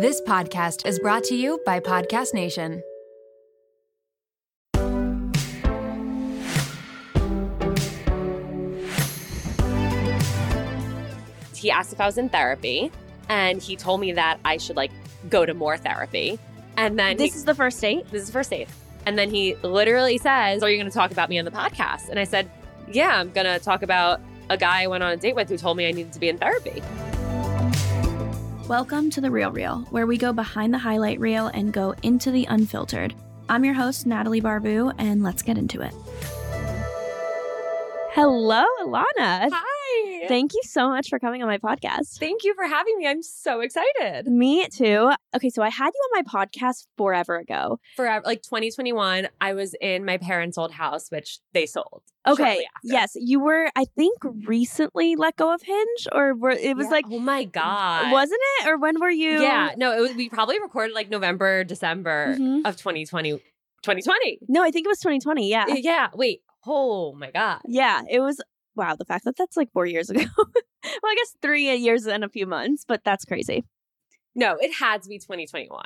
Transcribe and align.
This 0.00 0.20
podcast 0.20 0.86
is 0.86 0.98
brought 1.00 1.24
to 1.24 1.34
you 1.34 1.60
by 1.66 1.80
Podcast 1.80 2.32
Nation. 2.32 2.82
He 11.54 11.70
asked 11.72 11.92
if 11.92 12.00
I 12.00 12.06
was 12.06 12.18
in 12.18 12.28
therapy, 12.28 12.92
and 13.28 13.60
he 13.60 13.74
told 13.74 14.00
me 14.00 14.12
that 14.12 14.38
I 14.44 14.58
should 14.58 14.76
like 14.76 14.92
go 15.28 15.44
to 15.44 15.54
more 15.54 15.76
therapy. 15.76 16.38
And 16.76 16.96
then 16.98 17.16
This 17.16 17.32
he- 17.32 17.38
is 17.38 17.44
the 17.44 17.54
first 17.54 17.80
date. 17.80 18.08
this 18.12 18.22
is 18.22 18.28
the 18.28 18.32
first 18.32 18.50
date. 18.50 18.68
And 19.06 19.18
then 19.18 19.30
he 19.30 19.56
literally 19.62 20.18
says, 20.18 20.62
Are 20.62 20.70
you 20.70 20.76
going 20.78 20.90
to 20.90 20.94
talk 20.96 21.10
about 21.10 21.28
me 21.28 21.38
on 21.38 21.44
the 21.44 21.50
podcast? 21.50 22.08
And 22.10 22.18
I 22.18 22.24
said, 22.24 22.48
Yeah, 22.90 23.18
I'm 23.18 23.30
going 23.32 23.46
to 23.46 23.58
talk 23.58 23.82
about 23.82 24.20
a 24.50 24.56
guy 24.56 24.82
I 24.82 24.86
went 24.86 25.02
on 25.02 25.12
a 25.12 25.16
date 25.16 25.34
with 25.34 25.48
who 25.48 25.56
told 25.56 25.76
me 25.76 25.88
I 25.88 25.90
needed 25.90 26.12
to 26.12 26.20
be 26.20 26.28
in 26.28 26.38
therapy. 26.38 26.82
Welcome 28.68 29.08
to 29.12 29.22
The 29.22 29.30
Real 29.30 29.50
Reel, 29.50 29.86
where 29.88 30.06
we 30.06 30.18
go 30.18 30.30
behind 30.30 30.74
the 30.74 30.78
highlight 30.78 31.18
reel 31.18 31.46
and 31.46 31.72
go 31.72 31.94
into 32.02 32.30
the 32.30 32.44
unfiltered. 32.44 33.14
I'm 33.48 33.64
your 33.64 33.72
host, 33.72 34.04
Natalie 34.04 34.42
Barbu, 34.42 34.92
and 34.98 35.22
let's 35.22 35.40
get 35.40 35.56
into 35.56 35.80
it. 35.80 35.94
Hello, 38.12 38.66
Ilana. 38.82 39.48
Hi. 39.50 39.77
Thank 40.26 40.54
you 40.54 40.60
so 40.64 40.88
much 40.88 41.08
for 41.08 41.18
coming 41.18 41.42
on 41.42 41.48
my 41.48 41.58
podcast. 41.58 42.18
Thank 42.18 42.42
you 42.44 42.54
for 42.54 42.64
having 42.66 42.98
me. 42.98 43.06
I'm 43.06 43.22
so 43.22 43.60
excited. 43.60 44.26
Me 44.26 44.66
too. 44.68 45.10
Okay, 45.36 45.50
so 45.50 45.62
I 45.62 45.68
had 45.68 45.90
you 45.94 46.00
on 46.18 46.24
my 46.24 46.46
podcast 46.46 46.86
forever 46.96 47.36
ago. 47.36 47.78
Forever, 47.96 48.24
like 48.26 48.42
2021, 48.42 49.28
I 49.40 49.52
was 49.52 49.74
in 49.80 50.04
my 50.04 50.16
parents' 50.16 50.58
old 50.58 50.72
house, 50.72 51.10
which 51.10 51.38
they 51.52 51.66
sold. 51.66 52.02
Okay, 52.26 52.66
yes, 52.82 53.12
you 53.14 53.40
were, 53.40 53.70
I 53.76 53.84
think, 53.84 54.18
recently 54.46 55.16
let 55.16 55.36
go 55.36 55.54
of 55.54 55.62
Hinge, 55.62 56.08
or 56.12 56.34
were, 56.34 56.50
it 56.50 56.76
was 56.76 56.86
Yeah. 56.86 56.90
like, 56.90 57.04
oh 57.10 57.18
my 57.18 57.44
God. 57.44 58.12
wasn't 58.12 58.40
it? 58.60 58.68
Or 58.68 58.78
when 58.78 59.00
were 59.00 59.10
you? 59.10 59.40
Yeah, 59.40 59.70
no, 59.76 59.96
it 59.96 60.00
was, 60.00 60.14
we 60.14 60.28
probably 60.28 60.60
recorded 60.60 60.94
like 60.94 61.08
November, 61.08 61.64
December 61.64 62.36
Mhm. 62.38 62.62
of 62.66 62.76
2020. 62.76 63.40
2020. 63.82 64.40
No, 64.48 64.62
I 64.62 64.70
think 64.70 64.86
it 64.86 64.88
was 64.88 64.98
2020. 64.98 65.48
Yeah. 65.48 65.64
Yeah, 65.68 66.08
wait. 66.14 66.42
Oh 66.66 67.14
my 67.14 67.30
God. 67.30 67.60
Yeah, 67.66 68.02
it 68.10 68.20
was 68.20 68.40
wow, 68.78 68.94
the 68.96 69.04
fact 69.04 69.24
that 69.24 69.36
that's 69.36 69.56
like 69.56 69.72
4 69.72 69.86
years 69.86 70.08
ago. 70.08 70.22
well, 70.36 70.46
I 71.04 71.14
guess 71.16 71.34
3 71.42 71.76
years 71.76 72.06
and 72.06 72.24
a 72.24 72.28
few 72.28 72.46
months, 72.46 72.84
but 72.86 73.02
that's 73.04 73.24
crazy. 73.24 73.64
No, 74.34 74.56
it 74.60 74.72
had 74.74 75.02
to 75.02 75.08
be 75.08 75.18
2021. 75.18 75.82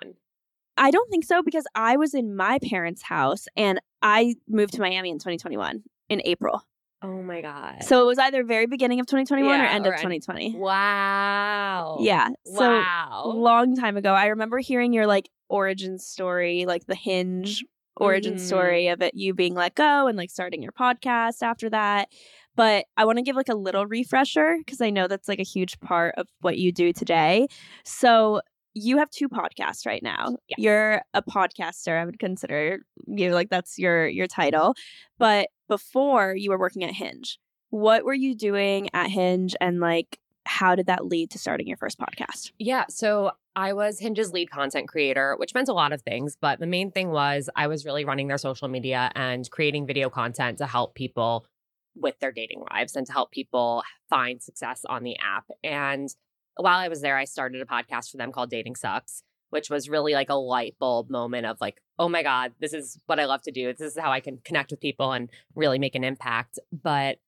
I 0.76 0.90
don't 0.90 1.10
think 1.10 1.24
so 1.24 1.42
because 1.42 1.64
I 1.74 1.96
was 1.96 2.14
in 2.14 2.36
my 2.36 2.58
parents' 2.70 3.02
house 3.02 3.46
and 3.56 3.80
I 4.00 4.34
moved 4.48 4.74
to 4.74 4.80
Miami 4.80 5.10
in 5.10 5.16
2021 5.16 5.82
in 6.08 6.22
April. 6.24 6.62
Oh 7.02 7.20
my 7.20 7.40
God. 7.40 7.82
So 7.82 8.00
it 8.02 8.06
was 8.06 8.18
either 8.18 8.44
very 8.44 8.66
beginning 8.66 9.00
of 9.00 9.06
2021 9.06 9.60
or 9.60 9.64
end 9.64 9.86
or 9.86 9.90
of 9.90 9.94
end- 9.94 10.22
2020. 10.22 10.54
wow. 10.56 11.98
Yeah. 12.00 12.28
So 12.44 12.60
wow. 12.60 13.32
long 13.34 13.76
time 13.76 13.96
ago. 13.96 14.14
I 14.14 14.26
remember 14.26 14.58
hearing 14.58 14.92
your 14.92 15.06
like 15.06 15.28
origin 15.48 15.98
story, 15.98 16.64
like 16.64 16.86
the 16.86 16.94
hinge 16.94 17.64
origin 17.96 18.34
Mhm. 18.34 18.40
story 18.40 18.88
of 18.88 19.02
it 19.02 19.14
you 19.14 19.34
being 19.34 19.54
let 19.54 19.74
go 19.74 20.06
and 20.06 20.16
like 20.18 20.30
starting 20.30 20.62
your 20.62 20.72
podcast 20.72 21.42
after 21.42 21.68
that. 21.70 22.08
But 22.56 22.86
I 22.96 23.04
want 23.04 23.18
to 23.18 23.22
give 23.22 23.36
like 23.36 23.48
a 23.48 23.54
little 23.54 23.86
refresher 23.86 24.56
because 24.58 24.80
I 24.80 24.90
know 24.90 25.08
that's 25.08 25.28
like 25.28 25.38
a 25.40 25.44
huge 25.44 25.78
part 25.80 26.14
of 26.16 26.28
what 26.40 26.58
you 26.58 26.72
do 26.72 26.92
today. 26.92 27.46
So 27.84 28.40
you 28.74 28.98
have 28.98 29.10
two 29.10 29.28
podcasts 29.28 29.86
right 29.86 30.02
now. 30.02 30.36
Yes. 30.48 30.58
You're 30.58 31.02
a 31.14 31.22
podcaster, 31.22 32.00
I 32.00 32.04
would 32.06 32.18
consider 32.18 32.80
you 33.06 33.30
like 33.32 33.50
that's 33.50 33.78
your 33.78 34.06
your 34.08 34.26
title. 34.26 34.74
But 35.18 35.48
before 35.68 36.34
you 36.36 36.50
were 36.50 36.58
working 36.58 36.84
at 36.84 36.94
Hinge. 36.94 37.38
What 37.70 38.04
were 38.04 38.12
you 38.14 38.34
doing 38.34 38.90
at 38.92 39.08
Hinge 39.10 39.56
and 39.60 39.80
like 39.80 40.18
how 40.44 40.74
did 40.74 40.86
that 40.86 41.06
lead 41.06 41.30
to 41.30 41.38
starting 41.38 41.66
your 41.66 41.76
first 41.76 41.98
podcast? 41.98 42.52
Yeah. 42.58 42.84
So 42.88 43.32
I 43.54 43.72
was 43.72 43.98
Hinge's 43.98 44.32
lead 44.32 44.50
content 44.50 44.88
creator, 44.88 45.36
which 45.36 45.54
meant 45.54 45.68
a 45.68 45.72
lot 45.72 45.92
of 45.92 46.02
things. 46.02 46.36
But 46.40 46.58
the 46.58 46.66
main 46.66 46.90
thing 46.90 47.10
was 47.10 47.48
I 47.54 47.66
was 47.66 47.84
really 47.84 48.04
running 48.04 48.28
their 48.28 48.38
social 48.38 48.68
media 48.68 49.10
and 49.14 49.48
creating 49.50 49.86
video 49.86 50.08
content 50.08 50.58
to 50.58 50.66
help 50.66 50.94
people 50.94 51.46
with 51.94 52.18
their 52.20 52.32
dating 52.32 52.64
lives 52.70 52.96
and 52.96 53.06
to 53.06 53.12
help 53.12 53.30
people 53.30 53.82
find 54.08 54.42
success 54.42 54.82
on 54.88 55.02
the 55.02 55.16
app. 55.18 55.44
And 55.62 56.08
while 56.56 56.78
I 56.78 56.88
was 56.88 57.02
there, 57.02 57.16
I 57.16 57.24
started 57.24 57.60
a 57.60 57.66
podcast 57.66 58.10
for 58.10 58.16
them 58.16 58.32
called 58.32 58.50
Dating 58.50 58.76
Sucks, 58.76 59.22
which 59.50 59.68
was 59.68 59.88
really 59.88 60.14
like 60.14 60.30
a 60.30 60.34
light 60.34 60.76
bulb 60.78 61.10
moment 61.10 61.46
of 61.46 61.60
like, 61.60 61.82
oh 61.98 62.08
my 62.08 62.22
God, 62.22 62.52
this 62.60 62.72
is 62.72 62.98
what 63.06 63.20
I 63.20 63.26
love 63.26 63.42
to 63.42 63.52
do. 63.52 63.72
This 63.72 63.92
is 63.92 63.98
how 63.98 64.10
I 64.10 64.20
can 64.20 64.38
connect 64.44 64.70
with 64.70 64.80
people 64.80 65.12
and 65.12 65.30
really 65.54 65.78
make 65.78 65.94
an 65.94 66.04
impact. 66.04 66.58
But 66.72 67.18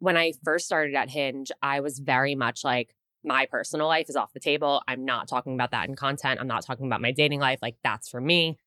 when 0.00 0.16
I 0.16 0.32
first 0.44 0.66
started 0.66 0.94
at 0.94 1.08
Hinge, 1.10 1.52
I 1.62 1.80
was 1.80 1.98
very 1.98 2.34
much 2.34 2.64
like, 2.64 2.94
my 3.22 3.46
personal 3.46 3.86
life 3.86 4.06
is 4.08 4.16
off 4.16 4.32
the 4.32 4.40
table. 4.40 4.82
I'm 4.88 5.04
not 5.04 5.28
talking 5.28 5.54
about 5.54 5.72
that 5.72 5.88
in 5.88 5.94
content. 5.94 6.40
I'm 6.40 6.46
not 6.48 6.64
talking 6.64 6.86
about 6.86 7.02
my 7.02 7.12
dating 7.12 7.38
life. 7.38 7.58
Like, 7.60 7.76
that's 7.84 8.08
for 8.08 8.20
me. 8.20 8.58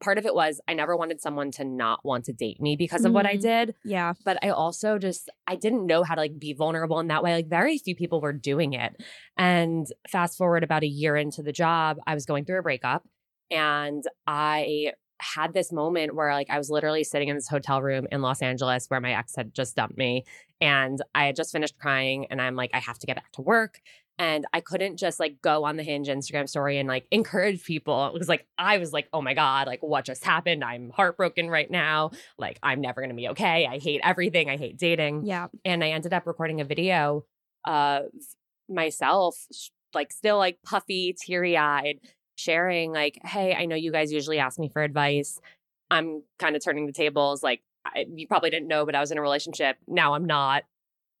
Part 0.00 0.16
of 0.18 0.26
it 0.26 0.34
was 0.34 0.60
I 0.68 0.74
never 0.74 0.96
wanted 0.96 1.20
someone 1.20 1.50
to 1.52 1.64
not 1.64 2.04
want 2.04 2.26
to 2.26 2.32
date 2.32 2.60
me 2.60 2.76
because 2.76 3.04
of 3.04 3.12
what 3.12 3.26
I 3.26 3.36
Mm. 3.36 3.40
did. 3.40 3.74
Yeah. 3.84 4.12
But 4.24 4.38
I 4.44 4.50
also 4.50 4.98
just, 4.98 5.28
I 5.46 5.56
didn't 5.56 5.86
know 5.86 6.04
how 6.04 6.14
to 6.14 6.20
like 6.20 6.38
be 6.38 6.52
vulnerable 6.52 7.00
in 7.00 7.08
that 7.08 7.22
way. 7.24 7.34
Like, 7.34 7.48
very 7.48 7.78
few 7.78 7.96
people 7.96 8.20
were 8.20 8.32
doing 8.32 8.74
it. 8.74 8.94
And 9.36 9.86
fast 10.08 10.38
forward 10.38 10.62
about 10.62 10.84
a 10.84 10.86
year 10.88 11.16
into 11.16 11.42
the 11.42 11.52
job, 11.52 11.96
I 12.06 12.14
was 12.14 12.26
going 12.26 12.44
through 12.44 12.60
a 12.60 12.62
breakup 12.62 13.04
and 13.50 14.04
I 14.26 14.92
had 15.20 15.54
this 15.54 15.72
moment 15.72 16.14
where 16.14 16.32
like 16.32 16.50
I 16.50 16.58
was 16.58 16.70
literally 16.70 17.04
sitting 17.04 17.28
in 17.28 17.36
this 17.36 17.48
hotel 17.48 17.82
room 17.82 18.06
in 18.12 18.22
Los 18.22 18.42
Angeles 18.42 18.86
where 18.88 19.00
my 19.00 19.12
ex 19.14 19.34
had 19.36 19.54
just 19.54 19.76
dumped 19.76 19.96
me 19.96 20.24
and 20.60 21.00
I 21.14 21.26
had 21.26 21.36
just 21.36 21.52
finished 21.52 21.78
crying 21.78 22.26
and 22.30 22.40
I'm 22.40 22.56
like 22.56 22.70
I 22.74 22.80
have 22.80 22.98
to 22.98 23.06
get 23.06 23.16
back 23.16 23.32
to 23.32 23.42
work 23.42 23.80
and 24.18 24.46
I 24.52 24.60
couldn't 24.60 24.96
just 24.96 25.20
like 25.20 25.42
go 25.42 25.64
on 25.64 25.76
the 25.76 25.82
Hinge 25.82 26.08
Instagram 26.08 26.48
story 26.48 26.78
and 26.78 26.88
like 26.88 27.06
encourage 27.10 27.64
people. 27.64 28.06
It 28.06 28.14
was 28.14 28.28
like 28.28 28.46
I 28.56 28.78
was 28.78 28.92
like, 28.92 29.08
"Oh 29.12 29.20
my 29.20 29.34
god, 29.34 29.66
like 29.66 29.82
what 29.82 30.04
just 30.04 30.24
happened? 30.24 30.64
I'm 30.64 30.90
heartbroken 30.90 31.50
right 31.50 31.70
now. 31.70 32.10
Like 32.38 32.58
I'm 32.62 32.80
never 32.80 33.00
going 33.00 33.10
to 33.10 33.16
be 33.16 33.28
okay. 33.28 33.66
I 33.66 33.78
hate 33.78 34.00
everything. 34.02 34.48
I 34.48 34.56
hate 34.56 34.78
dating." 34.78 35.26
Yeah. 35.26 35.48
and 35.64 35.84
I 35.84 35.90
ended 35.90 36.12
up 36.12 36.26
recording 36.26 36.60
a 36.60 36.64
video 36.64 37.24
of 37.66 38.06
myself, 38.68 39.36
like 39.94 40.12
still 40.12 40.38
like 40.38 40.58
puffy, 40.64 41.14
teary 41.18 41.56
eyed, 41.56 41.98
sharing 42.36 42.92
like, 42.92 43.18
"Hey, 43.24 43.54
I 43.54 43.66
know 43.66 43.76
you 43.76 43.92
guys 43.92 44.12
usually 44.12 44.38
ask 44.38 44.58
me 44.58 44.68
for 44.68 44.82
advice. 44.82 45.40
I'm 45.90 46.22
kind 46.38 46.56
of 46.56 46.64
turning 46.64 46.86
the 46.86 46.92
tables. 46.92 47.42
Like, 47.42 47.62
I, 47.84 48.06
you 48.12 48.26
probably 48.26 48.50
didn't 48.50 48.68
know, 48.68 48.86
but 48.86 48.94
I 48.94 49.00
was 49.00 49.10
in 49.10 49.18
a 49.18 49.22
relationship. 49.22 49.76
Now 49.86 50.14
I'm 50.14 50.24
not, 50.24 50.64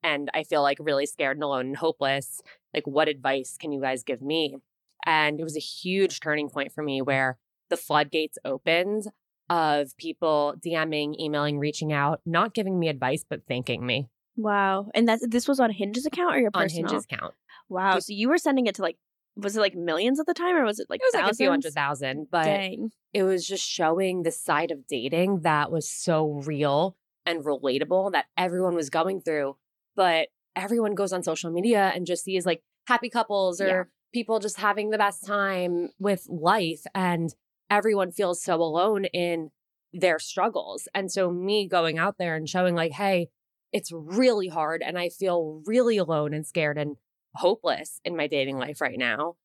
and 0.02 0.30
I 0.34 0.44
feel 0.44 0.62
like 0.62 0.78
really 0.80 1.06
scared 1.06 1.36
and 1.36 1.44
alone 1.44 1.66
and 1.66 1.76
hopeless. 1.76 2.40
Like, 2.74 2.86
what 2.86 3.08
advice 3.08 3.56
can 3.58 3.72
you 3.72 3.80
guys 3.80 4.02
give 4.02 4.22
me?" 4.22 4.56
And 5.04 5.40
it 5.40 5.44
was 5.44 5.56
a 5.56 5.60
huge 5.60 6.20
turning 6.20 6.48
point 6.48 6.72
for 6.72 6.82
me 6.82 7.02
where 7.02 7.38
the 7.70 7.76
floodgates 7.76 8.38
opened 8.44 9.04
of 9.48 9.96
people 9.96 10.54
DMing, 10.58 11.18
emailing, 11.20 11.58
reaching 11.58 11.92
out, 11.92 12.20
not 12.26 12.54
giving 12.54 12.78
me 12.78 12.88
advice, 12.88 13.24
but 13.28 13.42
thanking 13.46 13.86
me 13.86 14.08
Wow. 14.36 14.90
And 14.94 15.08
that's 15.08 15.26
this 15.26 15.48
was 15.48 15.60
on 15.60 15.70
Hinge's 15.70 16.06
account 16.06 16.36
or 16.36 16.38
your 16.38 16.50
on 16.54 16.64
personal? 16.64 16.90
Hinge's 16.90 17.04
account. 17.04 17.34
Wow. 17.68 17.98
So 17.98 18.12
you 18.12 18.28
were 18.28 18.38
sending 18.38 18.66
it 18.66 18.74
to 18.76 18.82
like 18.82 18.98
was 19.36 19.56
it 19.56 19.60
like 19.60 19.74
millions 19.74 20.18
at 20.18 20.26
the 20.26 20.34
time 20.34 20.56
or 20.56 20.64
was 20.64 20.78
it 20.78 20.86
like 20.88 21.00
It 21.00 21.06
was 21.12 21.20
like 21.22 21.30
a 21.32 21.34
few 21.34 21.50
hundred 21.50 21.72
thousand 21.74 22.28
but 22.30 22.44
Dang. 22.44 22.90
it 23.12 23.22
was 23.22 23.46
just 23.46 23.64
showing 23.68 24.22
the 24.22 24.30
side 24.30 24.70
of 24.70 24.86
dating 24.86 25.40
that 25.40 25.70
was 25.70 25.88
so 25.90 26.40
real 26.46 26.96
and 27.26 27.44
relatable 27.44 28.12
that 28.12 28.26
everyone 28.36 28.74
was 28.74 28.88
going 28.88 29.20
through. 29.20 29.56
But 29.96 30.28
everyone 30.54 30.94
goes 30.94 31.12
on 31.12 31.22
social 31.22 31.50
media 31.50 31.90
and 31.94 32.06
just 32.06 32.24
sees 32.24 32.46
like 32.46 32.62
happy 32.86 33.10
couples 33.10 33.60
or 33.60 33.66
Yeah. 33.66 33.82
people 34.14 34.38
just 34.38 34.58
having 34.58 34.90
the 34.90 34.98
best 34.98 35.26
time 35.26 35.90
with 35.98 36.26
life. 36.28 36.82
And 36.94 37.34
everyone 37.68 38.12
feels 38.12 38.42
so 38.42 38.54
alone 38.62 39.06
in 39.06 39.50
their 39.92 40.18
struggles. 40.18 40.88
And 40.94 41.10
so, 41.10 41.30
me 41.30 41.66
going 41.66 41.98
out 41.98 42.16
there 42.18 42.36
and 42.36 42.48
showing, 42.48 42.74
like, 42.74 42.92
hey, 42.92 43.28
it's 43.72 43.90
really 43.92 44.48
hard 44.48 44.82
and 44.82 44.96
I 44.98 45.08
feel 45.08 45.62
really 45.66 45.96
alone 45.96 46.32
and 46.32 46.46
scared 46.46 46.78
and 46.78 46.96
hopeless 47.36 48.00
in 48.04 48.16
my 48.16 48.26
dating 48.26 48.58
life 48.58 48.80
right 48.80 48.98
now, 48.98 49.36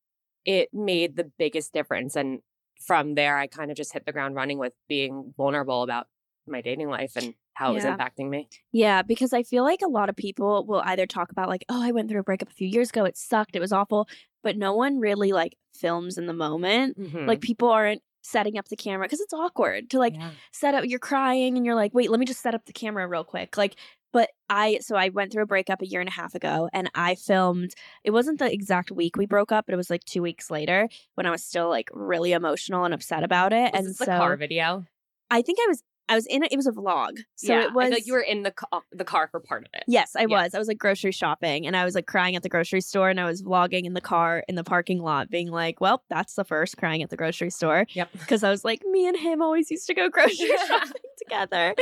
it 0.45 0.69
made 0.73 1.15
the 1.15 1.31
biggest 1.37 1.73
difference. 1.73 2.15
And 2.15 2.39
from 2.79 3.15
there, 3.15 3.37
I 3.37 3.47
kind 3.47 3.69
of 3.69 3.77
just 3.77 3.93
hit 3.93 4.05
the 4.05 4.11
ground 4.11 4.35
running 4.35 4.57
with 4.57 4.73
being 4.89 5.33
vulnerable 5.37 5.83
about 5.83 6.07
my 6.47 6.61
dating 6.61 6.89
life 6.89 7.13
and 7.15 7.35
how 7.53 7.71
it 7.71 7.75
was 7.75 7.83
impacting 7.83 8.29
me. 8.29 8.49
Yeah, 8.71 9.03
because 9.03 9.33
I 9.33 9.43
feel 9.43 9.63
like 9.63 9.81
a 9.83 9.89
lot 9.89 10.09
of 10.09 10.15
people 10.15 10.65
will 10.65 10.81
either 10.85 11.05
talk 11.05 11.31
about 11.31 11.49
like, 11.49 11.63
oh, 11.69 11.83
I 11.83 11.91
went 11.91 12.09
through 12.09 12.21
a 12.21 12.23
breakup 12.23 12.49
a 12.49 12.53
few 12.53 12.67
years 12.67 12.89
ago, 12.89 13.05
it 13.05 13.17
sucked, 13.17 13.55
it 13.55 13.59
was 13.59 13.71
awful, 13.71 14.07
but 14.41 14.57
no 14.57 14.73
one 14.73 14.99
really 14.99 15.31
like 15.31 15.55
films 15.73 16.17
in 16.17 16.25
the 16.25 16.33
moment. 16.33 16.97
Mhm. 16.97 17.27
Like 17.27 17.41
people 17.41 17.69
aren't 17.69 18.01
setting 18.21 18.57
up 18.57 18.67
the 18.69 18.75
camera 18.75 19.05
because 19.07 19.19
it's 19.21 19.33
awkward 19.33 19.89
to 19.89 19.99
like 19.99 20.15
Yeah. 20.15 20.31
set 20.51 20.73
up 20.75 20.85
you're 20.85 20.99
crying 20.99 21.57
and 21.57 21.65
you're 21.65 21.75
like 21.75 21.93
wait 21.93 22.09
let 22.11 22.19
me 22.19 22.25
just 22.25 22.41
set 22.41 22.53
up 22.55 22.65
the 22.65 22.73
camera 22.73 23.07
real 23.07 23.23
quick 23.23 23.57
like 23.57 23.75
but 24.13 24.29
i 24.49 24.77
so 24.81 24.95
i 24.95 25.09
went 25.09 25.31
through 25.31 25.43
a 25.43 25.47
breakup 25.47 25.81
a 25.81 25.85
year 25.87 25.99
and 26.01 26.09
a 26.09 26.13
half 26.13 26.35
ago 26.35 26.69
and 26.73 26.89
i 26.95 27.15
filmed 27.15 27.73
it 28.03 28.11
wasn't 28.11 28.37
the 28.39 28.51
exact 28.51 28.91
week 28.91 29.15
we 29.17 29.25
broke 29.25 29.51
up 29.51 29.65
but 29.65 29.73
it 29.73 29.77
was 29.77 29.89
like 29.89 30.03
two 30.05 30.21
weeks 30.21 30.51
later 30.51 30.87
when 31.15 31.25
i 31.25 31.31
was 31.31 31.43
still 31.43 31.69
like 31.69 31.89
really 31.93 32.31
emotional 32.33 32.83
and 32.85 32.93
upset 32.93 33.23
about 33.23 33.53
it 33.53 33.71
Was 33.73 33.79
and 33.79 33.87
this 33.87 33.97
so 33.97 34.05
the 34.05 34.11
car 34.11 34.35
video? 34.37 34.85
i 35.29 35.41
think 35.41 35.57
i 35.61 35.65
was 35.67 35.81
I 36.11 36.15
was 36.15 36.25
in 36.25 36.43
it. 36.43 36.51
It 36.51 36.57
was 36.57 36.67
a 36.67 36.73
vlog, 36.73 37.19
so 37.35 37.53
yeah, 37.53 37.63
it 37.63 37.73
was 37.73 37.89
like 37.89 38.05
you 38.05 38.11
were 38.11 38.19
in 38.19 38.43
the 38.43 38.51
ca- 38.51 38.81
the 38.91 39.05
car 39.05 39.29
for 39.31 39.39
part 39.39 39.63
of 39.63 39.69
it. 39.73 39.85
Yes, 39.87 40.13
I 40.13 40.23
Yeah. 40.23 40.43
was. 40.43 40.53
I 40.53 40.59
was 40.59 40.67
like 40.67 40.77
grocery 40.77 41.13
shopping 41.13 41.65
and 41.65 41.77
I 41.77 41.85
was 41.85 41.95
like 41.95 42.05
crying 42.05 42.35
at 42.35 42.43
the 42.43 42.49
grocery 42.49 42.81
store 42.81 43.09
and 43.09 43.17
I 43.17 43.23
was 43.23 43.41
vlogging 43.41 43.85
in 43.85 43.93
the 43.93 44.01
car 44.01 44.43
in 44.49 44.55
the 44.55 44.63
parking 44.65 45.01
lot, 45.01 45.29
being 45.29 45.49
like, 45.49 45.79
well, 45.79 46.03
that's 46.09 46.33
the 46.33 46.43
first 46.43 46.75
crying 46.75 47.01
at 47.01 47.11
the 47.11 47.15
grocery 47.15 47.49
store. 47.49 47.85
Yep. 47.93 48.09
Because 48.31 48.43
I 48.43 48.49
was 48.49 48.65
like, 48.65 48.81
me 48.89 49.07
and 49.07 49.17
him 49.17 49.41
always 49.41 49.71
used 49.71 49.87
to 49.87 49.93
go 49.93 50.09
grocery 50.17 50.51
shopping 50.67 50.91
together. 51.17 51.75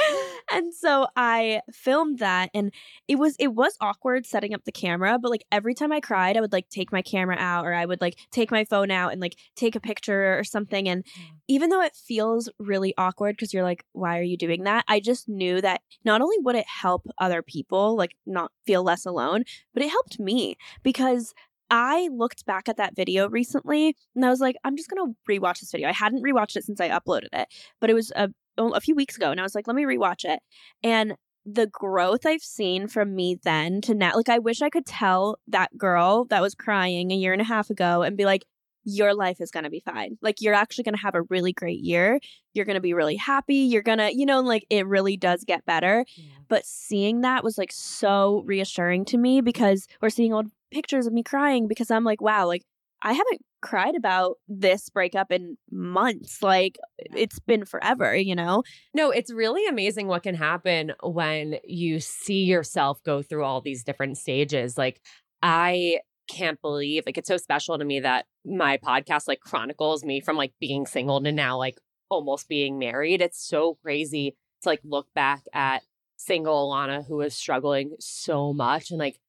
And 0.51 0.73
so 0.73 1.07
I 1.15 1.61
filmed 1.71 2.19
that 2.19 2.49
and 2.53 2.71
it 3.07 3.15
was 3.17 3.35
it 3.39 3.49
was 3.53 3.75
awkward 3.81 4.27
setting 4.27 4.53
up 4.53 4.63
the 4.65 4.71
camera, 4.71 5.17
but 5.19 5.31
like 5.31 5.43
every 5.51 5.73
time 5.73 5.91
I 5.91 6.01
cried, 6.01 6.37
I 6.37 6.41
would 6.41 6.53
like 6.53 6.69
take 6.69 6.91
my 6.91 7.01
camera 7.01 7.35
out 7.39 7.65
or 7.65 7.73
I 7.73 7.85
would 7.85 8.01
like 8.01 8.17
take 8.31 8.51
my 8.51 8.63
phone 8.63 8.91
out 8.91 9.11
and 9.11 9.19
like 9.21 9.35
take 9.55 9.75
a 9.75 9.79
picture 9.79 10.37
or 10.37 10.43
something. 10.43 10.87
And 10.87 11.03
mm. 11.03 11.09
even 11.47 11.69
though 11.69 11.81
it 11.81 11.95
feels 11.95 12.49
really 12.59 12.93
awkward 12.97 13.35
because 13.35 13.53
you're 13.53 13.63
like, 13.63 13.85
why 13.93 14.18
are 14.19 14.23
you 14.23 14.37
doing 14.37 14.63
that? 14.63 14.85
I 14.87 14.99
just 14.99 15.27
knew 15.27 15.61
that 15.61 15.81
not 16.05 16.21
only 16.21 16.37
would 16.39 16.55
it 16.55 16.67
help 16.67 17.07
other 17.17 17.41
people, 17.41 17.95
like 17.95 18.15
not 18.25 18.51
feel 18.65 18.83
less 18.83 19.05
alone, 19.05 19.43
but 19.73 19.83
it 19.83 19.89
helped 19.89 20.19
me 20.19 20.57
because 20.83 21.33
I 21.69 22.09
looked 22.11 22.45
back 22.45 22.67
at 22.67 22.77
that 22.77 22.95
video 22.95 23.29
recently 23.29 23.95
and 24.15 24.25
I 24.25 24.29
was 24.29 24.39
like, 24.39 24.55
I'm 24.63 24.75
just 24.75 24.89
going 24.89 25.13
to 25.13 25.31
rewatch 25.31 25.59
this 25.59 25.71
video. 25.71 25.87
I 25.87 25.93
hadn't 25.93 26.23
rewatched 26.23 26.55
it 26.55 26.63
since 26.63 26.81
I 26.81 26.89
uploaded 26.89 27.29
it, 27.33 27.47
but 27.79 27.89
it 27.89 27.93
was 27.93 28.11
a, 28.15 28.29
oh, 28.57 28.71
a 28.71 28.81
few 28.81 28.95
weeks 28.95 29.15
ago. 29.15 29.31
And 29.31 29.39
I 29.39 29.43
was 29.43 29.55
like, 29.55 29.67
let 29.67 29.75
me 29.75 29.83
rewatch 29.83 30.25
it. 30.25 30.39
And 30.83 31.15
the 31.45 31.67
growth 31.67 32.25
I've 32.25 32.41
seen 32.41 32.87
from 32.87 33.15
me 33.15 33.37
then 33.43 33.81
to 33.81 33.93
now, 33.93 34.13
like, 34.15 34.29
I 34.29 34.39
wish 34.39 34.61
I 34.61 34.69
could 34.69 34.85
tell 34.85 35.37
that 35.47 35.77
girl 35.77 36.25
that 36.25 36.41
was 36.41 36.55
crying 36.55 37.11
a 37.11 37.15
year 37.15 37.33
and 37.33 37.41
a 37.41 37.45
half 37.45 37.69
ago 37.69 38.01
and 38.01 38.17
be 38.17 38.25
like, 38.25 38.45
your 38.83 39.13
life 39.13 39.37
is 39.39 39.51
going 39.51 39.65
to 39.65 39.69
be 39.69 39.81
fine. 39.81 40.17
Like, 40.21 40.41
you're 40.41 40.53
actually 40.53 40.83
going 40.85 40.95
to 40.95 41.01
have 41.01 41.15
a 41.15 41.23
really 41.23 41.53
great 41.53 41.79
year. 41.79 42.19
You're 42.53 42.65
going 42.65 42.75
to 42.75 42.81
be 42.81 42.93
really 42.93 43.15
happy. 43.15 43.55
You're 43.55 43.81
going 43.81 43.97
to, 43.99 44.15
you 44.15 44.25
know, 44.25 44.41
like, 44.41 44.65
it 44.69 44.87
really 44.87 45.17
does 45.17 45.43
get 45.43 45.65
better. 45.65 46.05
But 46.47 46.65
seeing 46.65 47.21
that 47.21 47.43
was 47.43 47.57
like 47.57 47.71
so 47.71 48.43
reassuring 48.45 49.05
to 49.05 49.17
me 49.17 49.41
because, 49.41 49.87
we're 50.01 50.09
seeing 50.09 50.33
old 50.33 50.47
pictures 50.71 51.07
of 51.07 51.13
me 51.13 51.23
crying 51.23 51.67
because 51.67 51.91
I'm 51.91 52.03
like, 52.03 52.21
wow, 52.21 52.47
like, 52.47 52.63
I 53.01 53.13
haven't 53.13 53.41
cried 53.61 53.95
about 53.95 54.35
this 54.47 54.89
breakup 54.89 55.31
in 55.31 55.57
months. 55.71 56.41
Like, 56.43 56.77
it's 56.97 57.39
been 57.39 57.65
forever, 57.65 58.15
you 58.15 58.35
know? 58.35 58.63
No, 58.93 59.09
it's 59.11 59.31
really 59.31 59.65
amazing 59.67 60.07
what 60.07 60.23
can 60.23 60.35
happen 60.35 60.93
when 61.01 61.59
you 61.63 61.99
see 61.99 62.43
yourself 62.43 63.01
go 63.03 63.21
through 63.21 63.43
all 63.43 63.61
these 63.61 63.83
different 63.83 64.17
stages. 64.17 64.77
Like, 64.77 65.01
I 65.41 65.99
can't 66.29 66.61
believe, 66.61 67.03
like, 67.05 67.17
it's 67.17 67.27
so 67.27 67.37
special 67.37 67.77
to 67.77 67.85
me 67.85 67.99
that 68.01 68.25
my 68.45 68.77
podcast, 68.77 69.27
like, 69.27 69.41
chronicles 69.41 70.03
me 70.05 70.21
from 70.21 70.37
like 70.37 70.53
being 70.59 70.85
single 70.85 71.21
to 71.21 71.31
now, 71.31 71.57
like, 71.57 71.77
almost 72.09 72.47
being 72.49 72.79
married. 72.79 73.21
It's 73.21 73.41
so 73.45 73.75
crazy 73.83 74.35
to 74.63 74.69
like 74.69 74.81
look 74.83 75.07
back 75.13 75.43
at 75.53 75.83
single 76.17 76.69
Ilana 76.71 77.05
who 77.07 77.17
was 77.17 77.33
struggling 77.35 77.95
so 77.99 78.53
much 78.53 78.91
and 78.91 78.99
like, 78.99 79.19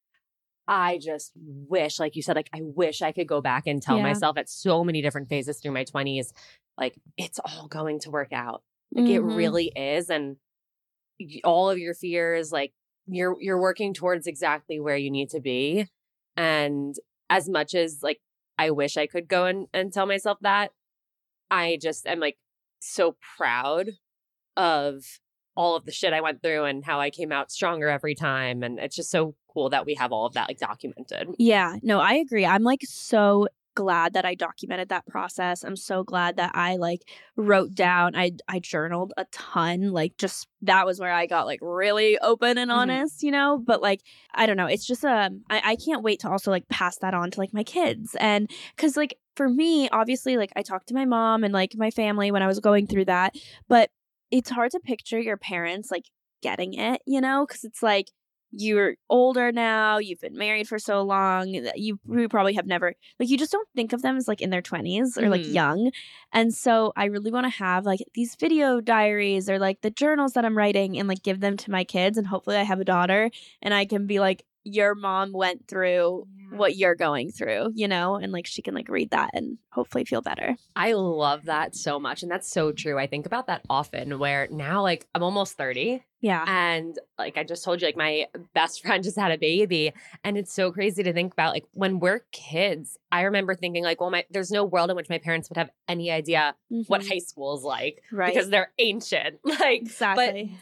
I 0.68 0.98
just 0.98 1.32
wish, 1.36 1.98
like 1.98 2.16
you 2.16 2.22
said, 2.22 2.36
like 2.36 2.48
I 2.54 2.60
wish 2.62 3.02
I 3.02 3.12
could 3.12 3.26
go 3.28 3.40
back 3.40 3.66
and 3.66 3.82
tell 3.82 3.96
Yeah. 3.96 4.04
myself 4.04 4.38
at 4.38 4.48
so 4.48 4.84
many 4.84 5.02
different 5.02 5.28
phases 5.28 5.58
through 5.60 5.72
my 5.72 5.84
20s, 5.84 6.32
like 6.78 6.94
it's 7.16 7.40
all 7.44 7.66
going 7.68 7.98
to 8.00 8.10
work 8.10 8.32
out. 8.32 8.62
Like 8.92 9.08
it 9.10 9.22
Mhm. 9.22 9.36
really 9.36 9.72
is. 9.76 10.10
And 10.10 10.36
all 11.44 11.70
of 11.70 11.78
your 11.78 11.94
fears, 11.94 12.52
like 12.52 12.72
you're 13.06 13.36
you're 13.40 13.60
working 13.60 13.92
towards 13.94 14.26
exactly 14.26 14.80
where 14.80 14.96
you 14.96 15.10
need 15.10 15.30
to 15.30 15.40
be. 15.40 15.88
And 16.36 16.94
as 17.28 17.48
much 17.48 17.74
as 17.74 18.00
like 18.02 18.20
I 18.58 18.70
wish 18.70 18.96
I 18.96 19.06
could 19.06 19.28
go 19.28 19.46
and, 19.46 19.66
and 19.72 19.92
tell 19.92 20.06
myself 20.06 20.38
that, 20.42 20.70
I 21.50 21.78
just 21.80 22.06
am 22.06 22.20
like 22.20 22.36
so 22.80 23.16
proud 23.36 23.90
of 24.56 25.04
all 25.56 25.76
of 25.76 25.84
the 25.84 25.92
shit 25.92 26.12
I 26.12 26.20
went 26.20 26.42
through 26.42 26.64
and 26.64 26.84
how 26.84 27.00
I 27.00 27.10
came 27.10 27.32
out 27.32 27.50
stronger 27.50 27.88
every 27.88 28.14
time. 28.14 28.62
And 28.62 28.78
it's 28.78 28.96
just 28.96 29.10
so 29.10 29.34
cool 29.52 29.70
that 29.70 29.86
we 29.86 29.94
have 29.94 30.12
all 30.12 30.26
of 30.26 30.34
that 30.34 30.48
like 30.48 30.58
documented. 30.58 31.28
Yeah, 31.38 31.76
no, 31.82 32.00
I 32.00 32.14
agree. 32.14 32.46
I'm 32.46 32.62
like 32.62 32.80
so 32.84 33.48
glad 33.80 34.12
that 34.14 34.24
I 34.26 34.34
documented 34.34 34.88
that 34.90 35.06
process. 35.06 35.64
I'm 35.64 35.76
so 35.76 36.04
glad 36.04 36.36
that 36.36 36.50
I 36.54 36.76
like 36.76 37.02
wrote 37.36 37.74
down 37.74 38.14
I 38.14 38.32
I 38.46 38.58
journaled 38.58 39.12
a 39.16 39.24
ton. 39.32 39.92
Like 39.92 40.16
just 40.18 40.48
that 40.62 40.84
was 40.86 41.00
where 41.00 41.12
I 41.12 41.26
got 41.26 41.46
like 41.46 41.60
really 41.62 42.18
open 42.18 42.58
and 42.58 42.70
Mhm. 42.70 42.74
honest, 42.80 43.22
you 43.22 43.30
know? 43.30 43.58
But 43.70 43.80
like 43.80 44.00
I 44.34 44.46
don't 44.46 44.56
know, 44.58 44.66
it's 44.66 44.86
just 44.86 45.04
um 45.04 45.42
I, 45.48 45.62
I 45.72 45.76
can't 45.76 46.02
wait 46.02 46.20
to 46.20 46.30
also 46.30 46.50
like 46.50 46.68
pass 46.68 46.98
that 46.98 47.14
on 47.14 47.30
to 47.30 47.40
like 47.40 47.54
my 47.54 47.64
kids. 47.64 48.16
And 48.20 48.50
cuz 48.76 48.96
like 48.96 49.14
for 49.36 49.48
me, 49.48 49.88
obviously 49.90 50.36
like 50.36 50.52
I 50.56 50.62
talked 50.62 50.88
to 50.88 50.94
my 50.94 51.06
mom 51.06 51.42
and 51.44 51.54
like 51.54 51.72
my 51.76 51.90
family 51.90 52.30
when 52.30 52.42
I 52.42 52.46
was 52.46 52.60
going 52.60 52.86
through 52.86 53.06
that, 53.06 53.34
but 53.68 53.90
it's 54.30 54.50
hard 54.50 54.70
to 54.72 54.80
picture 54.80 55.18
your 55.18 55.36
parents 55.38 55.90
like 55.90 56.04
getting 56.42 56.74
it, 56.74 57.00
you 57.06 57.20
know? 57.20 57.46
Cuz 57.46 57.64
it's 57.64 57.82
like 57.82 58.08
you're 58.52 58.94
older 59.08 59.52
now, 59.52 59.98
you've 59.98 60.20
been 60.20 60.36
married 60.36 60.68
for 60.68 60.78
so 60.78 61.02
long, 61.02 61.52
that 61.52 61.78
you, 61.78 61.98
you 62.08 62.28
probably 62.28 62.54
have 62.54 62.66
never 62.66 62.94
like 63.18 63.28
you 63.28 63.38
just 63.38 63.52
don't 63.52 63.68
think 63.76 63.92
of 63.92 64.02
them 64.02 64.16
as 64.16 64.28
like 64.28 64.40
in 64.40 64.50
their 64.50 64.62
20s 64.62 65.16
or 65.18 65.28
like 65.28 65.42
Mhm. 65.42 65.52
young. 65.54 65.90
And 66.32 66.52
so 66.54 66.92
I 66.96 67.06
really 67.06 67.30
want 67.30 67.44
to 67.46 67.50
have 67.50 67.84
like 67.86 68.00
these 68.14 68.36
video 68.36 68.80
diaries 68.80 69.48
or 69.48 69.58
like 69.58 69.80
the 69.82 69.90
journals 69.90 70.32
that 70.34 70.44
I'm 70.44 70.56
writing 70.56 70.98
and 70.98 71.08
like 71.08 71.22
give 71.22 71.40
them 71.40 71.56
to 71.58 71.70
my 71.70 71.84
kids 71.84 72.18
and 72.18 72.26
hopefully 72.26 72.56
I 72.56 72.62
have 72.64 72.80
a 72.80 72.84
daughter 72.84 73.30
and 73.62 73.74
I 73.74 73.84
can 73.86 74.06
be 74.06 74.20
like 74.20 74.44
your 74.64 74.94
mom 74.94 75.32
went 75.32 75.66
through 75.68 76.26
what 76.52 76.76
you're 76.76 76.96
going 76.96 77.30
through, 77.30 77.70
you 77.74 77.86
know, 77.86 78.16
and 78.16 78.32
like 78.32 78.46
she 78.46 78.60
can 78.60 78.74
like 78.74 78.88
read 78.88 79.10
that 79.10 79.30
and 79.34 79.56
hopefully 79.70 80.04
feel 80.04 80.20
better. 80.20 80.56
I 80.74 80.92
love 80.92 81.44
that 81.44 81.76
so 81.76 81.98
much. 82.00 82.22
And 82.22 82.30
that's 82.30 82.50
so 82.50 82.72
true. 82.72 82.98
I 82.98 83.06
think 83.06 83.24
about 83.24 83.46
that 83.46 83.62
often 83.70 84.18
where 84.18 84.48
now, 84.50 84.82
like, 84.82 85.06
I'm 85.14 85.22
almost 85.22 85.56
30. 85.56 86.02
Yeah. 86.20 86.44
And 86.48 86.98
like 87.18 87.38
I 87.38 87.44
just 87.44 87.64
told 87.64 87.80
you, 87.80 87.86
like 87.88 87.96
my 87.96 88.26
best 88.52 88.82
friend 88.84 89.02
just 89.04 89.16
had 89.16 89.30
a 89.32 89.38
baby. 89.38 89.92
And 90.24 90.36
it's 90.36 90.52
so 90.52 90.72
crazy 90.72 91.02
to 91.04 91.12
think 91.12 91.32
about 91.32 91.54
like 91.54 91.64
when 91.72 92.00
we're 92.00 92.24
kids, 92.32 92.98
I 93.12 93.22
remember 93.22 93.54
thinking, 93.54 93.84
like, 93.84 94.00
well, 94.00 94.10
my 94.10 94.24
there's 94.30 94.50
no 94.50 94.64
world 94.64 94.90
in 94.90 94.96
which 94.96 95.08
my 95.08 95.18
parents 95.18 95.48
would 95.48 95.56
have 95.56 95.70
any 95.88 96.10
idea 96.10 96.54
what 96.88 97.00
Mhm. 97.02 97.08
high 97.08 97.18
school 97.18 97.56
is 97.56 97.62
like 97.62 98.02
right. 98.12 98.34
because 98.34 98.50
they're 98.50 98.72
ancient. 98.78 99.38
Like 99.44 99.82
exactly. 99.82 100.52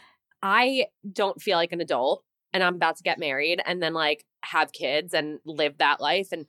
I 0.42 0.86
don't 1.10 1.40
feel 1.42 1.56
like 1.56 1.72
an 1.72 1.80
adult 1.80 2.22
and 2.52 2.62
I'm 2.62 2.74
about 2.74 2.96
to 2.96 3.02
get 3.02 3.18
married 3.18 3.60
and 3.66 3.82
then 3.82 3.94
like 3.94 4.24
have 4.44 4.72
kids 4.72 5.14
and 5.14 5.38
live 5.44 5.78
that 5.78 6.00
life. 6.00 6.28
And 6.32 6.46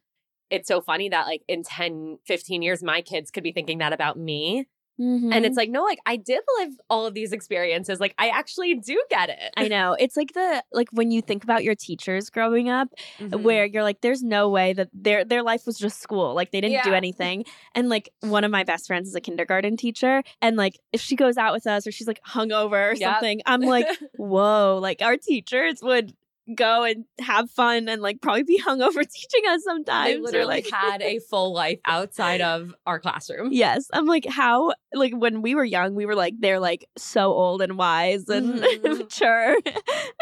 it's 0.50 0.68
so 0.68 0.82
funny 0.82 1.10
that 1.10 1.28
like 1.28 1.44
in 1.48 1.64
10, 1.64 2.20
15 2.26 2.62
years, 2.62 2.84
my 2.84 3.02
kids 3.02 3.32
could 3.32 3.44
be 3.44 3.52
thinking 3.52 3.80
that 3.80 3.94
about 3.94 4.18
me. 4.18 4.68
Mhm. 5.00 5.34
And 5.34 5.46
it's 5.46 5.56
like, 5.56 5.70
no, 5.70 5.84
like 5.84 6.00
I 6.06 6.16
did 6.18 6.42
live 6.60 6.74
all 6.90 7.06
of 7.06 7.14
these 7.14 7.32
experiences. 7.32 8.00
Like 8.00 8.14
I 8.18 8.30
actually 8.30 8.76
do 8.76 9.02
get 9.10 9.30
it. 9.30 9.54
I 9.56 9.68
know. 9.68 9.96
It's 10.00 10.18
like 10.18 10.34
the 10.34 10.64
like 10.74 10.90
when 10.92 11.10
you 11.12 11.22
think 11.22 11.44
about 11.44 11.64
your 11.64 11.76
teachers 11.76 12.30
growing 12.30 12.70
up 12.70 12.90
Mhm. 13.20 13.42
where 13.42 13.66
you're 13.66 13.84
like 13.84 14.02
there's 14.02 14.22
no 14.24 14.50
way 14.50 14.74
that 14.74 14.90
their 14.94 15.24
their 15.24 15.42
life 15.44 15.66
was 15.66 15.78
just 15.78 16.02
school. 16.02 16.34
Like 16.34 16.52
they 16.52 16.62
didn't 16.62 16.84
do 16.84 16.94
anything. 16.94 17.46
And 17.76 17.88
like 17.90 18.10
one 18.22 18.44
of 18.44 18.52
my 18.52 18.64
best 18.64 18.88
friends 18.88 19.08
is 19.08 19.16
a 19.16 19.22
kindergarten 19.22 19.78
teacher 19.78 20.24
and 20.42 20.58
like 20.58 20.78
if 20.92 21.02
she 21.02 21.16
goes 21.16 21.38
out 21.38 21.54
with 21.54 21.66
us 21.66 21.88
or 21.88 21.92
she's 21.92 22.08
like 22.08 22.22
hungover 22.28 22.92
or 22.92 22.96
Yep. 22.96 23.02
something, 23.14 23.42
I'm 23.46 23.62
like, 23.62 23.88
"Whoa, 24.18 24.80
like 24.82 25.02
our 25.02 25.16
teachers 25.18 25.82
would 25.82 26.14
go 26.56 26.84
and 26.84 27.06
have 27.20 27.50
fun 27.52 27.88
and 27.90 28.02
like 28.02 28.22
probably 28.22 28.44
be 28.44 28.62
hungover 28.68 29.04
teaching 29.10 29.50
us 29.50 29.64
sometimes." 29.64 30.18
Or, 30.18 30.22
literally 30.22 30.56
like 30.56 30.70
had 30.70 31.02
a 31.02 31.20
full 31.20 31.54
life 31.54 31.80
outside 31.86 32.42
of 32.54 32.74
our 32.86 33.00
classroom. 33.00 33.50
Yes. 33.52 33.86
I'm 33.94 34.06
like, 34.06 34.26
how, 34.26 34.74
like, 34.94 35.14
when 35.14 35.42
we 35.42 35.56
were 35.56 35.64
young, 35.66 35.96
we 35.96 36.06
were 36.06 36.16
like, 36.16 36.34
they're 36.40 36.60
like 36.60 36.88
so 36.98 37.32
old 37.32 37.62
and 37.62 37.78
wise 37.78 38.28
and 38.30 38.60
Mhm. 38.60 38.98
mature. 39.00 39.56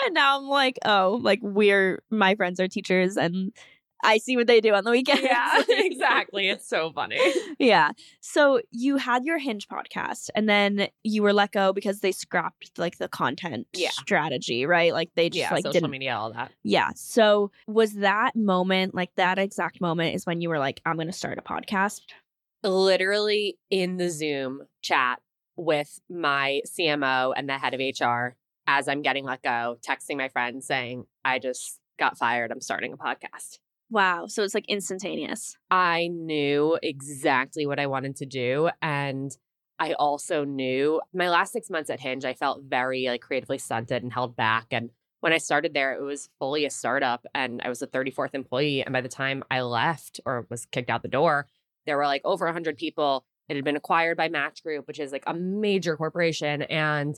and 0.05 0.13
now 0.13 0.37
I'm 0.39 0.47
like, 0.47 0.77
oh, 0.85 1.19
like, 1.21 1.39
we're, 1.41 2.01
my 2.09 2.35
friends 2.35 2.59
are 2.59 2.67
teachers 2.67 3.17
and 3.17 3.51
I 4.03 4.17
see 4.19 4.37
what 4.37 4.47
they 4.47 4.61
do 4.61 4.73
on 4.73 4.83
the 4.83 4.91
weekend. 4.91 5.21
Yeah, 5.23 5.61
exactly. 5.69 6.49
It's 6.49 6.67
so 6.67 6.91
funny. 6.91 7.19
yeah. 7.59 7.91
So 8.21 8.61
you 8.71 8.97
had 8.97 9.25
your 9.25 9.37
Hinge 9.39 9.67
podcast 9.67 10.29
and 10.35 10.47
then 10.47 10.87
you 11.03 11.23
were 11.23 11.33
let 11.33 11.51
go 11.51 11.73
because 11.73 12.01
they 12.01 12.11
scrapped 12.11 12.77
like 12.77 12.97
the 12.99 13.07
content 13.07 13.67
Yeah. 13.73 13.89
strategy, 13.89 14.65
right? 14.65 14.93
Like, 14.93 15.09
they 15.15 15.29
just 15.29 15.39
Yeah, 15.39 15.51
like 15.53 15.63
social 15.63 15.73
didn't. 15.73 15.91
media, 15.91 16.15
all 16.15 16.31
that. 16.33 16.51
Yeah. 16.63 16.91
So 16.95 17.51
was 17.67 17.93
that 17.95 18.35
moment, 18.35 18.93
like, 18.93 19.09
that 19.15 19.39
exact 19.39 19.81
moment 19.81 20.15
is 20.15 20.25
when 20.25 20.41
you 20.41 20.49
were 20.49 20.59
like, 20.59 20.79
I'm 20.85 20.95
going 20.95 21.07
to 21.07 21.13
start 21.13 21.37
a 21.37 21.41
podcast? 21.41 22.01
literally 22.63 23.57
in 23.69 23.97
the 23.97 24.09
Zoom 24.09 24.63
chat 24.81 25.19
with 25.55 25.99
my 26.09 26.61
CMO 26.67 27.33
and 27.35 27.47
the 27.47 27.57
head 27.57 27.73
of 27.73 27.79
HR 27.79 28.35
as 28.67 28.87
I'm 28.87 29.01
getting 29.01 29.23
let 29.23 29.41
go, 29.41 29.77
texting 29.87 30.17
my 30.17 30.27
friend 30.27 30.63
saying, 30.63 31.05
I 31.23 31.39
just 31.39 31.79
got 31.97 32.17
fired. 32.17 32.51
I'm 32.51 32.61
starting 32.61 32.93
a 32.93 32.97
podcast. 32.97 33.59
Wow. 33.89 34.25
So 34.27 34.43
it's 34.43 34.53
like 34.53 34.67
instantaneous. 34.67 35.55
I 35.71 36.07
knew 36.07 36.77
exactly 36.83 37.65
what 37.65 37.79
I 37.79 37.87
wanted 37.87 38.17
to 38.17 38.25
do. 38.25 38.69
And 38.81 39.31
I 39.79 39.93
also 39.93 40.43
knew 40.43 41.01
my 41.13 41.29
last 41.29 41.53
six 41.53 41.69
months 41.69 41.89
at 41.89 41.99
Hinge, 41.99 42.25
I 42.25 42.33
felt 42.33 42.63
very 42.63 43.07
like 43.07 43.21
creatively 43.21 43.57
stunted 43.57 44.03
and 44.03 44.11
held 44.11 44.35
back. 44.35 44.67
And 44.71 44.89
when 45.21 45.33
I 45.33 45.37
started 45.37 45.73
there, 45.73 45.93
it 45.93 46.01
was 46.01 46.29
fully 46.39 46.65
a 46.65 46.69
startup 46.69 47.25
and 47.33 47.61
I 47.63 47.69
was 47.69 47.79
the 47.79 47.87
34th 47.87 48.33
employee. 48.33 48.83
And 48.83 48.93
by 48.93 49.01
the 49.01 49.07
time 49.07 49.43
I 49.49 49.61
left 49.61 50.19
or 50.25 50.45
was 50.49 50.65
kicked 50.65 50.89
out 50.89 51.01
the 51.01 51.07
door, 51.07 51.47
there 51.85 51.97
were 51.97 52.05
like 52.05 52.21
over 52.25 52.45
100 52.45 52.77
people. 52.77 53.25
It 53.47 53.55
had 53.55 53.63
been 53.63 53.77
acquired 53.77 54.17
by 54.17 54.29
Match 54.29 54.63
Group, 54.63 54.87
which 54.87 54.99
is 54.99 55.11
like 55.11 55.23
a 55.25 55.33
major 55.33 55.95
corporation. 55.95 56.63
And 56.63 57.17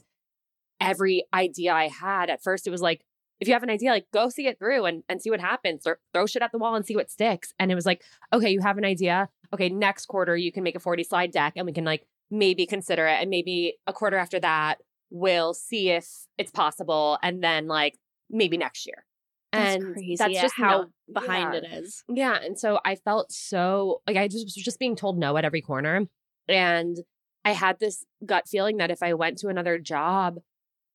every 0.80 1.24
idea 1.34 1.72
I 1.72 1.88
had 1.88 2.30
at 2.30 2.42
first, 2.42 2.66
it 2.66 2.70
was 2.70 2.80
like, 2.80 3.04
if 3.40 3.48
you 3.48 3.54
have 3.54 3.62
an 3.62 3.70
idea, 3.70 3.90
like 3.90 4.06
go 4.12 4.28
see 4.28 4.46
it 4.46 4.58
through 4.58 4.84
and, 4.84 5.02
and 5.08 5.20
see 5.20 5.30
what 5.30 5.40
happens 5.40 5.86
or 5.86 5.98
throw 6.12 6.26
shit 6.26 6.42
at 6.42 6.52
the 6.52 6.58
wall 6.58 6.74
and 6.74 6.84
see 6.84 6.94
what 6.94 7.10
sticks. 7.10 7.54
And 7.58 7.72
it 7.72 7.74
was 7.74 7.86
like, 7.86 8.02
okay, 8.32 8.50
you 8.50 8.60
have 8.60 8.78
an 8.78 8.84
idea. 8.84 9.28
Okay, 9.52 9.70
next 9.70 10.06
quarter, 10.06 10.36
you 10.36 10.52
can 10.52 10.62
make 10.62 10.76
a 10.76 10.80
40 10.80 11.02
slide 11.04 11.32
deck 11.32 11.54
and 11.56 11.66
we 11.66 11.72
can 11.72 11.84
like 11.84 12.06
maybe 12.30 12.66
consider 12.66 13.06
it. 13.06 13.16
And 13.20 13.30
maybe 13.30 13.78
a 13.86 13.92
quarter 13.92 14.18
after 14.18 14.38
that, 14.40 14.76
we'll 15.10 15.54
see 15.54 15.90
if 15.90 16.06
it's 16.36 16.50
possible. 16.50 17.18
And 17.22 17.42
then 17.42 17.66
like 17.66 17.98
maybe 18.28 18.58
next 18.58 18.86
year. 18.86 19.06
That's 19.52 19.76
and 19.76 19.94
crazy 19.94 20.16
that's 20.16 20.36
at 20.36 20.42
just 20.42 20.54
how 20.54 20.82
no- 20.82 21.20
behind 21.20 21.54
yeah. 21.54 21.60
it 21.60 21.82
is. 21.82 22.04
Yeah. 22.08 22.38
And 22.40 22.58
so 22.58 22.78
I 22.84 22.94
felt 22.94 23.32
so 23.32 24.02
like 24.06 24.16
I 24.16 24.28
just 24.28 24.44
was 24.44 24.54
just 24.54 24.78
being 24.78 24.94
told 24.94 25.18
no 25.18 25.36
at 25.36 25.44
every 25.44 25.62
corner. 25.62 26.06
And 26.46 26.98
I 27.44 27.52
had 27.52 27.80
this 27.80 28.04
gut 28.24 28.46
feeling 28.48 28.76
that 28.76 28.90
if 28.90 29.02
I 29.02 29.14
went 29.14 29.38
to 29.38 29.48
another 29.48 29.78
job, 29.78 30.38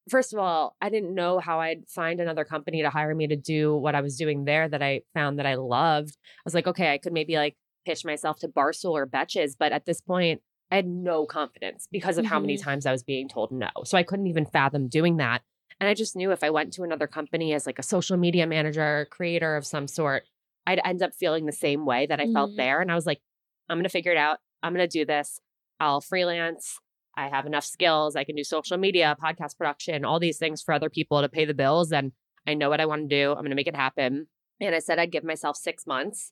first 0.10 0.34
of 0.34 0.40
all, 0.40 0.76
I 0.82 0.90
didn't 0.90 1.14
know 1.16 1.40
how 1.40 1.60
I'd 1.60 1.88
find 1.88 2.20
another 2.20 2.46
company 2.46 2.82
to 2.82 2.90
hire 2.90 3.16
me 3.16 3.28
to 3.28 3.36
do 3.36 3.76
what 3.76 3.96
I 3.96 4.02
was 4.02 4.18
doing 4.18 4.46
there 4.46 4.68
that 4.70 4.82
I 4.82 5.02
found 5.14 5.40
that 5.40 5.46
I 5.46 5.56
loved. 5.56 6.18
I 6.26 6.42
was 6.46 6.54
like, 6.54 6.68
okay, 6.68 6.94
I 6.94 6.98
could 6.98 7.14
maybe 7.14 7.36
like 7.36 7.56
pitch 7.86 8.06
myself 8.06 8.40
to 8.40 8.48
Barstool 8.48 8.92
or 8.92 9.08
Betches. 9.08 9.56
But 9.58 9.72
at 9.72 9.86
this 9.86 10.02
point, 10.02 10.42
I 10.72 10.76
had 10.78 10.88
no 10.88 11.26
confidence 11.26 11.88
because 11.92 12.18
of 12.18 12.26
how 12.26 12.40
many 12.40 12.56
Mhm. 12.58 12.62
times 12.64 12.86
I 12.86 12.92
was 12.92 13.04
being 13.04 13.28
told 13.30 13.52
no. 13.52 13.70
So 13.84 13.98
I 13.98 14.04
couldn't 14.04 14.28
even 14.28 14.46
fathom 14.46 14.88
doing 14.88 15.18
that. 15.18 15.44
And 15.80 15.90
I 15.90 15.94
just 15.94 16.16
knew 16.16 16.32
if 16.32 16.44
I 16.44 16.50
went 16.50 16.74
to 16.74 16.84
another 16.84 17.06
company 17.08 17.54
as 17.54 17.66
like 17.66 17.80
a 17.80 17.84
social 17.84 18.18
media 18.18 18.48
manager, 18.48 19.02
or 19.02 19.06
creator 19.06 19.56
of 19.56 19.66
some 19.66 19.88
sort, 19.88 20.24
I'd 20.66 20.82
end 20.84 21.04
up 21.04 21.14
feeling 21.14 21.46
the 21.46 21.52
same 21.52 21.86
way 21.86 22.08
that 22.08 22.20
I 22.20 22.32
felt 22.32 22.52
Mhm. 22.52 22.58
there. 22.58 22.82
And 22.82 22.92
I 22.92 22.96
was 22.96 23.06
like, 23.06 23.22
I'm 23.70 23.78
going 23.78 23.84
to 23.84 23.90
figure 23.90 24.12
it 24.12 24.18
out. 24.18 24.40
I'm 24.64 24.74
going 24.74 24.88
to 24.88 25.00
do 25.00 25.06
this. 25.06 25.40
I'll 25.80 26.02
freelance. 26.02 26.80
I 27.18 27.28
have 27.30 27.46
enough 27.46 27.64
skills. 27.66 28.16
I 28.16 28.24
can 28.24 28.36
do 28.36 28.44
social 28.44 28.78
media, 28.78 29.16
podcast 29.22 29.58
production, 29.58 30.04
all 30.06 30.20
these 30.20 30.38
things 30.38 30.62
for 30.62 30.74
other 30.74 30.90
people 30.90 31.22
to 31.22 31.30
pay 31.30 31.46
the 31.46 31.54
bills. 31.54 31.92
And 31.92 32.12
I 32.48 32.54
know 32.54 32.70
what 32.70 32.82
I 32.82 32.86
want 32.86 33.10
to 33.10 33.16
do. 33.16 33.32
I'm 33.32 33.38
going 33.40 33.50
to 33.52 33.56
make 33.56 33.68
it 33.68 33.76
happen. 33.76 34.28
And 34.60 34.76
I 34.76 34.80
said 34.80 35.00
I'd 35.00 35.12
give 35.12 35.24
myself 35.24 35.58
six 35.58 35.86
months. 35.88 36.32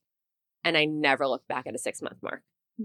And 0.66 0.78
I 0.78 0.86
never 0.86 1.28
looked 1.28 1.48
back 1.48 1.68
at 1.68 1.75
a 1.75 1.78
six 1.78 2.02
month 2.02 2.18
mark. 2.22 2.42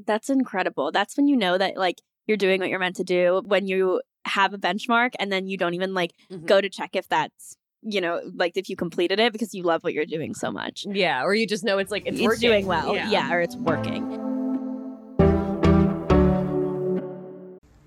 That's 0.06 0.28
incredible. 0.30 0.90
That's 0.92 1.16
when 1.16 1.28
you 1.28 1.36
know 1.36 1.56
that 1.58 1.76
like 1.76 2.02
you're 2.26 2.36
doing 2.36 2.60
what 2.60 2.68
you're 2.70 2.78
meant 2.78 2.96
to 2.96 3.04
do 3.04 3.42
when 3.46 3.66
you 3.66 4.00
have 4.24 4.52
a 4.52 4.58
benchmark 4.58 5.10
and 5.18 5.32
then 5.32 5.46
you 5.46 5.56
don't 5.56 5.74
even 5.74 5.94
like 5.94 6.12
Mm-hmm. 6.30 6.44
go 6.46 6.60
to 6.60 6.68
check 6.68 6.90
if 6.94 7.08
that's 7.08 7.56
you 7.82 8.00
know 8.00 8.20
like 8.34 8.56
if 8.56 8.68
you 8.68 8.74
completed 8.76 9.20
it 9.20 9.32
because 9.32 9.54
you 9.54 9.62
love 9.62 9.82
what 9.84 9.94
you're 9.94 10.04
doing 10.06 10.34
so 10.34 10.50
much. 10.50 10.84
Yeah. 10.88 11.22
Or 11.22 11.34
you 11.34 11.46
just 11.46 11.64
know 11.64 11.78
it's 11.78 11.90
like, 11.92 12.02
it's, 12.06 12.18
It's, 12.18 12.26
working. 12.26 12.40
doing 12.50 12.66
well. 12.66 12.94
Yeah. 12.94 13.32
or 13.32 13.40
it's 13.40 13.56
working. 13.56 14.27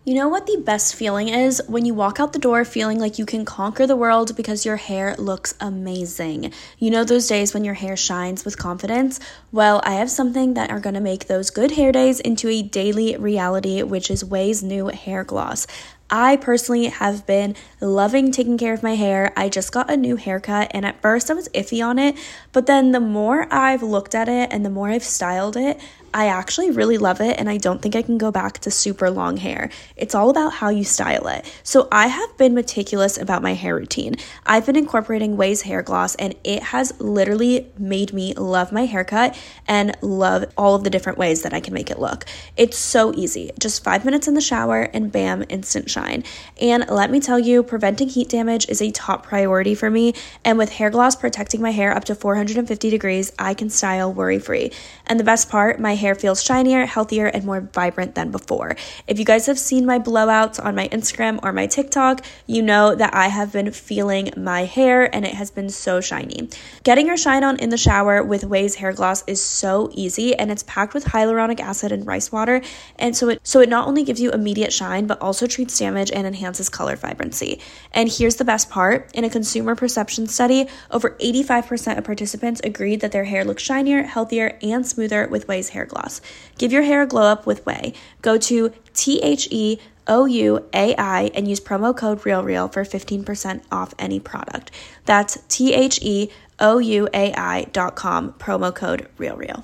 You 0.03 0.15
know 0.15 0.29
what 0.29 0.48
the 0.48 0.58
best 0.58 0.96
feeling 0.96 1.29
is? 1.29 1.62
When 1.67 1.86
you 1.86 1.93
walk 1.93 2.20
out 2.20 2.34
the 2.34 2.39
door 2.39 2.65
feeling 2.65 3.00
like 3.00 3.20
you 3.20 3.25
can 3.27 3.46
conquer 3.46 3.86
the 3.86 3.96
world 3.96 4.36
because 4.36 4.65
your 4.65 4.77
hair 4.77 5.15
looks 5.20 5.53
amazing. 5.60 6.51
You 6.79 6.89
know 6.89 7.03
those 7.03 7.27
days 7.27 7.53
when 7.53 7.63
your 7.63 7.75
hair 7.75 7.96
shines 7.96 8.43
with 8.43 8.58
confidence? 8.58 9.20
Well, 9.51 9.79
I 9.84 9.93
have 9.93 10.10
something 10.10 10.55
that 10.55 10.72
are 10.72 10.79
to 10.79 11.00
make 11.00 11.27
those 11.27 11.51
good 11.51 11.74
hair 11.74 11.91
days 11.91 12.20
into 12.20 12.50
a 12.50 12.63
daily 12.63 13.15
reality, 13.15 13.84
which 13.84 14.10
is 14.10 14.24
OUAI's 14.24 14.63
new 14.63 14.88
hair 14.88 15.24
gloss. 15.24 15.67
I 16.10 16.36
personally 16.38 16.88
have 16.88 17.27
been 17.27 17.55
loving 17.79 18.31
taking 18.31 18.58
care 18.58 18.74
of 18.74 18.81
my 18.81 18.96
hair. 18.96 19.31
I 19.38 19.50
just 19.50 19.72
got 19.72 19.91
a 19.91 19.96
new 19.96 20.15
haircut, 20.15 20.72
and 20.72 20.84
at 20.84 21.01
first 21.03 21.29
I 21.29 21.36
was 21.36 21.48
iffy 21.50 21.86
on 21.86 22.00
it, 22.00 22.17
but 22.51 22.65
then 22.65 22.91
the 22.91 23.00
more 23.00 23.48
I've 23.53 23.84
looked 23.84 24.15
at 24.15 24.27
it 24.27 24.51
and 24.51 24.65
the 24.65 24.72
more 24.72 24.89
I've 24.89 25.03
styled 25.03 25.55
it, 25.55 25.79
I 26.13 26.27
actually 26.27 26.72
really 26.72 26.98
love 26.98 27.22
it, 27.22 27.39
and 27.39 27.50
I 27.50 27.58
don't 27.58 27.82
think 27.82 27.96
I 27.96 28.01
can 28.01 28.18
go 28.18 28.32
back 28.32 28.60
to 28.60 28.72
super 28.72 29.10
long 29.10 29.38
hair. 29.38 29.70
It's 29.96 30.13
all 30.13 30.30
about 30.30 30.53
how 30.53 30.70
you 30.70 30.84
style 30.84 31.27
it. 31.27 31.46
So, 31.63 31.88
I 31.91 32.08
have 32.08 32.38
been 32.38 32.53
meticulous 32.53 33.18
about 33.18 33.41
my 33.41 33.53
hair 33.53 33.75
routine. 33.75 34.15
I've 34.46 34.65
been 34.65 34.75
incorporating 34.75 35.38
OUAI's 35.38 35.62
hair 35.62 35.82
gloss, 35.82 36.15
and 36.15 36.36
it 36.44 36.63
has 36.63 37.00
literally 37.00 37.72
made 37.77 38.13
me 38.13 38.34
love 38.34 38.72
my 38.72 38.86
haircut 38.86 39.38
and 39.68 39.96
love 40.01 40.46
all 40.58 40.75
of 40.75 40.84
the 40.84 40.89
different 40.89 41.18
ways 41.18 41.44
that 41.44 41.53
I 41.53 41.60
can 41.60 41.74
make 41.74 41.89
it 41.89 42.00
look. 42.00 42.25
It's 42.58 42.77
so 42.77 43.13
easy. 43.15 43.51
Just 43.60 43.84
five 43.84 44.03
minutes 44.03 44.27
in 44.27 44.34
the 44.34 44.41
shower, 44.41 44.82
and 44.94 45.12
bam, 45.12 45.46
instant 45.50 45.89
shine. 45.89 46.24
And 46.60 46.86
let 46.89 47.10
me 47.10 47.20
tell 47.20 47.39
you, 47.39 47.63
preventing 47.63 48.10
heat 48.10 48.30
damage 48.30 48.68
is 48.68 48.82
a 48.82 48.91
top 48.91 49.25
priority 49.25 49.75
for 49.75 49.89
me. 49.89 50.13
And 50.44 50.58
with 50.58 50.72
hair 50.74 50.89
gloss 50.89 51.15
protecting 51.15 51.62
my 51.62 51.72
hair 51.72 51.96
up 51.96 52.03
to 52.06 52.15
450 52.15 52.89
degrees, 52.89 53.32
I 53.39 53.53
can 53.53 53.70
style 53.70 54.13
worry 54.13 54.39
free. 54.39 54.72
And 55.08 55.20
the 55.20 55.24
best 55.24 55.50
part, 55.50 55.80
my 55.80 55.96
hair 56.01 56.15
feels 56.15 56.43
shinier, 56.43 56.86
healthier, 56.86 57.27
and 57.27 57.46
more 57.46 57.62
vibrant 57.62 58.15
than 58.15 58.31
before. 58.31 58.75
If 59.08 59.20
you 59.20 59.25
guys 59.25 59.46
have 59.46 59.60
seen 59.60 59.86
my 59.86 60.00
blowouts 60.00 60.63
on 60.63 60.75
my 60.75 60.88
Instagram 60.89 61.39
or 61.43 61.53
my 61.53 61.67
TikTok, 61.67 62.25
you 62.48 62.62
know 62.62 62.96
that 62.96 63.13
I 63.15 63.27
have 63.27 63.53
been 63.53 63.72
feeling 63.72 64.31
my 64.36 64.65
hair 64.65 65.13
and 65.15 65.25
it 65.25 65.36
has 65.36 65.51
been 65.51 65.70
so 65.70 66.01
shiny. 66.01 66.50
Getting 66.84 67.08
your 67.08 67.17
shine 67.17 67.43
on 67.43 67.58
in 67.58 67.70
the 67.70 67.77
shower 67.77 68.24
with 68.24 68.43
OUAI's 68.43 68.75
hair 68.75 68.93
gloss 68.93 69.24
is 69.27 69.41
so 69.43 69.89
easy 69.93 70.36
and 70.36 70.51
it's 70.51 70.63
packed 70.63 70.93
with 70.93 71.05
hyaluronic 71.05 71.60
acid 71.60 71.91
and 71.91 72.05
rice 72.05 72.31
water. 72.31 72.62
And 72.98 73.15
so 73.15 73.29
it 73.29 73.39
so 73.43 73.60
it 73.62 73.70
not 73.70 73.88
only 73.88 74.03
gives 74.03 74.20
you 74.20 74.31
immediate 74.31 74.74
shine, 74.74 75.08
but 75.08 75.22
also 75.22 75.48
treats 75.48 75.77
damage 75.77 76.12
and 76.12 76.25
enhances 76.25 76.70
color 76.70 76.96
vibrancy. 76.96 77.62
And 77.93 78.12
here's 78.12 78.38
the 78.38 78.46
best 78.46 78.70
part 78.70 79.10
in 79.13 79.24
a 79.24 79.29
consumer 79.29 79.75
perception 79.75 80.27
study, 80.27 80.67
over 80.89 81.12
85% 81.22 81.98
of 81.98 82.03
participants 82.03 82.62
agreed 82.63 83.01
that 83.01 83.12
their 83.12 83.25
hair 83.25 83.43
looks 83.43 83.63
shinier, 83.63 84.03
healthier, 84.03 84.58
and 84.62 84.86
smoother 84.86 85.27
with 85.27 85.48
OUAI's 85.48 85.70
hair 85.70 85.86
gloss. 85.91 86.21
Give 86.57 86.71
your 86.71 86.83
hair 86.83 87.01
a 87.03 87.07
glow 87.07 87.24
up 87.24 87.45
with 87.45 87.63
OUAI. 87.65 87.95
Go 88.21 88.38
to 88.38 88.71
T 88.93 89.19
H 89.21 89.48
E 89.51 89.79
O 90.07 90.25
U 90.25 90.65
A 90.74 90.95
I 90.95 91.29
and 91.36 91.48
use 91.48 91.60
promo 91.60 91.95
code 91.95 92.21
RealReel 92.21 92.71
for 92.74 92.83
15% 92.83 93.63
off 93.71 93.93
any 94.00 94.19
product. 94.19 94.71
That's 95.05 95.38
T 95.48 95.74
H 95.74 96.00
E 96.01 96.29
O 96.60 96.79
U 96.79 97.07
A 97.13 97.33
I 97.33 97.63
dot 97.71 97.95
com, 97.95 98.33
promo 98.33 98.74
code 98.74 99.07
RealReel. 99.17 99.63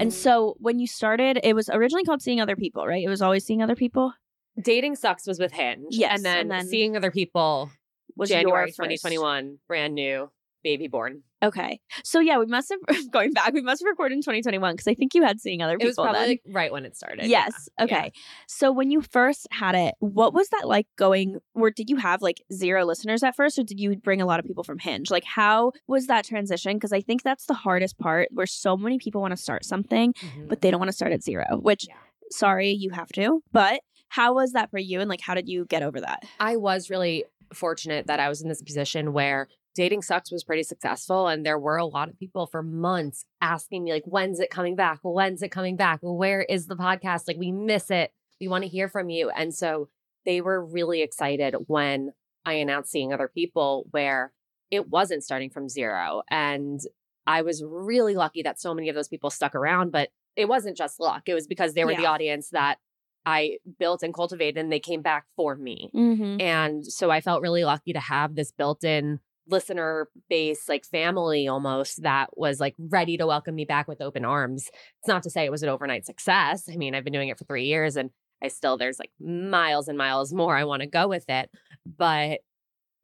And 0.00 0.12
so 0.12 0.56
when 0.58 0.78
you 0.78 0.86
started, 0.86 1.40
it 1.42 1.54
was 1.54 1.70
originally 1.70 2.04
called 2.04 2.20
Seeing 2.20 2.40
Other 2.40 2.56
People, 2.56 2.86
right? 2.86 3.02
It 3.02 3.08
was 3.08 3.22
always 3.22 3.44
Seeing 3.44 3.62
Other 3.62 3.76
People. 3.76 4.12
Dating 4.60 4.96
Sucks 4.96 5.26
was 5.26 5.38
with 5.38 5.52
Hinge. 5.52 5.86
Yes, 5.90 6.16
And 6.16 6.24
then, 6.24 6.38
and 6.38 6.50
then 6.50 6.66
seeing 6.66 6.96
other 6.96 7.10
people, 7.10 7.70
Was 8.16 8.28
January 8.28 8.60
your 8.60 8.68
first. 8.68 8.76
2021, 8.76 9.58
brand 9.66 9.94
new, 9.94 10.30
baby 10.64 10.88
born. 10.88 11.22
Okay. 11.42 11.78
So 12.02 12.18
yeah, 12.20 12.38
we 12.38 12.46
must 12.46 12.72
have 12.72 13.10
going 13.12 13.32
back. 13.32 13.52
We 13.52 13.60
must 13.60 13.82
have 13.82 13.88
recorded 13.88 14.14
in 14.16 14.22
2021 14.22 14.72
because 14.72 14.88
I 14.88 14.94
think 14.94 15.14
you 15.14 15.22
had 15.22 15.38
Seeing 15.40 15.62
Other 15.62 15.74
people. 15.76 15.84
It 15.84 15.88
was 15.90 15.96
probably 15.96 16.26
like 16.26 16.42
right 16.48 16.72
when 16.72 16.84
it 16.86 16.96
started. 16.96 17.26
Yes. 17.26 17.68
Yeah. 17.78 17.84
Okay. 17.84 17.94
Yeah. 18.14 18.20
So 18.48 18.72
when 18.72 18.90
you 18.90 19.02
first 19.02 19.46
had 19.52 19.74
it, 19.74 19.94
what 20.00 20.32
was 20.34 20.48
that 20.48 20.66
like 20.66 20.86
going 20.96 21.38
or 21.54 21.70
did 21.70 21.90
you 21.90 21.96
have 21.98 22.22
like 22.22 22.42
zero 22.52 22.84
listeners 22.84 23.22
at 23.22 23.36
first 23.36 23.58
or 23.58 23.62
did 23.62 23.78
you 23.78 23.94
bring 23.96 24.20
a 24.22 24.26
lot 24.26 24.40
of 24.40 24.46
people 24.46 24.64
from 24.64 24.78
Hinge? 24.78 25.10
Like 25.10 25.24
how 25.24 25.72
was 25.86 26.06
that 26.08 26.24
transition? 26.24 26.74
Because 26.74 26.92
I 26.92 27.02
think 27.02 27.22
that's 27.22 27.44
the 27.46 27.54
hardest 27.54 27.98
part 27.98 28.28
where 28.32 28.46
so 28.46 28.76
many 28.76 28.98
people 28.98 29.20
want 29.20 29.32
to 29.32 29.36
start 29.36 29.64
something, 29.64 30.14
Mhm. 30.14 30.48
but 30.48 30.62
they 30.62 30.70
don't 30.70 30.80
want 30.80 30.88
to 30.88 30.96
start 30.96 31.12
at 31.12 31.22
zero, 31.22 31.44
which 31.60 31.86
Yeah. 31.88 31.94
sorry, 32.30 32.70
you 32.70 32.90
have 32.90 33.08
to. 33.12 33.42
But 33.52 33.82
how 34.08 34.32
was 34.34 34.52
that 34.52 34.70
for 34.70 34.78
you 34.78 35.00
and 35.00 35.10
like 35.10 35.20
how 35.20 35.34
did 35.34 35.48
you 35.48 35.66
get 35.66 35.82
over 35.82 36.00
that? 36.00 36.24
I 36.40 36.56
was 36.56 36.88
really 36.88 37.24
fortunate 37.52 38.06
that 38.06 38.18
I 38.18 38.28
was 38.28 38.40
in 38.42 38.48
this 38.48 38.62
position 38.62 39.12
where 39.12 39.46
Dating 39.74 40.02
Sucks 40.02 40.30
was 40.30 40.44
pretty 40.44 40.62
successful. 40.62 41.26
And 41.28 41.44
there 41.44 41.58
were 41.58 41.76
a 41.76 41.86
lot 41.86 42.08
of 42.08 42.18
people 42.18 42.46
for 42.46 42.62
months 42.62 43.24
asking 43.40 43.84
me, 43.84 43.92
like, 43.92 44.04
when's 44.04 44.40
it 44.40 44.50
coming 44.50 44.76
back? 44.76 45.00
When's 45.02 45.42
it 45.42 45.50
coming 45.50 45.76
back? 45.76 45.98
Where 46.02 46.42
is 46.42 46.66
the 46.66 46.76
podcast? 46.76 47.26
Like, 47.26 47.38
we 47.38 47.52
miss 47.52 47.90
it. 47.90 48.12
We 48.40 48.48
want 48.48 48.62
to 48.64 48.68
hear 48.68 48.88
from 48.88 49.10
you. 49.10 49.30
And 49.30 49.54
so 49.54 49.88
they 50.24 50.40
were 50.40 50.64
really 50.64 51.02
excited 51.02 51.54
when 51.66 52.12
I 52.44 52.54
announced 52.54 52.90
seeing 52.90 53.12
other 53.12 53.28
people 53.28 53.86
where 53.90 54.32
it 54.70 54.88
wasn't 54.88 55.24
starting 55.24 55.50
from 55.50 55.68
zero. 55.68 56.22
And 56.30 56.80
I 57.26 57.42
was 57.42 57.62
really 57.66 58.14
lucky 58.14 58.42
that 58.42 58.60
so 58.60 58.74
many 58.74 58.88
of 58.88 58.94
those 58.94 59.08
people 59.08 59.30
stuck 59.30 59.54
around, 59.54 59.92
but 59.92 60.10
it 60.36 60.48
wasn't 60.48 60.76
just 60.76 61.00
luck. 61.00 61.22
It 61.26 61.34
was 61.34 61.46
because 61.46 61.74
they 61.74 61.84
were 61.84 61.94
the 61.94 62.06
audience 62.06 62.50
that 62.50 62.78
I 63.24 63.58
built 63.78 64.02
and 64.02 64.12
cultivated 64.12 64.58
and 64.58 64.70
they 64.70 64.80
came 64.80 65.00
back 65.00 65.24
for 65.36 65.56
me. 65.56 65.90
Mm-hmm. 65.94 66.40
And 66.40 66.84
so 66.84 67.10
I 67.10 67.20
felt 67.20 67.40
really 67.40 67.64
lucky 67.64 67.92
to 67.92 68.00
have 68.00 68.34
this 68.34 68.52
built 68.52 68.84
in 68.84 69.20
listener 69.48 70.08
base, 70.28 70.68
like 70.68 70.84
family 70.84 71.48
almost, 71.48 72.02
that 72.02 72.30
was 72.36 72.60
like 72.60 72.74
ready 72.78 73.16
to 73.16 73.26
welcome 73.26 73.54
me 73.54 73.64
back 73.64 73.88
with 73.88 74.00
open 74.00 74.24
arms. 74.24 74.68
It's 75.00 75.08
not 75.08 75.22
to 75.24 75.30
say 75.30 75.44
it 75.44 75.50
was 75.50 75.62
an 75.62 75.68
overnight 75.68 76.06
success. 76.06 76.68
I 76.72 76.76
mean, 76.76 76.94
I've 76.94 77.04
been 77.04 77.12
doing 77.12 77.28
it 77.28 77.38
for 77.38 77.44
three 77.44 77.64
years 77.64 77.96
and 77.96 78.10
I 78.42 78.48
still, 78.48 78.76
there's 78.76 78.98
like 78.98 79.10
miles 79.20 79.88
and 79.88 79.98
miles 79.98 80.32
more 80.32 80.56
I 80.56 80.64
want 80.64 80.82
to 80.82 80.88
go 80.88 81.08
with 81.08 81.28
it. 81.28 81.50
But 81.86 82.40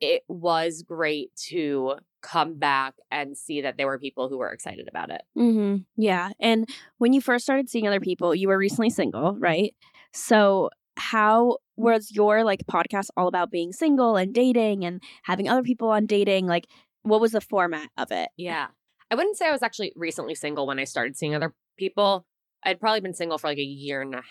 it 0.00 0.22
was 0.28 0.82
great 0.82 1.30
to 1.48 1.96
come 2.22 2.58
back 2.58 2.94
and 3.10 3.36
see 3.36 3.60
that 3.62 3.76
there 3.76 3.86
were 3.86 3.98
people 3.98 4.28
who 4.28 4.38
were 4.38 4.52
excited 4.52 4.88
about 4.88 5.10
it. 5.10 5.22
Mm-hmm. 5.38 5.82
Yeah. 5.96 6.30
And 6.40 6.68
when 6.98 7.12
you 7.12 7.20
first 7.20 7.44
started 7.44 7.68
seeing 7.68 7.86
other 7.86 8.00
people, 8.00 8.34
you 8.34 8.48
were 8.48 8.58
recently 8.58 8.90
single, 8.90 9.36
right? 9.36 9.74
So 10.12 10.70
how 11.00 11.56
was 11.76 12.10
your 12.10 12.44
like 12.44 12.64
podcast 12.70 13.08
all 13.16 13.26
about 13.26 13.50
being 13.50 13.72
single 13.72 14.16
and 14.16 14.34
dating 14.34 14.84
and 14.84 15.02
having 15.24 15.48
other 15.48 15.62
people 15.62 15.88
on 15.88 16.06
dating? 16.06 16.46
Like 16.46 16.66
what 17.02 17.20
was 17.20 17.32
the 17.32 17.40
format 17.40 17.88
of 17.96 18.12
it? 18.12 18.28
Yeah. 18.36 18.68
I 19.10 19.14
wouldn't 19.14 19.36
say 19.36 19.48
I 19.48 19.52
was 19.52 19.62
actually 19.62 19.92
recently 19.96 20.34
single 20.34 20.66
when 20.66 20.78
I 20.78 20.84
started 20.84 21.16
seeing 21.16 21.34
other 21.34 21.54
people. 21.78 22.26
I'd 22.62 22.78
probably 22.78 23.00
been 23.00 23.14
single 23.14 23.38
for 23.38 23.48
like 23.48 23.58
a 23.58 23.62
year 23.62 24.02
and 24.02 24.14
a 24.14 24.22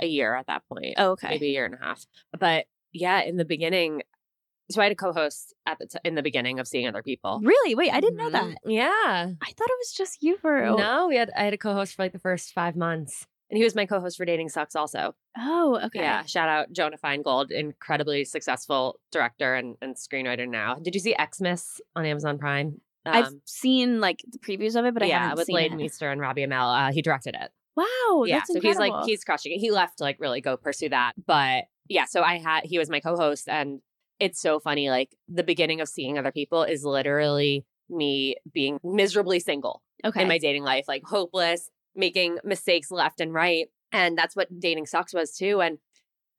a 0.00 0.06
year 0.06 0.34
at 0.34 0.46
that 0.46 0.62
point. 0.68 0.94
Oh, 0.96 1.10
okay. 1.12 1.28
maybe 1.30 1.46
a 1.46 1.50
year 1.50 1.64
and 1.64 1.74
a 1.74 1.84
half. 1.84 2.06
But 2.38 2.66
yeah, 2.92 3.22
in 3.22 3.36
the 3.36 3.44
beginning, 3.44 4.02
so 4.70 4.80
I 4.80 4.84
had 4.84 4.92
a 4.92 4.96
co-host 4.96 5.54
at 5.66 5.78
the 5.78 5.86
t- 5.86 5.98
in 6.04 6.14
the 6.14 6.22
beginning 6.22 6.58
of 6.58 6.66
seeing 6.66 6.86
other 6.86 7.02
people. 7.02 7.40
Really? 7.42 7.74
Wait, 7.74 7.92
I 7.92 8.00
didn't 8.00 8.16
know 8.16 8.30
that. 8.30 8.44
Mm-hmm. 8.44 8.70
Yeah, 8.70 8.88
I 8.88 9.46
thought 9.46 9.70
it 9.70 9.78
was 9.80 9.92
just 9.92 10.22
you 10.22 10.38
for. 10.38 10.74
No, 10.76 11.08
we 11.08 11.16
had 11.16 11.30
I 11.36 11.44
had 11.44 11.54
a 11.54 11.58
co-host 11.58 11.94
for 11.94 12.02
like 12.02 12.12
the 12.12 12.18
first 12.18 12.52
five 12.52 12.76
months, 12.76 13.26
and 13.52 13.58
he 13.58 13.64
was 13.64 13.74
my 13.74 13.84
co-host 13.84 14.16
for 14.16 14.24
Dating 14.24 14.48
Sucks 14.48 14.74
also. 14.74 15.14
oh 15.38 15.78
okay. 15.84 16.00
Yeah, 16.00 16.24
shout 16.24 16.48
out 16.48 16.72
Jonah 16.72 16.96
Feingold, 16.96 17.50
incredibly 17.50 18.24
successful 18.24 18.98
director 19.12 19.54
and, 19.54 19.76
and 19.82 19.94
screenwriter 19.94 20.48
now. 20.48 20.76
Did 20.76 20.94
you 20.94 21.00
see 21.00 21.14
EXmas 21.14 21.78
on 21.94 22.06
Amazon 22.06 22.38
Prime? 22.38 22.80
I've 23.04 23.26
Um, 23.26 23.42
seen 23.44 24.00
like 24.00 24.24
the 24.26 24.38
previews 24.38 24.74
of 24.74 24.84
it, 24.86 24.94
but 24.94 25.02
I 25.02 25.06
yeah, 25.06 25.20
haven't 25.20 25.36
with 25.38 25.46
seen 25.48 25.56
Leighton 25.56 25.78
it. 25.78 25.82
Meester 25.82 26.10
and 26.10 26.20
Robbie 26.20 26.46
Amell. 26.46 26.88
Uh, 26.88 26.92
he 26.92 27.02
directed 27.02 27.34
it. 27.38 27.50
Wow, 27.76 28.24
yeah, 28.26 28.42
so 28.44 28.58
he's 28.60 28.78
like 28.78 28.92
he's 29.04 29.22
crushing 29.22 29.52
it. 29.52 29.58
He 29.58 29.70
left 29.70 29.98
to 29.98 30.04
like 30.04 30.16
really 30.18 30.40
go 30.40 30.56
pursue 30.56 30.88
that, 30.88 31.12
but 31.26 31.64
yeah. 31.88 32.06
So 32.06 32.22
I 32.22 32.38
had 32.38 32.64
he 32.64 32.78
was 32.78 32.88
my 32.88 33.00
co-host, 33.00 33.48
and 33.48 33.80
it's 34.18 34.40
so 34.40 34.60
funny. 34.60 34.88
Like 34.88 35.14
the 35.28 35.42
beginning 35.42 35.80
of 35.80 35.88
seeing 35.88 36.18
other 36.18 36.32
people 36.32 36.62
is 36.64 36.84
literally 36.84 37.66
me 37.90 38.36
being 38.52 38.78
miserably 38.84 39.40
single 39.40 39.82
okay. 40.04 40.22
in 40.22 40.28
my 40.28 40.38
dating 40.38 40.62
life, 40.64 40.84
like 40.88 41.02
hopeless, 41.04 41.70
making 41.94 42.38
mistakes 42.44 42.90
left 42.90 43.20
and 43.20 43.32
right, 43.32 43.68
and 43.90 44.16
that's 44.16 44.36
what 44.36 44.60
dating 44.60 44.86
sucks 44.86 45.12
was 45.12 45.36
too. 45.36 45.60
And 45.60 45.78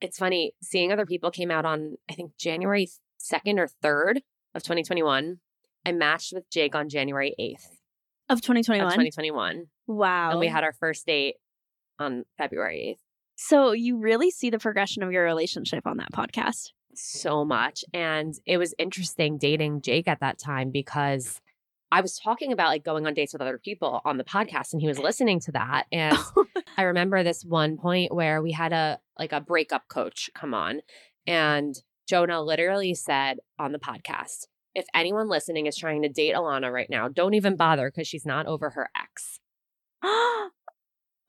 it's 0.02 0.18
funny 0.18 0.54
seeing 0.62 0.92
other 0.92 1.06
people 1.06 1.32
came 1.32 1.52
out 1.52 1.66
on 1.66 1.96
I 2.10 2.14
think 2.14 2.32
January 2.38 2.90
second 3.18 3.60
or 3.60 3.68
third 3.68 4.22
of 4.54 4.64
2021. 4.64 5.40
I 5.86 5.92
matched 5.92 6.34
with 6.34 6.50
Jake 6.50 6.76
on 6.76 6.90
January 6.90 7.36
8th 7.40 7.66
of 8.30 8.38
of 8.38 8.42
2021. 8.42 8.90
2021. 8.92 9.68
wow. 9.88 10.32
And 10.32 10.40
we 10.40 10.48
had 10.48 10.64
our 10.64 10.74
first 10.74 11.06
date 11.06 11.36
on 12.00 12.24
February 12.38 12.98
8th. 12.98 13.04
so 13.36 13.72
you 13.72 13.98
really 14.00 14.32
see 14.32 14.50
the 14.50 14.60
progression 14.60 15.04
of 15.04 15.12
your 15.12 15.24
relationship 15.24 15.86
on 15.86 15.98
that 15.98 16.12
podcast. 16.12 16.72
So 16.96 17.44
much. 17.44 17.84
And 17.94 18.34
it 18.46 18.58
was 18.58 18.74
interesting 18.78 19.38
dating 19.38 19.82
Jake 19.82 20.08
at 20.08 20.20
that 20.20 20.40
time 20.40 20.72
because 20.72 21.42
I 21.94 22.02
was 22.02 22.18
talking 22.18 22.52
about 22.52 22.70
like 22.70 22.84
going 22.84 23.06
on 23.06 23.14
dates 23.14 23.34
with 23.34 23.42
other 23.44 23.60
people 23.60 24.02
on 24.04 24.18
the 24.18 24.24
podcast 24.24 24.74
and 24.74 24.82
he 24.82 24.88
was 24.88 24.98
listening 24.98 25.40
to 25.42 25.52
that. 25.52 25.86
And 25.92 26.18
I 26.78 26.84
remember 26.84 27.22
this 27.22 27.46
one 27.46 27.78
point 27.78 28.12
where 28.12 28.42
we 28.42 28.52
had 28.52 28.74
a 28.74 29.00
like 29.20 29.32
a 29.32 29.40
breakup 29.40 29.88
coach 29.90 30.32
come 30.34 30.56
on 30.56 30.82
and 31.28 31.76
Jonah 32.10 32.42
literally 32.42 32.96
said 32.96 33.38
on 33.60 33.74
the 33.74 33.80
podcast, 33.80 34.48
if 34.74 34.88
anyone 34.96 35.30
listening 35.30 35.68
is 35.68 35.78
trying 35.78 36.02
to 36.02 36.10
date 36.10 36.34
Ilana 36.34 36.74
right 36.74 36.90
now, 36.90 37.10
don't 37.10 37.36
even 37.36 37.56
bother 37.56 37.92
because 37.92 38.08
she's 38.08 38.26
not 38.26 38.48
over 38.48 38.72
her 38.72 38.90
ex. 39.00 39.40
Oh 40.06 40.50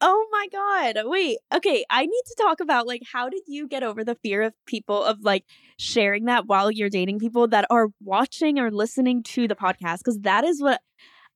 oh 0.06 0.26
my 0.32 0.46
god. 0.52 1.02
Wait. 1.06 1.38
Okay, 1.54 1.84
I 1.90 2.02
need 2.06 2.23
to 2.26 2.37
talk 2.42 2.61
about 2.61 2.87
like 2.87 3.02
how 3.12 3.28
did 3.30 3.42
you 3.46 3.66
get 3.68 3.82
over 3.82 4.04
the 4.04 4.16
fear 4.16 4.42
of 4.42 4.54
people 4.66 5.02
of 5.02 5.20
like 5.23 5.44
sharing 5.78 6.26
that 6.26 6.46
while 6.46 6.70
you're 6.70 6.90
dating 6.90 7.18
people 7.20 7.49
that 7.49 7.66
are 7.70 7.88
watching 8.02 8.58
or 8.58 8.70
listening 8.70 9.23
to 9.25 9.49
the 9.49 9.56
podcast 9.56 10.04
cuz 10.04 10.18
that 10.20 10.44
is 10.44 10.62
what 10.62 10.80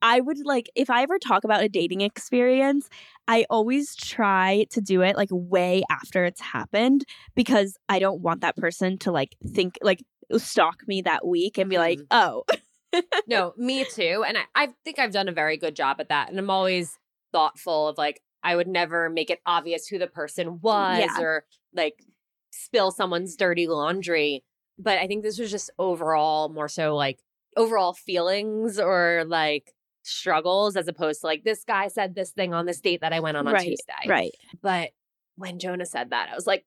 I 0.03 0.21
would 0.21 0.39
like 0.45 0.71
if 0.77 0.91
I 0.91 1.03
ever 1.03 1.19
talk 1.19 1.45
about 1.45 1.63
a 1.63 1.69
dating 1.69 2.03
experience, 2.03 2.89
I 3.29 3.47
always 3.51 3.97
try 3.97 4.67
to 4.71 4.81
do 4.83 5.03
it 5.03 5.17
like 5.17 5.31
way 5.33 5.83
after 5.91 6.25
it's 6.25 6.41
happened 6.41 7.05
because 7.37 7.77
I 7.89 7.99
don't 8.01 8.23
want 8.23 8.43
that 8.43 8.57
person 8.57 8.99
to 9.01 9.13
like 9.13 9.37
think 9.55 9.79
like 9.83 10.05
stalk 10.39 10.87
me 10.89 11.03
that 11.03 11.27
week 11.27 11.59
and 11.59 11.71
be 11.71 11.79
like, 11.79 12.01
Mhm. 12.01 12.07
"Oh, 12.13 12.45
no, 13.27 13.55
me 13.57 13.85
too. 13.85 14.25
And 14.27 14.39
I, 14.39 14.43
I 14.55 14.69
think 14.85 14.99
I've 14.99 15.13
done 15.13 15.29
a 15.29 15.33
very 15.33 15.57
good 15.57 15.77
job 15.77 15.99
at 16.01 16.09
that. 16.11 16.31
And 16.31 16.39
I'm 16.39 16.51
always 16.51 16.99
thoughtful 17.33 17.89
of 17.89 17.99
like, 17.99 18.21
I 18.49 18.57
would 18.57 18.67
never 18.67 19.11
make 19.11 19.29
it 19.29 19.41
obvious 19.45 19.87
who 19.87 19.99
the 19.99 20.07
person 20.07 20.61
was 20.63 21.01
Yeah. 21.01 21.21
or 21.23 21.45
like 21.75 22.03
spill 22.51 22.91
someone's 22.91 23.37
dirty 23.37 23.67
laundry. 23.67 24.43
But 24.79 24.99
I 24.99 25.07
think 25.07 25.23
this 25.23 25.39
was 25.39 25.51
just 25.51 25.71
overall 25.79 26.49
more 26.49 26.69
so 26.69 26.97
like 26.97 27.19
overall 27.57 27.93
feelings 27.93 28.79
or 28.79 29.25
like 29.27 29.75
struggles 30.03 30.77
as 30.77 30.89
opposed 30.89 31.21
to 31.21 31.27
like 31.27 31.45
this 31.45 31.63
guy 31.65 31.89
said 31.89 32.15
this 32.15 32.31
thing 32.31 32.55
on 32.55 32.65
this 32.65 32.81
date 32.81 33.03
that 33.03 33.13
I 33.13 33.21
went 33.21 33.37
on 33.37 33.47
on 33.47 33.53
right, 33.53 33.67
Tuesday. 33.69 34.09
right." 34.09 34.33
But 34.63 34.91
when 35.37 35.59
Jonah 35.59 35.85
said 35.85 36.11
that, 36.11 36.31
I 36.33 36.35
was 36.35 36.47
like, 36.47 36.65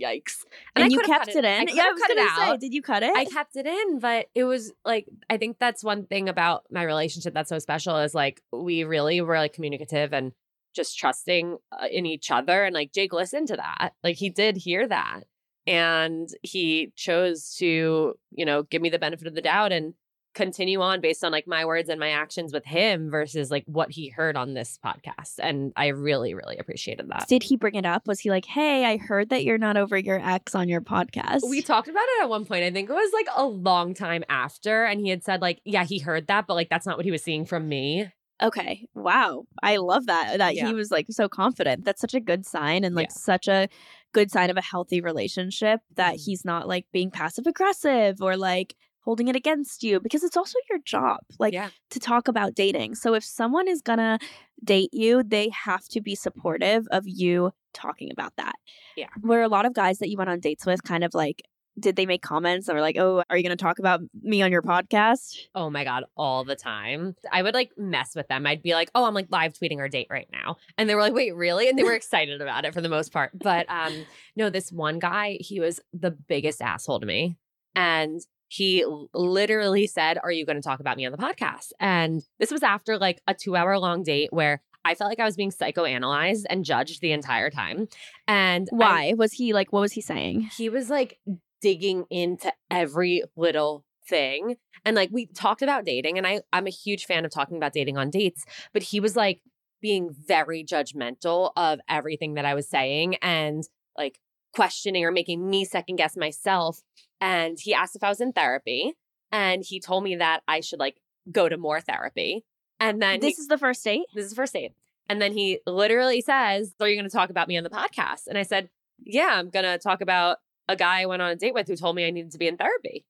yikes. 0.00 0.44
And, 0.74 0.84
I 0.84 0.88
you 0.88 1.00
kept 1.00 1.28
it, 1.28 1.44
in. 1.44 1.60
could've 1.60 1.76
Yeah, 1.76 1.84
I 1.84 1.92
was 1.92 2.00
cut 2.02 2.10
it 2.10 2.16
gonna 2.16 2.52
say, 2.52 2.56
did 2.58 2.74
you 2.74 2.82
cut 2.82 3.02
it? 3.02 3.16
I 3.16 3.24
kept 3.24 3.56
it 3.56 3.66
in, 3.66 3.98
but 4.00 4.26
it 4.34 4.44
was 4.44 4.72
like 4.84 5.06
I 5.30 5.36
think 5.36 5.58
that's 5.60 5.84
one 5.84 6.06
thing 6.06 6.28
about 6.28 6.64
my 6.70 6.82
relationship 6.82 7.34
that's 7.34 7.48
so 7.50 7.58
special 7.58 7.96
is 7.98 8.14
like 8.14 8.40
we 8.52 8.84
really 8.84 9.20
were 9.20 9.36
like 9.38 9.52
communicative 9.52 10.12
and 10.12 10.32
just 10.74 10.98
trusting 10.98 11.56
uh, 11.72 11.86
in 11.90 12.06
each 12.06 12.30
other 12.30 12.64
and 12.64 12.74
like 12.74 12.92
Jake 12.92 13.12
listened 13.12 13.48
to 13.48 13.56
that. 13.56 13.94
Like 14.02 14.16
he 14.16 14.30
did 14.30 14.56
hear 14.56 14.86
that 14.86 15.24
and 15.66 16.28
he 16.42 16.92
chose 16.96 17.54
to, 17.58 18.14
you 18.30 18.44
know, 18.44 18.62
give 18.62 18.82
me 18.82 18.88
the 18.88 18.98
benefit 18.98 19.26
of 19.26 19.34
the 19.34 19.42
doubt 19.42 19.72
and 19.72 19.94
continue 20.34 20.80
on 20.80 21.00
based 21.00 21.24
on 21.24 21.32
like 21.32 21.48
my 21.48 21.64
words 21.64 21.88
and 21.88 21.98
my 21.98 22.10
actions 22.10 22.52
with 22.52 22.64
him 22.64 23.10
versus 23.10 23.50
like 23.50 23.64
what 23.66 23.90
he 23.90 24.08
heard 24.08 24.36
on 24.36 24.54
this 24.54 24.78
podcast 24.84 25.34
and 25.40 25.72
I 25.74 25.88
really 25.88 26.32
really 26.32 26.56
appreciated 26.58 27.08
that. 27.08 27.26
Did 27.28 27.42
he 27.42 27.56
bring 27.56 27.74
it 27.74 27.84
up? 27.84 28.06
Was 28.06 28.20
he 28.20 28.30
like, 28.30 28.44
"Hey, 28.44 28.84
I 28.84 28.98
heard 28.98 29.30
that 29.30 29.42
you're 29.42 29.58
not 29.58 29.76
over 29.76 29.98
your 29.98 30.20
ex 30.20 30.54
on 30.54 30.68
your 30.68 30.80
podcast"? 30.80 31.48
We 31.48 31.60
talked 31.60 31.88
about 31.88 32.04
it 32.04 32.22
at 32.22 32.28
one 32.28 32.44
point. 32.44 32.62
I 32.62 32.70
think 32.70 32.88
it 32.88 32.92
was 32.92 33.12
like 33.12 33.26
a 33.36 33.44
long 33.44 33.94
time 33.94 34.22
after. 34.28 34.84
And 34.84 35.00
he 35.00 35.08
had 35.08 35.24
said, 35.24 35.42
like, 35.42 35.60
yeah, 35.64 35.84
he 35.84 35.98
heard 35.98 36.28
that, 36.28 36.46
but 36.46 36.54
like 36.54 36.68
that's 36.68 36.86
not 36.86 36.96
what 36.96 37.04
he 37.04 37.10
was 37.10 37.22
seeing 37.22 37.44
from 37.44 37.68
me. 37.68 38.08
Okay. 38.42 38.86
Wow, 38.94 39.44
I 39.62 39.76
love 39.78 40.06
that. 40.06 40.38
That 40.38 40.54
Yeah. 40.54 40.68
he 40.68 40.74
was 40.74 40.90
like 40.90 41.06
so 41.10 41.28
confident. 41.28 41.84
That's 41.84 42.00
such 42.00 42.14
a 42.14 42.20
good 42.20 42.44
sign, 42.46 42.84
and 42.84 42.94
like 42.94 43.08
Yeah. 43.10 43.14
such 43.16 43.48
a 43.48 43.68
good 44.12 44.30
sign 44.30 44.50
of 44.50 44.56
a 44.56 44.62
healthy 44.62 45.00
relationship 45.00 45.80
that 45.96 46.14
Mhm. 46.16 46.24
he's 46.24 46.44
not 46.44 46.66
like 46.68 46.86
being 46.92 47.10
passive 47.10 47.46
aggressive 47.46 48.20
or 48.22 48.36
like 48.36 48.74
holding 49.00 49.28
it 49.28 49.36
against 49.36 49.82
you 49.82 50.00
because 50.00 50.22
it's 50.22 50.36
also 50.36 50.58
your 50.68 50.78
job. 50.80 51.20
Like 51.38 51.54
yeah. 51.54 51.70
to 51.90 51.98
talk 52.00 52.28
about 52.28 52.54
dating. 52.54 52.94
So 52.94 53.14
if 53.14 53.24
someone 53.24 53.66
is 53.68 53.80
gonna 53.82 54.18
date 54.62 54.90
you, 54.92 55.22
they 55.22 55.48
have 55.50 55.86
to 55.88 56.00
be 56.00 56.14
supportive 56.14 56.86
of 56.90 57.04
you 57.06 57.52
talking 57.72 58.10
about 58.10 58.34
that. 58.36 58.54
Yeah. 58.96 59.08
Where 59.20 59.42
a 59.42 59.48
lot 59.48 59.64
of 59.66 59.72
guys 59.72 59.98
that 59.98 60.08
you 60.10 60.16
went 60.18 60.30
on 60.30 60.40
dates 60.40 60.66
with 60.66 60.82
kind 60.82 61.04
of 61.04 61.14
like, 61.14 61.42
did 61.78 61.96
they 61.96 62.06
make 62.06 62.22
comments 62.22 62.66
that 62.66 62.74
were 62.74 62.80
like, 62.80 62.96
oh, 62.98 63.22
are 63.30 63.36
you 63.36 63.42
gonna 63.42 63.56
talk 63.56 63.78
about 63.78 64.00
me 64.22 64.42
on 64.42 64.50
your 64.50 64.62
podcast? 64.62 65.36
Oh 65.54 65.70
my 65.70 65.84
God, 65.84 66.04
all 66.16 66.44
the 66.44 66.56
time. 66.56 67.14
I 67.32 67.42
would 67.42 67.54
like 67.54 67.70
mess 67.76 68.12
with 68.16 68.28
them. 68.28 68.46
I'd 68.46 68.62
be 68.62 68.72
like, 68.74 68.90
oh, 68.94 69.04
I'm 69.04 69.14
like 69.14 69.28
live 69.30 69.52
tweeting 69.52 69.78
our 69.78 69.88
date 69.88 70.08
right 70.10 70.28
now. 70.32 70.56
And 70.76 70.88
they 70.88 70.94
were 70.94 71.00
like, 71.02 71.14
wait, 71.14 71.34
really? 71.34 71.68
And 71.68 71.78
they 71.78 71.84
were 71.84 71.94
excited 71.94 72.40
about 72.40 72.64
it 72.64 72.74
for 72.74 72.80
the 72.80 72.88
most 72.88 73.12
part. 73.12 73.30
But 73.34 73.66
um, 73.70 74.04
no, 74.36 74.50
this 74.50 74.70
one 74.72 74.98
guy, 74.98 75.38
he 75.40 75.60
was 75.60 75.80
the 75.92 76.10
biggest 76.10 76.60
asshole 76.62 77.00
to 77.00 77.06
me. 77.06 77.36
And 77.74 78.20
he 78.48 78.84
literally 79.12 79.86
said, 79.86 80.18
Are 80.22 80.32
you 80.32 80.46
going 80.46 80.56
to 80.56 80.62
talk 80.62 80.80
about 80.80 80.96
me 80.96 81.04
on 81.06 81.12
the 81.12 81.18
podcast? 81.18 81.72
And 81.78 82.22
this 82.38 82.50
was 82.50 82.62
after 82.62 82.98
like 82.98 83.20
a 83.26 83.34
two 83.34 83.56
hour 83.56 83.78
long 83.78 84.02
date 84.02 84.32
where 84.32 84.62
I 84.84 84.94
felt 84.94 85.10
like 85.10 85.20
I 85.20 85.24
was 85.24 85.36
being 85.36 85.50
psychoanalyzed 85.50 86.44
and 86.48 86.64
judged 86.64 87.00
the 87.02 87.12
entire 87.12 87.50
time. 87.50 87.88
And 88.26 88.68
I- 88.72 88.76
Why 88.76 89.14
was 89.16 89.32
he 89.34 89.52
like? 89.52 89.72
What 89.72 89.80
was 89.80 89.92
he 89.92 90.00
saying? 90.00 90.48
he 90.56 90.68
was 90.70 90.88
like 90.88 91.18
digging 91.60 92.04
into 92.10 92.52
every 92.70 93.22
little 93.36 93.84
thing 94.08 94.56
and 94.86 94.96
like 94.96 95.10
we 95.12 95.26
talked 95.26 95.60
about 95.60 95.84
dating 95.84 96.16
and 96.16 96.26
I 96.26 96.40
I'm 96.52 96.66
a 96.66 96.70
huge 96.70 97.04
fan 97.04 97.24
of 97.26 97.30
talking 97.30 97.56
about 97.58 97.74
dating 97.74 97.98
on 97.98 98.08
dates 98.10 98.44
but 98.72 98.82
he 98.82 99.00
was 99.00 99.16
like 99.16 99.42
being 99.82 100.10
very 100.26 100.64
judgmental 100.64 101.52
of 101.56 101.78
everything 101.88 102.34
that 102.34 102.44
I 102.46 102.54
was 102.54 102.66
saying 102.68 103.16
and 103.16 103.64
like 103.98 104.18
questioning 104.54 105.04
or 105.04 105.10
making 105.12 105.48
me 105.48 105.64
second 105.66 105.96
guess 105.96 106.16
myself 106.16 106.80
and 107.20 107.58
he 107.60 107.74
asked 107.74 107.96
if 107.96 108.02
I 108.02 108.08
was 108.08 108.20
in 108.20 108.32
therapy 108.32 108.94
and 109.30 109.62
he 109.62 109.78
told 109.78 110.04
me 110.04 110.16
that 110.16 110.40
I 110.48 110.60
should 110.60 110.78
like 110.78 110.96
go 111.30 111.48
to 111.48 111.58
more 111.58 111.80
therapy 111.82 112.44
and 112.80 113.02
then 113.02 113.14
he- 113.20 113.28
This 113.28 113.38
is 113.38 113.48
the 113.48 113.58
first 113.58 113.84
date. 113.84 114.06
this 114.14 114.24
is 114.24 114.30
the 114.30 114.36
first 114.36 114.54
date. 114.54 114.72
And 115.10 115.20
then 115.22 115.32
he 115.32 115.58
literally 115.66 116.20
says, 116.20 116.74
Are 116.80 116.88
you 116.88 116.94
going 116.94 117.08
to 117.08 117.14
talk 117.14 117.30
about 117.30 117.48
me 117.48 117.56
on 117.56 117.64
the 117.64 117.70
podcast? 117.70 118.26
And 118.28 118.36
I 118.38 118.42
said, 118.42 118.68
Yeah, 119.04 119.30
I'm 119.32 119.48
going 119.50 119.64
to 119.64 119.78
talk 119.78 120.00
about 120.00 120.36
a 120.68 120.76
guy 120.76 121.02
I 121.02 121.06
went 121.06 121.22
on 121.22 121.30
a 121.30 121.36
date 121.36 121.54
with 121.54 121.66
who 121.66 121.76
told 121.76 121.96
me 121.96 122.06
I 122.06 122.10
needed 122.10 122.32
to 122.32 122.38
be 122.38 122.46
in 122.46 122.56
therapy. 122.56 123.04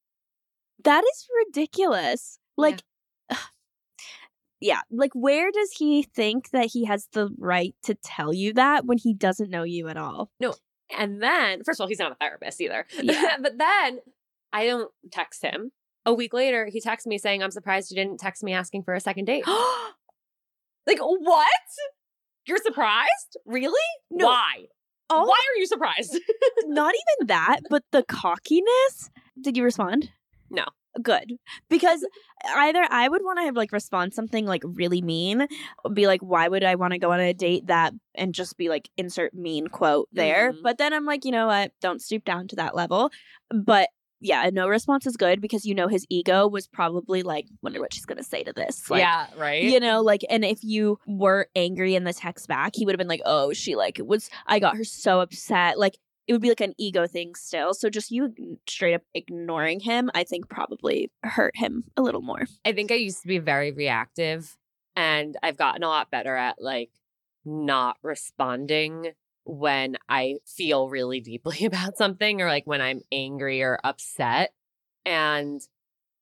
That 0.84 1.02
is 1.04 1.26
ridiculous. 1.46 2.38
Like, 2.56 2.82
yeah, 4.60 4.80
like 4.90 5.12
where 5.14 5.50
does 5.50 5.72
he 5.72 6.02
think 6.02 6.50
that 6.50 6.66
he 6.72 6.84
has 6.84 7.08
the 7.12 7.30
right 7.36 7.74
to 7.84 7.94
tell 7.94 8.32
you 8.32 8.52
that 8.54 8.86
when 8.86 8.98
he 8.98 9.12
doesn't 9.12 9.50
know 9.50 9.64
you 9.64 9.88
at 9.88 9.96
all? 9.96 10.30
No. 10.40 10.54
And 10.96 11.22
then, 11.22 11.62
first 11.64 11.80
of 11.80 11.84
all, 11.84 11.88
he's 11.88 11.98
not 11.98 12.12
a 12.12 12.16
therapist 12.16 12.60
either. 12.60 12.86
Yeah. 13.02 13.36
but 13.42 13.58
then 13.58 13.98
I 14.52 14.66
don't 14.66 14.90
text 15.10 15.42
him. 15.42 15.72
A 16.06 16.14
week 16.14 16.32
later, 16.32 16.66
he 16.66 16.80
texts 16.80 17.06
me 17.06 17.18
saying, 17.18 17.42
I'm 17.42 17.50
surprised 17.50 17.90
you 17.90 17.96
didn't 17.96 18.18
text 18.18 18.42
me 18.42 18.54
asking 18.54 18.84
for 18.84 18.94
a 18.94 19.00
second 19.00 19.26
date. 19.26 19.46
like, 20.86 20.98
what? 21.00 21.48
You're 22.46 22.58
surprised? 22.58 23.36
Really? 23.44 23.78
No. 24.10 24.26
Why? 24.26 24.68
All- 25.10 25.26
Why 25.26 25.36
are 25.54 25.58
you 25.58 25.66
surprised? 25.66 26.18
Not 26.66 26.94
even 26.94 27.26
that, 27.28 27.60
but 27.70 27.82
the 27.92 28.02
cockiness. 28.04 29.10
Did 29.40 29.56
you 29.56 29.64
respond? 29.64 30.10
No. 30.50 30.64
good 31.02 31.34
because 31.68 32.04
either 32.56 32.84
I 32.90 33.08
would 33.08 33.22
want 33.22 33.38
to 33.38 33.44
have 33.44 33.54
like 33.54 33.70
respond 33.70 34.14
something 34.14 34.46
like 34.46 34.62
really 34.64 35.00
mean, 35.02 35.46
be 35.92 36.06
like, 36.08 36.20
why 36.22 36.48
would 36.48 36.64
I 36.64 36.74
want 36.74 36.92
to 36.92 36.98
go 36.98 37.12
on 37.12 37.20
a 37.20 37.32
date 37.34 37.66
that 37.68 37.92
and 38.16 38.34
just 38.34 38.56
be 38.56 38.68
like 38.68 38.88
insert 38.96 39.32
mean 39.34 39.68
quote 39.68 40.08
there. 40.12 40.52
Mhm. 40.52 40.62
But 40.62 40.78
then 40.78 40.92
I'm 40.92 41.04
like, 41.04 41.24
you 41.24 41.30
know 41.30 41.46
what? 41.46 41.70
Don't 41.80 42.02
stoop 42.02 42.24
down 42.24 42.48
to 42.48 42.56
that 42.56 42.74
level. 42.74 43.10
But 43.50 43.90
yeah, 44.20 44.50
no 44.52 44.68
response 44.68 45.06
is 45.06 45.16
good 45.16 45.40
because 45.40 45.64
you 45.64 45.74
know 45.74 45.88
his 45.88 46.06
ego 46.08 46.46
was 46.46 46.66
probably 46.66 47.22
like, 47.22 47.46
wonder 47.62 47.80
what 47.80 47.94
she's 47.94 48.04
gonna 48.04 48.22
say 48.22 48.42
to 48.42 48.52
this. 48.52 48.90
Like, 48.90 49.00
yeah, 49.00 49.26
right. 49.36 49.62
You 49.62 49.80
know, 49.80 50.02
like, 50.02 50.22
and 50.28 50.44
if 50.44 50.62
you 50.62 50.98
were 51.06 51.48
angry 51.54 51.94
in 51.94 52.04
the 52.04 52.12
text 52.12 52.48
back, 52.48 52.72
he 52.74 52.84
would 52.84 52.92
have 52.92 52.98
been 52.98 53.08
like, 53.08 53.22
"Oh, 53.24 53.52
she 53.52 53.76
like 53.76 54.00
was. 54.04 54.30
I 54.46 54.58
got 54.58 54.76
her 54.76 54.84
so 54.84 55.20
upset." 55.20 55.78
Like, 55.78 55.98
it 56.26 56.32
would 56.32 56.42
be 56.42 56.50
like 56.50 56.60
an 56.60 56.74
ego 56.78 57.06
thing 57.06 57.34
still. 57.34 57.72
So 57.74 57.88
just 57.88 58.10
you 58.10 58.34
straight 58.68 58.94
up 58.94 59.02
ignoring 59.14 59.80
him, 59.80 60.10
I 60.14 60.24
think 60.24 60.48
probably 60.48 61.10
hurt 61.22 61.56
him 61.56 61.84
a 61.96 62.02
little 62.02 62.20
more. 62.20 62.46
I 62.64 62.72
think 62.72 62.92
I 62.92 62.96
used 62.96 63.22
to 63.22 63.28
be 63.28 63.38
very 63.38 63.72
reactive 63.72 64.56
and 64.94 65.36
I've 65.42 65.56
gotten 65.56 65.82
a 65.82 65.88
lot 65.88 66.10
better 66.10 66.36
at 66.36 66.56
like 66.60 66.90
not 67.44 67.96
responding 68.02 69.12
when 69.48 69.96
I 70.10 70.36
feel 70.46 70.90
really 70.90 71.20
deeply 71.20 71.64
about 71.64 71.96
something 71.96 72.42
or 72.42 72.48
like 72.48 72.66
when 72.66 72.82
I'm 72.82 73.00
angry 73.10 73.62
or 73.62 73.80
upset. 73.82 74.52
And 75.04 75.60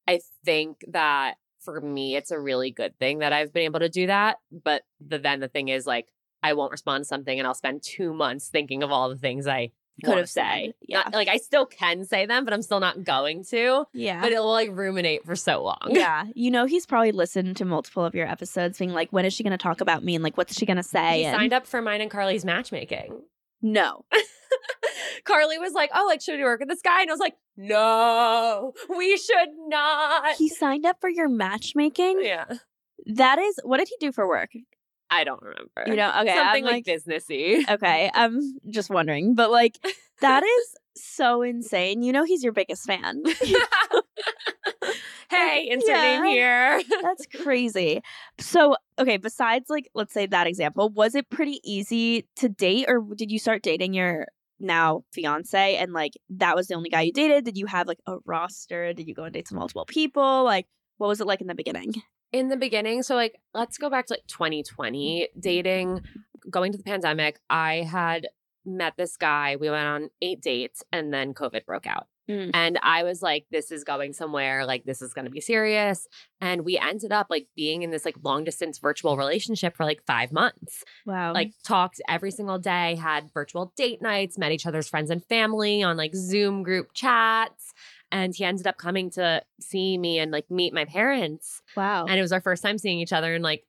I 0.07 0.21
think 0.45 0.85
that 0.89 1.35
for 1.61 1.81
me, 1.81 2.15
it's 2.15 2.31
a 2.31 2.39
really 2.39 2.71
good 2.71 2.97
thing 2.99 3.19
that 3.19 3.33
I've 3.33 3.53
been 3.53 3.65
able 3.65 3.81
to 3.81 3.89
do 3.89 4.07
that. 4.07 4.37
But 4.53 4.83
the, 5.05 5.19
then 5.19 5.41
the 5.41 5.49
thing 5.49 5.69
is, 5.69 5.85
like, 5.87 6.07
I 6.43 6.53
won't 6.53 6.71
respond 6.71 7.03
to 7.03 7.09
something 7.09 7.37
and 7.37 7.47
I'll 7.47 7.55
spend 7.55 7.83
two 7.83 8.15
months 8.15 8.49
thinking 8.49 8.85
of 8.85 8.93
all 8.93 9.09
the 9.09 9.17
things 9.17 9.49
I 9.49 9.73
Could 10.05 10.19
have 10.19 10.29
said, 10.29 10.75
yeah. 10.83 11.05
Not- 11.05 11.15
like, 11.15 11.29
I 11.29 11.39
still 11.39 11.65
can 11.65 12.05
say 12.05 12.27
them, 12.27 12.45
but 12.45 12.53
I'm 12.53 12.61
still 12.63 12.81
not 12.81 13.03
going 13.03 13.45
to. 13.47 13.87
Yeah. 13.95 14.21
But 14.21 14.33
it 14.33 14.39
will 14.39 14.53
like 14.53 14.69
ruminate 14.71 15.25
for 15.25 15.35
so 15.35 15.63
long. 15.63 15.79
yeah, 15.89 16.25
you 16.35 16.51
know 16.51 16.67
he's 16.67 16.85
probably 16.85 17.13
listened 17.13 17.57
to 17.57 17.65
multiple 17.65 18.05
of 18.05 18.15
your 18.15 18.27
episodes, 18.29 18.79
being 18.79 18.93
like, 18.93 19.11
"When 19.11 19.25
is 19.25 19.33
she 19.33 19.43
going 19.43 19.53
to 19.53 19.57
talk 19.59 19.81
about 19.81 20.05
me?" 20.05 20.15
and 20.15 20.23
like, 20.23 20.37
"What's 20.37 20.55
she 20.57 20.67
going 20.67 20.77
to 20.77 20.83
say?" 20.83 21.21
He 21.21 21.25
and 21.25 21.35
signed 21.37 21.53
up 21.55 21.67
for 21.67 21.81
mine 21.81 22.01
and 22.03 22.11
Carly's 22.11 22.45
matchmaking. 22.45 23.23
no, 23.63 24.05
Carly 25.25 25.59
was 25.59 25.73
like, 25.73 25.91
"Oh, 25.95 26.07
like 26.07 26.21
should 26.21 26.37
we 26.39 26.45
work 26.45 26.61
with 26.61 26.69
this 26.69 26.83
guy?" 26.83 27.01
And 27.03 27.11
I 27.11 27.13
was 27.13 27.21
like, 27.21 27.37
"No, 27.57 28.73
we 28.97 29.17
should 29.17 29.49
not." 29.67 30.35
he 30.37 30.49
signed 30.49 30.85
up 30.87 31.01
for 31.01 31.09
your 31.09 31.29
matchmaking. 31.29 32.21
yeah, 32.23 32.45
That 33.07 33.39
is, 33.39 33.59
what 33.65 33.79
did 33.79 33.89
he 33.89 33.97
do 33.99 34.13
for 34.13 34.29
work? 34.29 34.51
I 35.11 35.25
don't 35.25 35.40
remember. 35.42 35.85
You 35.87 35.97
know, 35.97 36.11
okay, 36.23 36.35
something 36.35 36.64
I'm 36.66 36.73
like, 36.73 36.85
businessy. 36.85 37.62
Okay, 37.69 38.11
I'm 38.14 38.59
just 38.69 38.90
wondering, 38.90 39.35
but 39.35 39.51
like, 39.51 39.79
that 40.21 40.42
is 40.42 40.75
so 40.97 41.42
insane. 41.42 42.03
You 42.03 42.12
know, 42.12 42.25
he's 42.25 42.42
your 42.42 42.53
biggest 42.53 42.85
fan. 42.85 43.23
hey, 45.31 45.69
interning 45.71 46.25
Yeah. 46.25 46.31
here. 46.31 46.83
That's 47.03 47.27
crazy. 47.27 48.01
So, 48.38 48.77
okay, 48.99 49.16
besides 49.16 49.69
like 49.69 49.88
let's 49.95 50.12
say 50.12 50.27
that 50.27 50.47
example, 50.47 50.90
was 50.90 51.14
it 51.14 51.29
pretty 51.31 51.61
easy 51.64 52.27
to 52.37 52.49
date 52.49 52.87
or 52.88 53.05
did 53.14 53.31
you 53.31 53.38
start 53.38 53.62
dating 53.62 53.95
your 53.95 54.27
now 54.59 55.05
fiance 55.12 55.77
and 55.77 55.92
like 55.92 56.12
that 56.31 56.57
was 56.57 56.66
the 56.69 56.75
only 56.75 56.90
guy 56.90 57.03
you 57.03 57.12
dated? 57.12 57.45
Did 57.45 57.57
you 57.59 57.66
have 57.66 57.87
like 57.87 58.01
a 58.07 58.16
roster? 58.25 58.92
Did 58.92 59.07
you 59.09 59.14
go 59.14 59.25
and 59.25 59.33
date 59.35 59.47
with 59.51 59.59
multiple 59.59 59.85
people? 59.87 60.45
Like 60.45 60.66
what 60.99 61.09
was 61.09 61.21
it 61.21 61.27
like 61.27 61.40
in 61.40 61.47
the 61.47 61.55
beginning? 61.55 61.95
In 62.38 62.49
the 62.49 62.57
beginning 62.57 63.03
so 63.03 63.14
like 63.14 63.40
let's 63.55 63.79
go 63.79 63.90
back 63.90 64.07
to 64.07 64.14
like 64.14 64.27
2020 64.27 65.29
dating 65.38 66.03
going 66.51 66.72
to 66.72 66.79
the 66.79 66.85
pandemic 66.85 67.38
i 67.51 67.77
had 67.77 68.27
met 68.64 68.94
this 68.96 69.16
guy 69.16 69.57
we 69.57 69.70
went 69.70 69.87
on 69.87 70.11
eight 70.22 70.40
dates 70.40 70.83
and 70.92 71.12
then 71.12 71.35
covid 71.35 71.64
broke 71.64 71.87
out. 71.87 72.07
Mm. 72.29 72.51
and 72.55 72.77
i 72.83 73.05
was 73.05 73.22
like 73.22 73.46
this 73.53 73.70
is 73.70 73.85
going 73.85 74.12
somewhere 74.12 74.66
like 74.66 74.83
this 74.85 75.01
is 75.01 75.14
going 75.14 75.27
to 75.27 75.31
be 75.31 75.40
serious. 75.40 76.09
And 76.40 76.64
we 76.64 76.77
ended 76.77 77.12
up 77.12 77.29
like 77.31 77.46
being 77.55 77.83
in 77.83 77.92
this 77.92 78.05
like 78.05 78.16
long 78.25 78.42
distance 78.42 78.79
virtual 78.79 79.16
relationship 79.16 79.77
for 79.77 79.85
like 79.85 80.03
five 80.05 80.33
months. 80.33 80.83
Wow. 81.07 81.33
like 81.33 81.53
talked 81.64 82.01
every 82.09 82.33
single 82.33 82.59
day 82.59 82.96
had 82.96 83.31
virtual 83.33 83.72
date 83.77 84.03
nights 84.03 84.37
met 84.38 84.51
each 84.51 84.66
other's 84.66 84.88
friends 84.88 85.11
and 85.11 85.25
family 85.27 85.85
on 85.85 85.96
like 85.96 86.16
zoom 86.16 86.64
group 86.64 86.88
chats 86.94 87.72
and 88.12 88.35
he 88.35 88.45
ended 88.45 88.66
up 88.66 88.79
coming 88.79 89.11
to 89.11 89.42
see 89.61 89.99
me 89.99 90.19
and 90.19 90.31
like 90.31 90.51
meet 90.51 90.73
my 90.73 90.85
parents. 90.85 91.62
Wow. 91.77 92.07
and 92.07 92.19
it 92.19 92.23
was 92.23 92.33
our 92.33 92.40
first 92.40 92.62
time 92.62 92.79
seeing 92.79 93.01
each 93.01 93.12
other 93.12 93.35
in 93.35 93.42
like 93.42 93.64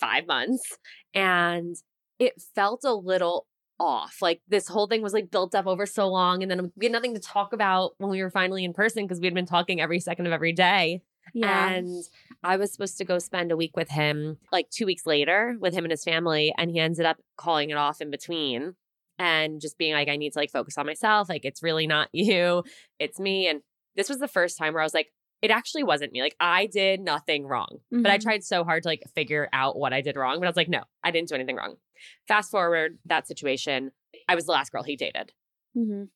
five 0.00 0.26
months 0.26 0.76
and 1.14 1.76
it 2.18 2.40
felt 2.54 2.84
a 2.84 2.92
little 2.92 3.46
off. 3.80 4.16
Like 4.20 4.40
this 4.48 4.68
whole 4.68 4.86
thing 4.86 5.02
was 5.02 5.12
like 5.12 5.30
built 5.30 5.54
up 5.54 5.66
over 5.66 5.86
so 5.86 6.08
long 6.08 6.42
and 6.42 6.50
then 6.50 6.72
we 6.76 6.86
had 6.86 6.92
nothing 6.92 7.14
to 7.14 7.20
talk 7.20 7.52
about 7.52 7.92
when 7.98 8.10
we 8.10 8.22
were 8.22 8.30
finally 8.30 8.64
in 8.64 8.72
person 8.72 9.04
because 9.04 9.20
we 9.20 9.26
had 9.26 9.34
been 9.34 9.46
talking 9.46 9.80
every 9.80 10.00
second 10.00 10.26
of 10.26 10.32
every 10.32 10.52
day. 10.52 11.02
Yeah. 11.34 11.74
and 11.74 12.04
i 12.42 12.56
was 12.56 12.72
supposed 12.72 12.96
to 12.96 13.04
go 13.04 13.18
spend 13.18 13.52
a 13.52 13.56
week 13.56 13.76
with 13.76 13.90
him 13.90 14.38
like 14.50 14.70
two 14.70 14.86
weeks 14.86 15.04
later 15.04 15.58
with 15.60 15.74
him 15.74 15.84
and 15.84 15.90
his 15.90 16.02
family 16.02 16.54
and 16.56 16.70
he 16.70 16.80
ended 16.80 17.04
up 17.04 17.18
calling 17.36 17.68
it 17.68 17.76
off 17.76 18.00
in 18.00 18.10
between 18.10 18.74
and 19.18 19.60
just 19.60 19.76
being 19.76 19.92
like 19.92 20.08
i 20.08 20.16
need 20.16 20.32
to 20.32 20.38
like 20.38 20.50
focus 20.50 20.78
on 20.78 20.86
myself. 20.86 21.28
Like 21.28 21.44
it's 21.44 21.62
really 21.62 21.86
not 21.86 22.08
you 22.12 22.62
it's 22.98 23.18
me. 23.20 23.48
And 23.48 23.60
this 23.98 24.08
was 24.08 24.18
the 24.18 24.28
first 24.28 24.56
time 24.56 24.72
where 24.72 24.80
i 24.80 24.84
was 24.86 24.94
like 24.94 25.08
it 25.42 25.50
actually 25.50 25.82
wasn't 25.84 26.10
me 26.12 26.22
like 26.22 26.34
i 26.40 26.64
did 26.66 27.00
nothing 27.00 27.46
wrong 27.46 27.78
but 27.92 28.10
I 28.10 28.16
Mhm. 28.18 28.22
tried 28.22 28.42
so 28.44 28.64
hard 28.64 28.82
to 28.84 28.88
like 28.88 29.02
figure 29.14 29.48
out 29.52 29.78
what 29.78 29.92
I 29.92 30.00
did 30.00 30.16
wrong. 30.16 30.38
But 30.40 30.46
I 30.46 30.50
was 30.50 30.56
like, 30.56 30.68
no, 30.68 30.82
I 31.04 31.10
didn't 31.12 31.28
do 31.28 31.34
anything 31.36 31.54
wrong. 31.56 31.76
Fast 32.26 32.50
forward 32.50 32.98
that 33.06 33.26
situation, 33.28 33.90
I 34.28 34.34
was 34.34 34.46
the 34.46 34.52
last 34.52 34.72
girl 34.72 34.82
he 34.82 34.96
dated. 34.96 35.32
Mhm. 35.76 36.08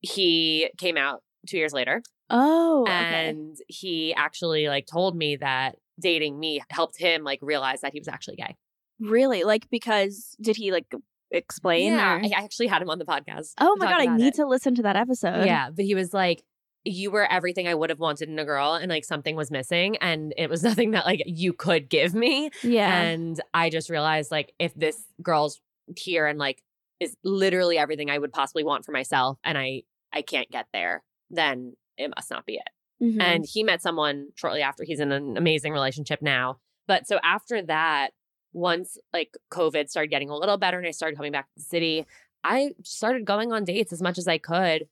He 0.00 0.70
came 0.78 0.96
out 0.96 1.22
two 1.48 1.56
years 1.58 1.72
later 1.72 2.02
Oh, 2.30 2.82
okay. 2.82 2.92
and 2.92 3.56
he 3.66 4.14
actually 4.14 4.68
like 4.68 4.86
told 4.86 5.16
me 5.16 5.36
that 5.36 5.76
dating 6.00 6.38
me 6.38 6.60
helped 6.70 6.98
him 6.98 7.24
like 7.24 7.40
realize 7.42 7.80
that 7.80 7.92
he 7.92 7.98
was 8.00 8.08
actually 8.08 8.36
gay. 8.36 8.56
really 9.00 9.42
like 9.44 9.68
because 9.70 10.36
did 10.40 10.56
he 10.56 10.70
like 10.72 10.86
explain? 11.32 11.92
yeah, 11.94 12.16
or- 12.16 12.20
I 12.24 12.30
actually 12.44 12.66
had 12.68 12.82
him 12.82 12.90
on 12.90 12.98
the 12.98 13.04
podcast. 13.04 13.54
Oh 13.58 13.74
my 13.78 13.86
god, 13.86 14.00
I 14.00 14.16
need 14.16 14.28
it. 14.28 14.34
to 14.34 14.46
listen 14.46 14.74
to 14.76 14.82
that 14.82 14.96
episode. 14.96 15.44
Yeah, 15.46 15.70
but 15.70 15.84
he 15.84 15.94
was 15.94 16.12
like, 16.14 16.42
you 16.84 17.10
were 17.10 17.30
everything 17.30 17.68
I 17.68 17.74
would 17.74 17.90
have 17.90 18.00
wanted 18.00 18.28
in 18.28 18.38
a 18.38 18.44
girl, 18.44 18.74
and 18.74 18.88
like 18.90 19.04
something 19.04 19.36
was 19.36 19.50
missing, 19.50 19.96
and 19.98 20.32
it 20.36 20.48
was 20.48 20.62
nothing 20.70 20.92
that 20.92 21.04
like 21.06 21.22
you 21.26 21.52
could 21.52 21.88
give 21.88 22.14
me. 22.14 22.50
Yeah. 22.62 23.00
And 23.00 23.40
I 23.54 23.70
just 23.70 23.90
realized 23.90 24.30
like 24.30 24.52
if 24.58 24.74
this 24.74 25.04
girl's 25.22 25.60
here 25.96 26.26
and 26.26 26.38
like 26.38 26.62
is 27.00 27.16
literally 27.24 27.78
everything 27.78 28.10
I 28.10 28.18
would 28.18 28.32
possibly 28.32 28.62
want 28.62 28.84
for 28.84 28.92
myself 28.92 29.38
and 29.42 29.56
I 29.58 29.82
I 30.12 30.22
can't 30.22 30.50
get 30.50 30.66
there, 30.72 31.02
then 31.30 31.74
it 31.96 32.12
must 32.14 32.30
not 32.30 32.46
be 32.46 32.54
it. 32.54 32.68
Mhm. 33.02 33.22
And 33.22 33.46
he 33.50 33.62
met 33.62 33.80
someone 33.82 34.28
shortly 34.34 34.62
after. 34.62 34.84
He's 34.84 35.00
in 35.00 35.10
an 35.12 35.36
amazing 35.36 35.72
relationship 35.72 36.20
now. 36.20 36.58
But 36.86 37.06
so 37.06 37.18
after 37.22 37.62
that, 37.62 38.10
once 38.52 38.98
like 39.12 39.36
COVID 39.52 39.88
started 39.88 40.10
getting 40.10 40.28
a 40.28 40.36
little 40.36 40.58
better 40.58 40.78
and 40.78 40.86
I 40.86 40.90
started 40.90 41.16
coming 41.16 41.32
back 41.32 41.46
to 41.46 41.52
the 41.56 41.62
city, 41.62 42.06
I 42.44 42.72
started 42.84 43.24
going 43.24 43.52
on 43.52 43.64
dates 43.64 43.92
as 43.92 44.02
much 44.02 44.18
as 44.18 44.26
I 44.28 44.38
could 44.38 44.88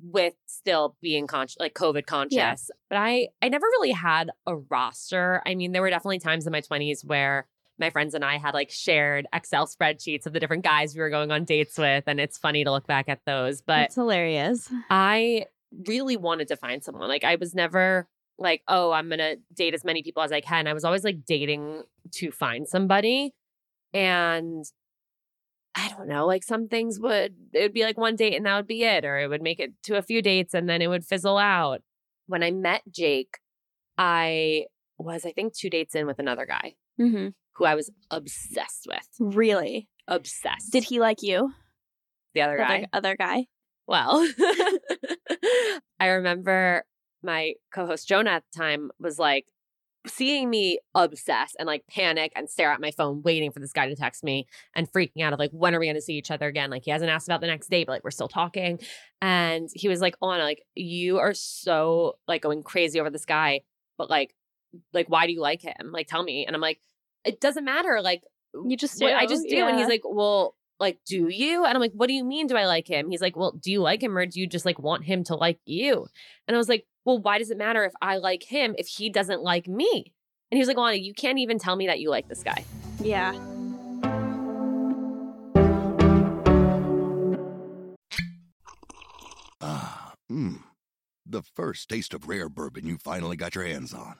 with 0.00 0.34
still 0.46 0.96
being 1.02 1.26
conscious 1.26 1.56
like 1.60 1.74
COVID 1.74 2.06
conscious. 2.06 2.70
But 2.88 2.98
I 2.98 3.28
I 3.40 3.48
never 3.48 3.66
really 3.66 3.92
had 3.92 4.30
a 4.46 4.56
roster. 4.56 5.42
I 5.46 5.54
mean, 5.54 5.72
there 5.72 5.82
were 5.82 5.90
definitely 5.90 6.18
times 6.18 6.46
in 6.46 6.52
my 6.52 6.60
20s 6.60 7.04
where 7.04 7.46
my 7.78 7.90
friends 7.90 8.14
and 8.14 8.24
I 8.24 8.38
had 8.38 8.54
like 8.54 8.70
shared 8.70 9.26
Excel 9.32 9.66
spreadsheets 9.66 10.26
of 10.26 10.32
the 10.32 10.40
different 10.40 10.64
guys 10.64 10.94
we 10.94 11.00
were 11.00 11.10
going 11.10 11.30
on 11.30 11.44
dates 11.44 11.76
with 11.78 12.04
and 12.06 12.20
it's 12.20 12.38
funny 12.38 12.64
to 12.64 12.70
look 12.70 12.86
back 12.86 13.08
at 13.08 13.20
those. 13.26 13.60
But 13.60 13.86
it's 13.86 13.94
hilarious. 13.94 14.70
I 14.90 15.46
really 15.86 16.16
wanted 16.16 16.48
to 16.48 16.56
find 16.56 16.82
someone. 16.82 17.08
Like 17.08 17.24
I 17.24 17.36
was 17.36 17.54
never 17.54 18.08
like, 18.38 18.62
oh, 18.68 18.92
I'm 18.92 19.08
gonna 19.08 19.36
date 19.54 19.74
as 19.74 19.84
many 19.84 20.02
people 20.02 20.22
as 20.22 20.32
I 20.32 20.40
can. 20.40 20.66
I 20.66 20.72
was 20.72 20.84
always 20.84 21.04
like 21.04 21.24
dating 21.24 21.82
to 22.12 22.30
find 22.30 22.66
somebody. 22.68 23.34
And 23.94 24.64
I 25.74 25.88
don't 25.88 26.08
know, 26.08 26.26
like 26.26 26.44
some 26.44 26.68
things 26.68 27.00
would 27.00 27.34
it 27.52 27.62
would 27.62 27.72
be 27.72 27.82
like 27.84 27.96
one 27.96 28.16
date 28.16 28.34
and 28.36 28.44
that 28.46 28.56
would 28.56 28.66
be 28.66 28.84
it, 28.84 29.04
or 29.04 29.18
it 29.18 29.28
would 29.28 29.42
make 29.42 29.58
it 29.60 29.72
to 29.84 29.96
a 29.96 30.02
few 30.02 30.20
dates 30.22 30.54
and 30.54 30.68
then 30.68 30.82
it 30.82 30.88
would 30.88 31.04
fizzle 31.04 31.38
out. 31.38 31.80
When 32.26 32.42
I 32.42 32.50
met 32.50 32.82
Jake, 32.90 33.38
I 33.98 34.66
was, 34.98 35.24
I 35.24 35.32
think, 35.32 35.54
two 35.54 35.70
dates 35.70 35.94
in 35.94 36.06
with 36.06 36.18
another 36.18 36.46
guy 36.46 36.74
hmm 36.96 37.28
who 37.56 37.64
I 37.66 37.74
was 37.74 37.90
obsessed 38.10 38.86
with. 38.88 39.06
Really? 39.20 39.88
Obsessed. 40.08 40.72
Did 40.72 40.84
he 40.84 41.00
like 41.00 41.22
you? 41.22 41.52
the 42.34 42.40
other 42.42 42.56
The 42.56 42.62
guy? 42.62 42.76
Other, 42.76 42.86
other 42.92 43.16
guy? 43.16 43.46
Well, 43.86 44.26
I 46.00 46.06
remember 46.06 46.84
my 47.22 47.54
co 47.74 47.86
host 47.86 48.08
Jonah 48.08 48.30
at 48.30 48.44
the 48.52 48.58
time 48.58 48.90
was 48.98 49.18
like 49.18 49.46
seeing 50.06 50.50
me 50.50 50.80
obsess 50.94 51.54
and 51.58 51.66
like 51.66 51.84
panic 51.88 52.32
and 52.34 52.50
stare 52.50 52.72
at 52.72 52.80
my 52.80 52.90
phone, 52.90 53.22
waiting 53.22 53.52
for 53.52 53.60
this 53.60 53.72
guy 53.72 53.88
to 53.88 53.94
text 53.94 54.24
me 54.24 54.46
and 54.74 54.90
freaking 54.90 55.22
out 55.22 55.32
of 55.32 55.38
like, 55.38 55.50
when 55.52 55.74
are 55.74 55.78
we 55.78 55.86
going 55.86 55.94
to 55.94 56.02
see 56.02 56.14
each 56.14 56.30
other 56.30 56.48
again? 56.48 56.70
Like, 56.70 56.82
he 56.84 56.90
hasn't 56.90 57.10
asked 57.10 57.28
about 57.28 57.40
the 57.40 57.46
next 57.46 57.68
date, 57.68 57.86
but 57.86 57.92
like, 57.92 58.04
we're 58.04 58.10
still 58.10 58.28
talking. 58.28 58.80
And 59.20 59.68
he 59.72 59.88
was 59.88 60.00
like, 60.00 60.16
Ilana, 60.20 60.42
like, 60.42 60.62
you 60.74 61.18
are 61.18 61.34
so 61.34 62.16
like 62.26 62.42
going 62.42 62.62
crazy 62.62 62.98
over 62.98 63.10
this 63.10 63.24
guy, 63.24 63.60
but 63.96 64.10
like, 64.10 64.34
like, 64.92 65.08
why 65.08 65.26
do 65.26 65.32
you 65.32 65.40
like 65.40 65.62
him? 65.62 65.92
Like, 65.92 66.08
tell 66.08 66.22
me. 66.22 66.46
And 66.46 66.56
I'm 66.56 66.62
like, 66.62 66.80
it 67.24 67.40
doesn't 67.40 67.64
matter. 67.64 68.00
Like, 68.02 68.22
You 68.54 68.76
just 68.76 69.00
what- 69.00 69.14
I 69.14 69.26
just 69.26 69.48
do. 69.48 69.56
And 69.68 69.78
he's 69.78 69.88
like, 69.88 70.02
well, 70.04 70.56
like, 70.80 70.98
do 71.06 71.28
you? 71.28 71.64
And 71.64 71.74
I'm 71.74 71.80
like, 71.80 71.92
what 71.92 72.08
do 72.08 72.12
you 72.14 72.24
mean? 72.24 72.48
Do 72.48 72.56
I 72.56 72.66
like 72.66 72.88
him? 72.88 73.08
He's 73.08 73.20
like, 73.20 73.36
well, 73.36 73.52
do 73.52 73.70
you 73.70 73.80
like 73.80 74.02
him 74.02 74.18
or 74.18 74.26
do 74.26 74.40
you 74.40 74.48
just 74.48 74.66
like 74.66 74.80
want 74.80 75.04
him 75.04 75.22
to 75.24 75.36
like 75.36 75.60
you? 75.64 76.06
And 76.48 76.56
I 76.56 76.58
was 76.58 76.68
like, 76.68 76.86
well, 77.04 77.18
why 77.18 77.38
does 77.38 77.50
it 77.50 77.58
matter 77.58 77.84
if 77.84 77.92
I 78.00 78.18
like 78.18 78.42
him 78.42 78.74
if 78.78 78.86
he 78.86 79.10
doesn't 79.10 79.42
like 79.42 79.66
me? 79.66 80.12
And 80.50 80.56
he 80.56 80.58
was 80.58 80.68
like, 80.68 80.76
Ilana, 80.76 81.02
you 81.02 81.14
can't 81.14 81.38
even 81.38 81.58
tell 81.58 81.76
me 81.76 81.86
that 81.86 82.00
you 82.00 82.10
like 82.10 82.28
this 82.28 82.42
guy. 82.42 82.64
Yeah. 83.00 83.32
Ah, 89.60 90.14
mmm. 90.30 90.62
The 91.24 91.42
first 91.42 91.88
taste 91.88 92.14
of 92.14 92.28
rare 92.28 92.48
bourbon 92.48 92.86
you 92.86 92.98
finally 92.98 93.36
got 93.36 93.54
your 93.54 93.64
hands 93.64 93.94
on. 93.94 94.16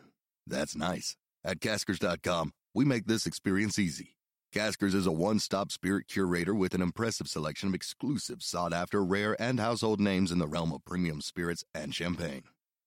That's 0.46 0.74
nice. 0.74 1.16
At 1.44 1.60
caskers.com, 1.60 2.52
we 2.74 2.84
make 2.84 3.06
this 3.06 3.26
experience 3.26 3.78
easy. 3.78 4.16
Caskers 4.54 4.94
is 4.94 5.06
a 5.06 5.12
one 5.12 5.38
stop 5.38 5.70
spirit 5.72 6.08
curator 6.08 6.54
with 6.54 6.74
an 6.74 6.82
impressive 6.82 7.26
selection 7.28 7.68
of 7.68 7.74
exclusive, 7.74 8.42
sought 8.42 8.72
after, 8.72 9.04
rare, 9.04 9.36
and 9.40 9.58
household 9.58 10.00
names 10.00 10.30
in 10.30 10.38
the 10.38 10.46
realm 10.46 10.72
of 10.72 10.84
premium 10.84 11.20
spirits 11.20 11.64
and 11.74 11.94
champagne. 11.94 12.44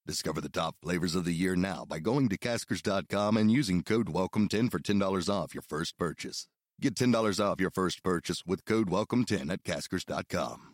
Discover 0.08 0.42
the 0.42 0.50
top 0.50 0.76
flavors 0.84 1.16
of 1.16 1.26
the 1.26 1.34
year 1.34 1.56
now 1.56 1.84
by 1.84 1.98
going 1.98 2.30
to 2.30 2.38
caskers.com 2.38 3.38
and 3.38 3.52
using 3.52 3.82
code 3.82 4.08
WELCOME10 4.08 4.70
for 4.70 4.78
$10 4.78 5.30
off 5.34 5.56
your 5.56 5.64
first 5.64 5.98
purchase. 5.98 6.48
Get 6.80 6.94
$10 6.94 7.44
off 7.44 7.60
your 7.60 7.72
first 7.72 8.04
purchase 8.04 8.44
with 8.46 8.66
code 8.66 8.88
WELCOME10 8.88 9.52
at 9.52 9.64
caskers.com. 9.64 10.74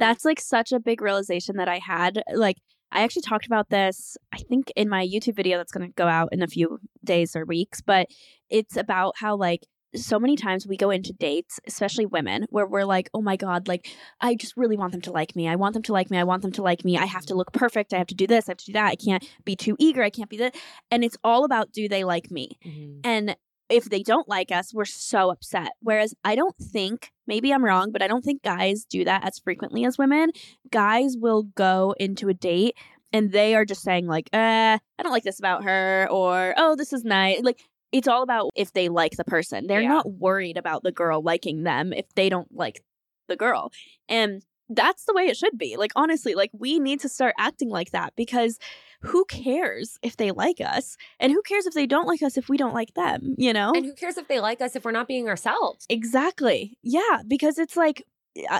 That's 0.00 0.24
like 0.24 0.40
such 0.40 0.72
a 0.72 0.80
big 0.80 1.00
realization 1.02 1.56
that 1.58 1.68
I 1.68 1.78
had. 1.78 2.24
Like, 2.34 2.56
I 2.90 3.02
actually 3.02 3.22
talked 3.22 3.46
about 3.46 3.70
this, 3.70 4.16
I 4.32 4.38
think, 4.38 4.72
in 4.74 4.88
my 4.88 5.06
YouTube 5.06 5.36
video 5.36 5.58
that's 5.58 5.70
going 5.70 5.86
to 5.86 5.94
go 5.94 6.08
out 6.08 6.30
in 6.32 6.42
a 6.42 6.48
few 6.48 6.80
days 7.04 7.36
or 7.36 7.44
weeks, 7.44 7.80
but 7.80 8.08
it's 8.48 8.76
about 8.76 9.14
how, 9.18 9.36
like, 9.36 9.66
so 9.94 10.18
many 10.18 10.36
times 10.36 10.66
we 10.66 10.76
go 10.76 10.90
into 10.90 11.12
dates, 11.12 11.58
especially 11.66 12.06
women, 12.06 12.46
where 12.50 12.66
we're 12.66 12.84
like, 12.84 13.10
oh 13.14 13.22
my 13.22 13.36
God, 13.36 13.68
like, 13.68 13.88
I 14.20 14.34
just 14.34 14.56
really 14.56 14.76
want 14.76 14.92
them 14.92 15.00
to 15.02 15.12
like 15.12 15.34
me. 15.34 15.48
I 15.48 15.56
want 15.56 15.74
them 15.74 15.82
to 15.84 15.92
like 15.92 16.10
me. 16.10 16.18
I 16.18 16.24
want 16.24 16.42
them 16.42 16.52
to 16.52 16.62
like 16.62 16.84
me. 16.84 16.96
I 16.96 17.06
have 17.06 17.26
to 17.26 17.34
look 17.34 17.52
perfect. 17.52 17.92
I 17.92 17.98
have 17.98 18.06
to 18.08 18.14
do 18.14 18.26
this. 18.26 18.48
I 18.48 18.52
have 18.52 18.58
to 18.58 18.66
do 18.66 18.72
that. 18.74 18.86
I 18.86 18.96
can't 18.96 19.26
be 19.44 19.56
too 19.56 19.76
eager. 19.78 20.02
I 20.02 20.10
can't 20.10 20.30
be 20.30 20.36
that. 20.38 20.54
And 20.90 21.04
it's 21.04 21.16
all 21.24 21.44
about 21.44 21.72
do 21.72 21.88
they 21.88 22.04
like 22.04 22.30
me? 22.30 22.58
Mm-hmm. 22.64 23.00
And 23.04 23.36
if 23.68 23.84
they 23.84 24.02
don't 24.02 24.28
like 24.28 24.50
us, 24.50 24.74
we're 24.74 24.84
so 24.84 25.30
upset. 25.30 25.72
Whereas 25.80 26.14
I 26.24 26.34
don't 26.34 26.56
think, 26.56 27.12
maybe 27.26 27.52
I'm 27.52 27.64
wrong, 27.64 27.92
but 27.92 28.02
I 28.02 28.08
don't 28.08 28.24
think 28.24 28.42
guys 28.42 28.84
do 28.84 29.04
that 29.04 29.24
as 29.24 29.38
frequently 29.38 29.84
as 29.84 29.96
women. 29.96 30.30
Guys 30.70 31.16
will 31.16 31.44
go 31.44 31.94
into 31.98 32.28
a 32.28 32.34
date 32.34 32.76
and 33.12 33.32
they 33.32 33.54
are 33.54 33.64
just 33.64 33.82
saying, 33.82 34.06
like, 34.06 34.28
uh, 34.32 34.78
I 34.98 35.02
don't 35.02 35.12
like 35.12 35.24
this 35.24 35.38
about 35.38 35.64
her, 35.64 36.06
or 36.10 36.54
oh, 36.56 36.76
this 36.76 36.92
is 36.92 37.04
nice. 37.04 37.40
Like, 37.42 37.60
it's 37.92 38.08
all 38.08 38.22
about 38.22 38.50
if 38.54 38.72
they 38.72 38.88
like 38.88 39.16
the 39.16 39.24
person. 39.24 39.66
They're 39.66 39.80
Yeah. 39.82 39.88
not 39.88 40.12
worried 40.12 40.56
about 40.56 40.82
the 40.82 40.92
girl 40.92 41.22
liking 41.22 41.64
them 41.64 41.92
if 41.92 42.06
they 42.14 42.28
don't 42.28 42.54
like 42.54 42.82
the 43.28 43.36
girl. 43.36 43.72
And 44.08 44.42
that's 44.68 45.04
the 45.04 45.12
way 45.14 45.24
it 45.26 45.36
should 45.36 45.58
be. 45.58 45.76
Like, 45.76 45.90
honestly, 45.96 46.34
like, 46.34 46.50
we 46.52 46.78
need 46.78 47.00
to 47.00 47.08
start 47.08 47.34
acting 47.38 47.68
like 47.70 47.90
that 47.90 48.12
because 48.16 48.58
who 49.02 49.24
cares 49.24 49.98
if 50.02 50.16
they 50.16 50.30
like 50.30 50.60
us? 50.60 50.96
And 51.18 51.32
who 51.32 51.42
cares 51.42 51.66
if 51.66 51.74
they 51.74 51.86
don't 51.86 52.06
like 52.06 52.22
us 52.22 52.36
if 52.36 52.48
we 52.48 52.56
don't 52.56 52.74
like 52.74 52.94
them, 52.94 53.34
you 53.38 53.52
know? 53.52 53.72
And 53.74 53.84
who 53.84 53.94
cares 53.94 54.16
if 54.16 54.28
they 54.28 54.38
like 54.38 54.60
us 54.60 54.76
if 54.76 54.84
we're 54.84 54.92
not 54.92 55.08
being 55.08 55.28
ourselves? 55.28 55.86
Exactly. 55.88 56.76
Yeah, 56.82 57.22
because 57.26 57.58
it's 57.58 57.76
like 57.76 58.04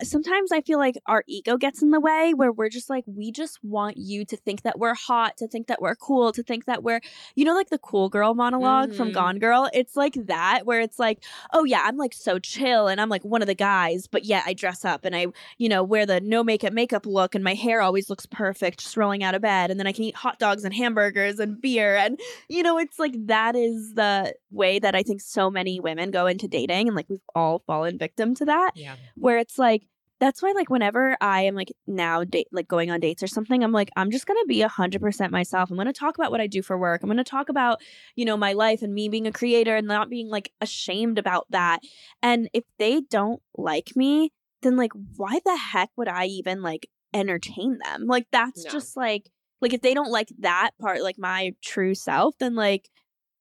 sometimes 0.02 0.50
I 0.52 0.60
feel 0.62 0.78
like 0.78 0.96
our 1.06 1.22
ego 1.26 1.56
gets 1.56 1.80
in 1.80 1.90
the 1.90 2.00
way 2.00 2.34
where 2.34 2.50
we're 2.52 2.68
just 2.68 2.90
like, 2.90 3.04
we 3.06 3.30
just 3.30 3.62
want 3.62 3.96
you 3.96 4.24
to 4.24 4.36
think 4.36 4.62
that 4.62 4.78
we're 4.78 4.94
hot, 4.94 5.36
to 5.38 5.46
think 5.46 5.68
that 5.68 5.80
we're 5.80 5.94
cool, 5.94 6.32
to 6.32 6.42
think 6.42 6.64
that 6.64 6.82
we're, 6.82 7.00
you 7.36 7.44
know, 7.44 7.54
like 7.54 7.70
the 7.70 7.78
cool 7.78 8.08
girl 8.08 8.34
monolog 8.34 8.94
from 8.94 9.10
Mhm. 9.10 9.14
Gone 9.14 9.38
Girl. 9.38 9.70
It's 9.72 9.96
like 9.96 10.14
that, 10.26 10.66
where 10.66 10.80
it's 10.80 10.98
like, 10.98 11.22
oh 11.52 11.64
yeah, 11.64 11.82
I'm 11.84 11.96
like 11.96 12.12
so 12.14 12.38
chill 12.40 12.88
and 12.88 13.00
I'm 13.00 13.08
like 13.08 13.24
one 13.24 13.42
of 13.42 13.46
the 13.46 13.54
guys, 13.54 14.06
but 14.08 14.24
yeah, 14.24 14.42
I 14.44 14.54
dress 14.54 14.84
up 14.84 15.04
and 15.04 15.14
I, 15.14 15.28
you 15.58 15.68
know, 15.68 15.84
wear 15.84 16.04
the 16.04 16.20
no 16.20 16.42
makeup 16.42 16.72
makeup 16.72 17.06
look 17.06 17.34
and 17.36 17.44
my 17.44 17.54
hair 17.54 17.80
always 17.80 18.10
looks 18.10 18.26
perfect 18.26 18.80
just 18.80 18.96
rolling 18.96 19.22
out 19.22 19.34
of 19.36 19.42
bed. 19.42 19.70
And 19.70 19.78
then 19.78 19.86
I 19.86 19.92
can 19.92 20.04
eat 20.04 20.16
hot 20.16 20.38
dogs 20.40 20.64
and 20.64 20.74
hamburgers 20.74 21.38
and 21.38 21.60
beer. 21.60 21.96
And, 21.96 22.18
you 22.48 22.62
know, 22.62 22.76
it's 22.78 22.98
like 22.98 23.14
that 23.28 23.54
is 23.54 23.94
the 23.94 24.34
way 24.50 24.80
that 24.80 24.96
I 24.96 25.02
think 25.04 25.20
so 25.20 25.48
many 25.48 25.78
women 25.78 26.10
go 26.10 26.26
into 26.26 26.48
dating. 26.48 26.88
And 26.88 26.96
like 26.96 27.06
we've 27.08 27.20
all 27.36 27.62
fallen 27.68 27.98
victim 27.98 28.34
to 28.34 28.44
that 28.46 28.72
Yeah. 28.74 28.96
where 29.14 29.38
it's 29.38 29.58
like 29.58 29.69
that's 30.20 30.42
why 30.42 30.52
like 30.52 30.68
whenever 30.68 31.16
I 31.20 31.42
am 31.42 31.54
like 31.54 31.72
now 31.86 32.24
date 32.24 32.48
like 32.52 32.68
going 32.68 32.90
on 32.90 33.00
dates 33.00 33.22
or 33.22 33.26
something, 33.26 33.64
I'm 33.64 33.72
like 33.72 33.90
I'm 33.96 34.10
just 34.10 34.26
gonna 34.26 34.44
be 34.46 34.60
a 34.62 34.68
hundred 34.68 35.00
percent 35.00 35.32
myself. 35.32 35.70
I'm 35.70 35.76
gonna 35.78 35.92
talk 35.94 36.16
about 36.18 36.30
what 36.30 36.40
I 36.42 36.46
do 36.46 36.60
for 36.62 36.76
work. 36.76 37.02
I'm 37.02 37.08
gonna 37.08 37.24
talk 37.24 37.48
about 37.48 37.80
you 38.16 38.24
know 38.26 38.36
my 38.36 38.52
life 38.52 38.82
and 38.82 38.92
me 38.92 39.08
being 39.08 39.26
a 39.26 39.32
creator 39.32 39.76
and 39.76 39.86
not 39.86 40.10
being 40.10 40.28
like 40.28 40.52
ashamed 40.60 41.18
about 41.18 41.46
that. 41.50 41.80
And 42.22 42.50
if 42.52 42.64
they 42.78 43.00
don't 43.00 43.40
like 43.56 43.96
me, 43.96 44.32
then 44.62 44.76
like 44.76 44.92
why 45.16 45.40
the 45.44 45.56
heck 45.56 45.90
would 45.96 46.08
I 46.08 46.26
even 46.26 46.60
like 46.62 46.90
entertain 47.14 47.78
them? 47.82 48.06
Like 48.06 48.26
that's 48.30 48.64
No. 48.64 48.70
just 48.70 48.96
like 48.96 49.30
like 49.62 49.72
if 49.72 49.80
they 49.80 49.94
don't 49.94 50.10
like 50.10 50.28
that 50.40 50.72
part, 50.80 51.02
like 51.02 51.18
my 51.18 51.54
true 51.62 51.94
self, 51.94 52.36
then 52.38 52.54
like 52.54 52.90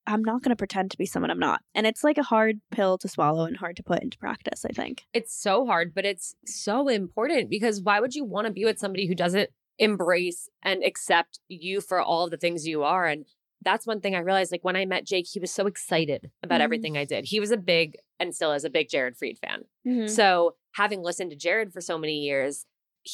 I'm 0.10 0.24
not 0.24 0.42
going 0.42 0.50
to 0.50 0.56
pretend 0.56 0.92
to 0.92 0.98
be 0.98 1.06
someone 1.06 1.30
I'm 1.32 1.40
not. 1.40 1.62
And 1.76 1.86
it's 1.86 2.04
like 2.04 2.18
a 2.18 2.24
hard 2.24 2.60
pill 2.72 2.98
to 2.98 3.08
swallow 3.08 3.46
and 3.46 3.56
hard 3.58 3.76
to 3.78 3.84
put 3.84 4.02
into 4.02 4.18
practice, 4.18 4.66
I 4.66 4.70
think. 4.74 5.06
It's 5.14 5.34
so 5.36 5.66
hard, 5.66 5.94
but 5.94 6.06
it's 6.06 6.36
so 6.46 6.88
important 6.88 7.50
because 7.50 7.82
why 7.82 8.00
would 8.00 8.16
you 8.16 8.26
want 8.26 8.48
to 8.48 8.54
be 8.54 8.66
with 8.66 8.80
somebody 8.80 9.06
who 9.08 9.16
doesn't 9.16 9.50
embrace 9.78 10.50
and 10.64 10.84
accept 10.84 11.40
you 11.48 11.82
for 11.82 12.02
all 12.02 12.26
of 12.26 12.32
the 12.32 12.38
things 12.38 12.68
you 12.68 12.84
are? 12.84 13.06
And 13.06 13.26
that's 13.62 13.86
one 13.86 14.00
thing 14.02 14.16
I 14.16 14.20
realized. 14.20 14.52
Like 14.52 14.64
when 14.64 14.76
I 14.76 14.86
met 14.86 15.06
Jake, 15.06 15.28
he 15.32 15.40
was 15.40 15.52
so 15.52 15.68
excited 15.68 16.32
about 16.44 16.60
Mhm. 16.62 16.64
everything 16.64 16.98
I 16.98 17.06
did. 17.06 17.26
He 17.26 17.40
was 17.40 17.52
a 17.52 17.58
big 17.58 17.98
and 18.20 18.34
still 18.34 18.52
is 18.54 18.64
a 18.66 18.70
big 18.70 18.90
Jared 18.90 19.16
Freid 19.18 19.38
fan. 19.40 19.66
Mm-hmm. 19.88 20.08
So 20.08 20.56
having 20.74 21.02
listened 21.02 21.32
to 21.32 21.36
Jared 21.38 21.72
for 21.74 21.82
so 21.82 21.98
many 21.98 22.20
years, 22.20 22.66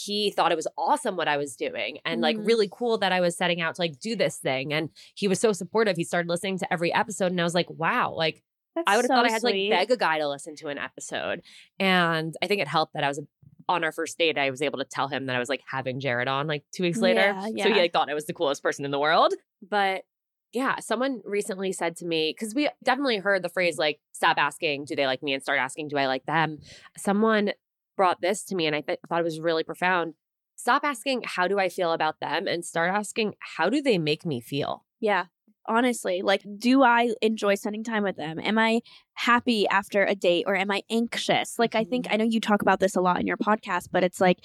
he 0.04 0.32
thought 0.32 0.52
it 0.52 0.56
was 0.56 0.68
awesome 0.78 1.16
what 1.16 1.28
I 1.28 1.38
was 1.38 1.56
doing 1.56 2.00
and 2.06 2.22
like 2.22 2.38
Mhm. 2.38 2.46
really 2.48 2.70
cool 2.72 2.98
that 2.98 3.12
I 3.12 3.20
was 3.22 3.38
setting 3.38 3.62
out 3.62 3.76
to 3.76 3.82
like 3.82 4.00
do 4.00 4.16
this 4.16 4.38
thing. 4.38 4.74
And 4.74 4.90
he 5.14 5.28
was 5.28 5.40
so 5.40 5.52
supportive. 5.54 5.96
He 5.98 6.04
started 6.04 6.28
listening 6.30 6.58
to 6.60 6.74
every 6.74 6.94
episode 6.94 7.32
and 7.32 7.40
I 7.40 7.44
was 7.44 7.54
like, 7.56 7.70
wow, 7.70 8.14
like 8.14 8.44
I 8.88 8.98
would 8.98 9.04
have 9.04 9.10
thought 9.10 9.26
I 9.26 9.32
had 9.32 9.42
to 9.42 9.46
like 9.48 9.70
beg 9.70 9.92
a 9.92 9.98
guy 9.98 10.20
to 10.20 10.28
listen 10.28 10.56
to 10.58 10.68
an 10.68 10.78
episode. 10.78 11.42
And 11.80 12.36
I 12.42 12.48
think 12.48 12.62
it 12.62 12.68
helped 12.68 12.94
that 12.94 13.04
I 13.04 13.08
was 13.08 13.22
on 13.70 13.84
our 13.84 13.92
first 13.92 14.18
date. 14.18 14.38
I 14.38 14.50
was 14.50 14.62
able 14.62 14.80
to 14.80 14.86
tell 14.86 15.08
him 15.08 15.26
that 15.28 15.36
I 15.36 15.40
was 15.40 15.50
like 15.50 15.62
having 15.70 16.00
Jared 16.00 16.28
on 16.28 16.46
like 16.48 16.64
two 16.74 16.84
weeks 16.84 17.00
later. 17.00 17.34
Yeah, 17.54 17.64
So 17.66 17.74
he 17.74 17.80
like 17.80 17.94
thought 17.94 18.10
I 18.10 18.14
was 18.14 18.26
the 18.26 18.34
coolest 18.34 18.62
person 18.62 18.86
in 18.86 18.92
the 18.92 19.00
world. 19.00 19.34
But 19.68 20.04
yeah, 20.54 20.80
someone 20.80 21.22
recently 21.26 21.72
said 21.74 21.98
to 21.98 22.06
me, 22.06 22.32
because 22.38 22.54
we 22.56 22.70
definitely 22.84 23.18
heard 23.18 23.44
the 23.44 23.50
phrase 23.50 23.78
like, 23.78 24.00
stop 24.14 24.38
asking, 24.38 24.86
do 24.86 24.96
they 24.96 25.06
like 25.06 25.22
me? 25.24 25.34
And 25.34 25.44
start 25.44 25.60
asking, 25.60 25.90
do 25.90 25.98
I 25.98 26.06
like 26.08 26.26
them? 26.26 26.60
Someone 26.98 27.52
brought 27.96 28.22
this 28.22 28.44
to 28.46 28.56
me 28.56 28.66
and 28.68 28.76
I 28.76 28.82
th- 28.82 29.00
thought 29.08 29.20
it 29.20 29.24
was 29.24 29.40
really 29.40 29.64
profound. 29.64 30.14
Stop 30.56 30.84
asking, 30.84 31.24
how 31.26 31.48
do 31.48 31.60
I 31.60 31.70
feel 31.70 31.92
about 31.92 32.20
them? 32.22 32.48
And 32.48 32.64
start 32.64 32.94
asking, 32.94 33.36
how 33.58 33.70
do 33.70 33.82
they 33.82 33.98
make 33.98 34.26
me 34.26 34.40
feel? 34.40 34.86
Yeah. 35.00 35.26
Honestly, 35.68 36.22
like, 36.22 36.44
do 36.58 36.84
I 36.84 37.14
enjoy 37.22 37.56
spending 37.56 37.84
time 37.84 38.04
with 38.04 38.16
them? 38.18 38.40
Am 38.40 38.58
I 38.58 38.82
happy 39.14 39.68
after 39.68 40.04
a 40.06 40.16
date 40.16 40.46
or 40.48 40.56
am 40.56 40.72
I 40.72 40.84
anxious? 40.90 41.58
Like, 41.60 41.76
I 41.76 41.84
think, 41.84 42.06
Mhm. 42.06 42.14
I 42.14 42.18
know 42.18 42.26
you 42.26 42.40
talk 42.40 42.62
about 42.62 42.80
this 42.80 42.96
a 42.96 43.02
lot 43.02 43.20
in 43.20 43.28
your 43.28 43.38
podcast, 43.38 43.90
but 43.92 44.04
it's 44.04 44.22
like, 44.22 44.40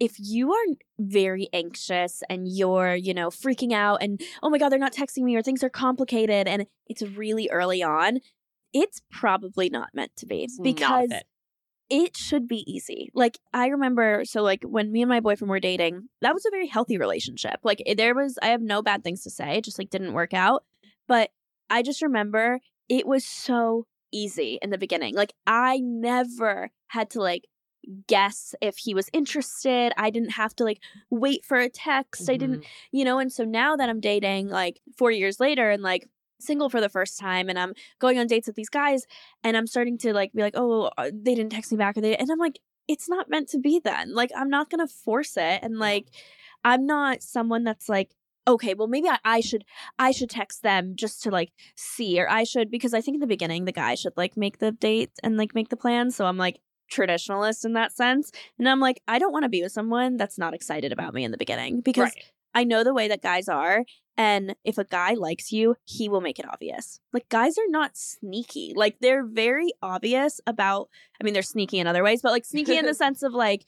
if 0.00 0.14
you 0.18 0.52
are 0.52 0.64
very 0.98 1.48
anxious 1.52 2.22
and 2.28 2.46
you're, 2.48 2.94
you 2.94 3.14
know, 3.14 3.28
freaking 3.30 3.72
out 3.72 4.02
and, 4.02 4.20
oh 4.42 4.50
my 4.50 4.58
God, 4.58 4.68
they're 4.68 4.78
not 4.78 4.92
texting 4.92 5.22
me 5.22 5.34
or 5.34 5.42
things 5.42 5.62
are 5.64 5.70
complicated 5.70 6.46
and 6.46 6.66
it's 6.86 7.02
really 7.02 7.48
early 7.50 7.82
on, 7.82 8.18
it's 8.72 9.00
probably 9.10 9.68
not 9.70 9.88
meant 9.94 10.14
to 10.16 10.26
be 10.26 10.48
because 10.62 11.10
it. 11.10 11.24
It 11.90 12.16
should 12.16 12.46
be 12.46 12.64
easy. 12.70 13.10
Like 13.14 13.38
I 13.54 13.68
remember, 13.68 14.24
so 14.24 14.42
like 14.42 14.62
when 14.62 14.92
me 14.92 15.02
and 15.02 15.08
my 15.08 15.20
boyfriend 15.20 15.48
were 15.50 15.60
dating, 15.60 16.08
that 16.20 16.34
was 16.34 16.44
a 16.46 16.50
very 16.50 16.66
healthy 16.66 16.98
relationship. 16.98 17.60
Like 17.64 17.82
there 17.96 18.14
was, 18.14 18.38
I 18.42 18.48
have 18.48 18.60
no 18.60 18.82
bad 18.82 19.02
things 19.02 19.22
to 19.22 19.30
say. 19.30 19.56
It 19.56 19.64
just 19.64 19.78
like 19.78 19.90
didn't 19.90 20.12
work 20.12 20.34
out. 20.34 20.64
But 21.06 21.30
I 21.70 21.82
just 21.82 22.02
remember 22.02 22.60
it 22.88 23.06
was 23.06 23.24
so 23.24 23.86
easy 24.12 24.58
in 24.60 24.70
the 24.70 24.78
beginning. 24.78 25.14
Like 25.14 25.32
I 25.46 25.80
never 25.82 26.70
had 26.88 27.10
to 27.10 27.20
like 27.20 27.44
guess 28.06 28.54
if 28.60 28.76
he 28.76 28.92
was 28.92 29.08
interested. 29.12 29.92
I 29.96 30.10
didn't 30.10 30.32
have 30.32 30.54
to 30.56 30.64
like 30.64 30.80
wait 31.10 31.44
for 31.44 31.58
a 31.58 31.70
text. 31.70 32.28
I 32.28 32.36
didn't, 32.36 32.60
Mhm. 32.60 32.66
you 32.92 33.04
know. 33.04 33.18
And 33.18 33.32
so 33.32 33.44
now 33.44 33.76
that 33.76 33.88
I'm 33.88 34.00
dating, 34.00 34.48
like 34.48 34.80
four 34.98 35.10
years 35.10 35.40
later, 35.40 35.70
and 35.70 35.82
like 35.82 36.06
single 36.40 36.70
for 36.70 36.80
the 36.80 36.88
first 36.88 37.18
time 37.18 37.48
and 37.48 37.58
I'm 37.58 37.74
going 37.98 38.18
on 38.18 38.26
dates 38.26 38.46
with 38.46 38.56
these 38.56 38.68
guys 38.68 39.06
and 39.42 39.56
I'm 39.56 39.66
starting 39.66 39.98
to 39.98 40.12
like 40.12 40.32
be 40.32 40.42
like, 40.42 40.54
oh, 40.56 40.90
uh, 40.96 41.10
they 41.12 41.34
didn't 41.34 41.52
text 41.52 41.72
me 41.72 41.78
back 41.78 41.96
or 41.96 42.00
they 42.00 42.16
and 42.16 42.30
I'm 42.30 42.38
like, 42.38 42.58
it's 42.86 43.08
not 43.08 43.28
meant 43.28 43.48
to 43.50 43.58
be 43.58 43.80
then. 43.82 44.14
Like 44.14 44.30
I'm 44.36 44.50
not 44.50 44.70
gonna 44.70 44.88
force 44.88 45.36
it. 45.36 45.60
And 45.62 45.78
like 45.78 46.08
I'm 46.64 46.86
not 46.86 47.22
someone 47.22 47.64
that's 47.64 47.88
like, 47.88 48.14
okay, 48.46 48.74
well 48.74 48.88
maybe 48.88 49.08
I, 49.08 49.18
I 49.24 49.40
should 49.40 49.64
I 49.98 50.10
should 50.10 50.30
text 50.30 50.62
them 50.62 50.94
just 50.96 51.22
to 51.24 51.30
like 51.30 51.52
see 51.76 52.20
or 52.20 52.28
I 52.30 52.44
should 52.44 52.70
because 52.70 52.94
I 52.94 53.00
think 53.00 53.16
in 53.16 53.20
the 53.20 53.26
beginning 53.26 53.64
the 53.64 53.72
guy 53.72 53.94
should 53.94 54.16
like 54.16 54.36
make 54.36 54.58
the 54.58 54.72
date 54.72 55.10
and 55.22 55.36
like 55.36 55.54
make 55.54 55.68
the 55.68 55.76
plan. 55.76 56.10
So 56.10 56.24
I'm 56.26 56.38
like 56.38 56.60
traditionalist 56.90 57.64
in 57.64 57.74
that 57.74 57.92
sense. 57.92 58.32
And 58.58 58.68
I'm 58.68 58.80
like, 58.80 59.02
I 59.06 59.18
don't 59.18 59.32
want 59.32 59.42
to 59.44 59.48
be 59.48 59.62
with 59.62 59.72
someone 59.72 60.16
that's 60.16 60.38
not 60.38 60.54
excited 60.54 60.92
about 60.92 61.14
me 61.14 61.24
in 61.24 61.30
the 61.30 61.36
beginning 61.36 61.80
because 61.80 62.14
Right. 62.14 62.24
I 62.54 62.64
know 62.64 62.84
the 62.84 62.94
way 62.94 63.08
that 63.08 63.22
guys 63.22 63.48
are. 63.48 63.84
And 64.16 64.56
if 64.64 64.78
a 64.78 64.84
guy 64.84 65.14
likes 65.14 65.52
you, 65.52 65.76
he 65.84 66.08
will 66.08 66.20
make 66.20 66.40
it 66.40 66.48
obvious. 66.48 66.98
Like, 67.12 67.28
guys 67.28 67.56
are 67.56 67.68
not 67.68 67.96
sneaky. 67.96 68.72
Like, 68.74 68.96
they're 69.00 69.24
very 69.24 69.72
obvious 69.80 70.40
about, 70.44 70.88
I 71.20 71.24
mean, 71.24 71.34
they're 71.34 71.42
sneaky 71.42 71.78
in 71.78 71.86
other 71.86 72.02
ways, 72.02 72.20
but 72.20 72.32
like 72.32 72.44
sneaky 72.44 72.76
in 72.76 72.84
the 72.84 72.94
sense 73.04 73.22
of 73.22 73.32
like, 73.32 73.64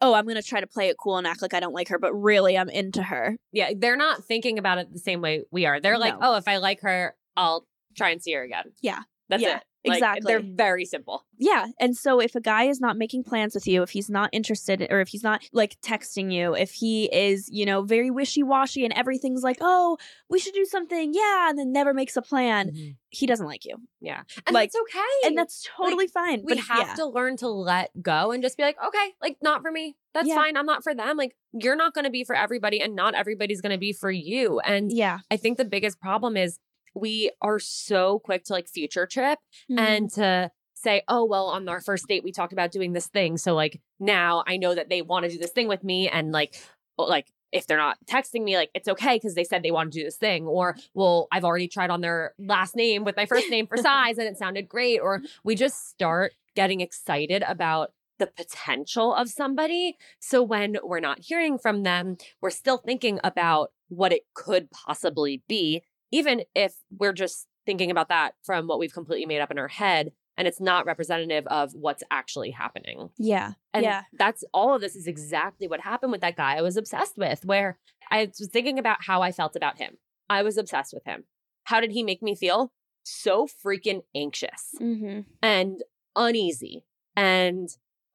oh, 0.00 0.12
I'm 0.14 0.24
going 0.24 0.34
to 0.34 0.42
try 0.42 0.60
to 0.60 0.66
play 0.66 0.88
it 0.88 0.96
cool 0.98 1.16
and 1.16 1.26
act 1.26 1.42
like 1.42 1.54
I 1.54 1.60
don't 1.60 1.72
like 1.72 1.88
her, 1.88 1.98
but 1.98 2.12
really 2.12 2.58
I'm 2.58 2.68
into 2.68 3.04
her. 3.04 3.36
Yeah, 3.52 3.70
they're 3.76 3.96
not 3.96 4.24
thinking 4.24 4.58
about 4.58 4.78
it 4.78 4.92
the 4.92 4.98
same 4.98 5.20
way 5.20 5.44
we 5.52 5.64
are. 5.64 5.80
They're 5.80 5.98
like, 5.98 6.18
No. 6.18 6.32
oh, 6.32 6.36
if 6.36 6.48
I 6.48 6.56
like 6.56 6.80
her, 6.80 7.14
I'll 7.36 7.66
try 7.96 8.10
and 8.10 8.20
see 8.20 8.32
her 8.32 8.42
again. 8.42 8.72
Yeah. 8.82 9.02
That's 9.28 9.42
Yeah, 9.42 9.56
it. 9.56 9.62
Like, 9.86 9.96
exactly. 9.98 10.32
They're 10.32 10.42
very 10.42 10.86
simple. 10.86 11.26
Yeah. 11.38 11.66
And 11.78 11.94
so 11.94 12.18
if 12.18 12.34
a 12.34 12.40
guy 12.40 12.64
is 12.64 12.80
not 12.80 12.96
making 12.96 13.24
plans 13.24 13.54
with 13.54 13.66
you, 13.66 13.82
if 13.82 13.90
he's 13.90 14.08
not 14.08 14.30
interested 14.32 14.86
or 14.90 15.00
if 15.02 15.08
he's 15.08 15.22
not 15.22 15.42
like 15.52 15.78
texting 15.82 16.32
you, 16.32 16.54
if 16.54 16.72
he 16.72 17.04
is, 17.12 17.50
you 17.52 17.66
know, 17.66 17.82
very 17.82 18.10
wishy 18.10 18.42
washy 18.42 18.84
and 18.84 18.94
everything's 18.94 19.42
like, 19.42 19.58
oh, 19.60 19.98
we 20.30 20.38
should 20.38 20.54
do 20.54 20.64
something. 20.64 21.12
Yeah. 21.12 21.50
And 21.50 21.58
then 21.58 21.70
never 21.70 21.92
makes 21.92 22.16
a 22.16 22.22
plan, 22.22 22.70
mm-hmm. 22.70 22.90
he 23.10 23.26
doesn't 23.26 23.46
like 23.46 23.66
you. 23.66 23.76
Yeah. 24.00 24.22
And 24.46 24.54
Like- 24.54 24.72
that's 24.72 24.82
okay. 24.82 25.28
And 25.28 25.36
that's 25.36 25.68
totally 25.76 26.06
fine. 26.06 26.42
we 26.46 26.54
but 26.54 26.64
have 26.64 26.88
yeah. 26.88 26.94
to 26.94 27.06
learn 27.06 27.36
to 27.38 27.48
let 27.48 27.90
go 28.00 28.30
and 28.32 28.42
just 28.42 28.56
be 28.56 28.62
like, 28.62 28.76
okay, 28.86 29.12
like 29.20 29.36
not 29.42 29.60
for 29.60 29.70
me. 29.70 29.96
That's 30.14 30.28
Yeah. 30.28 30.36
fine. 30.36 30.56
I'm 30.56 30.66
not 30.66 30.82
for 30.82 30.94
them. 30.94 31.18
Like 31.18 31.36
you're 31.52 31.76
not 31.76 31.92
going 31.92 32.04
to 32.04 32.10
be 32.10 32.24
for 32.24 32.34
everybody 32.34 32.80
and 32.80 32.94
not 32.96 33.14
everybody's 33.14 33.60
going 33.60 33.72
to 33.72 33.78
be 33.78 33.92
for 33.92 34.10
you. 34.10 34.60
And 34.60 34.90
Yeah. 34.90 35.18
I 35.30 35.36
think 35.36 35.58
the 35.58 35.64
biggest 35.66 36.00
problem 36.00 36.38
is 36.38 36.58
we 36.94 37.30
are 37.42 37.58
so 37.58 38.18
quick 38.20 38.44
to 38.44 38.52
like 38.52 38.68
future 38.68 39.06
trip 39.06 39.38
Mm-hmm. 39.70 39.78
and 39.78 40.10
to 40.12 40.50
say, 40.74 41.02
oh, 41.08 41.24
well, 41.24 41.46
on 41.46 41.68
our 41.68 41.80
first 41.80 42.06
date, 42.06 42.22
we 42.22 42.32
talked 42.32 42.52
about 42.52 42.70
doing 42.70 42.92
this 42.92 43.06
thing. 43.06 43.38
So 43.38 43.54
like 43.54 43.80
now 43.98 44.44
I 44.46 44.56
know 44.58 44.74
that 44.74 44.88
they 44.90 45.02
want 45.02 45.24
to 45.24 45.30
do 45.30 45.38
this 45.38 45.50
thing 45.50 45.68
with 45.68 45.82
me. 45.82 46.08
And 46.08 46.30
like, 46.32 46.54
like, 46.98 47.26
if 47.52 47.66
they're 47.66 47.78
not 47.78 47.96
texting 48.06 48.42
me, 48.42 48.56
like 48.56 48.70
it's 48.74 48.88
okay 48.88 49.16
because 49.16 49.34
they 49.34 49.44
said 49.44 49.62
they 49.62 49.70
want 49.70 49.92
to 49.92 49.98
do 49.98 50.04
this 50.04 50.16
thing. 50.16 50.44
Or, 50.46 50.76
well, 50.92 51.28
I've 51.32 51.44
already 51.44 51.68
tried 51.68 51.90
on 51.90 52.00
their 52.00 52.34
last 52.38 52.76
name 52.76 53.04
with 53.04 53.16
my 53.16 53.26
first 53.26 53.48
name 53.48 53.66
for 53.66 53.76
size 53.90 54.18
and 54.18 54.28
it 54.28 54.36
sounded 54.36 54.68
great. 54.68 54.98
Or 54.98 55.22
we 55.44 55.54
just 55.54 55.88
start 55.88 56.32
getting 56.54 56.80
excited 56.80 57.42
about 57.46 57.92
the 58.18 58.26
potential 58.26 59.14
of 59.14 59.28
somebody. 59.28 59.96
So 60.20 60.42
when 60.42 60.76
we're 60.82 61.00
not 61.00 61.20
hearing 61.20 61.58
from 61.58 61.82
them, 61.82 62.16
we're 62.40 62.50
still 62.50 62.78
thinking 62.78 63.18
about 63.24 63.70
what 63.88 64.12
it 64.12 64.22
could 64.34 64.70
possibly 64.70 65.42
be, 65.48 65.82
even 66.14 66.42
if 66.54 66.76
we're 66.96 67.12
just 67.12 67.48
thinking 67.66 67.90
about 67.90 68.08
that 68.08 68.34
from 68.44 68.68
what 68.68 68.78
we've 68.78 68.92
completely 68.92 69.26
made 69.26 69.40
up 69.40 69.50
in 69.50 69.58
our 69.58 69.66
head 69.66 70.12
and 70.36 70.46
it's 70.46 70.60
not 70.60 70.86
representative 70.86 71.44
of 71.48 71.72
what's 71.74 72.04
actually 72.10 72.52
happening. 72.52 73.10
yeah. 73.18 73.52
And 73.72 73.82
yeah. 73.82 74.02
that's 74.16 74.44
all 74.54 74.74
of 74.74 74.80
this 74.80 74.94
is 74.94 75.08
exactly 75.08 75.66
what 75.66 75.80
happened 75.80 76.12
with 76.12 76.20
that 76.20 76.36
guy 76.36 76.54
I 76.56 76.62
was 76.62 76.76
obsessed 76.76 77.16
with, 77.16 77.44
where 77.44 77.78
I 78.10 78.26
was 78.26 78.48
thinking 78.52 78.78
about 78.78 78.98
how 79.04 79.22
I 79.22 79.32
felt 79.32 79.56
about 79.56 79.78
him. 79.78 79.98
I 80.30 80.42
was 80.42 80.56
obsessed 80.56 80.94
with 80.94 81.04
him. 81.04 81.24
How 81.64 81.80
did 81.80 81.90
he 81.90 82.04
make 82.04 82.22
me 82.22 82.36
feel? 82.36 82.72
So 83.02 83.46
freaking 83.46 84.02
anxious 84.14 84.74
Mm-hmm. 84.80 85.20
and 85.42 85.82
uneasy 86.14 86.84
and 87.16 87.68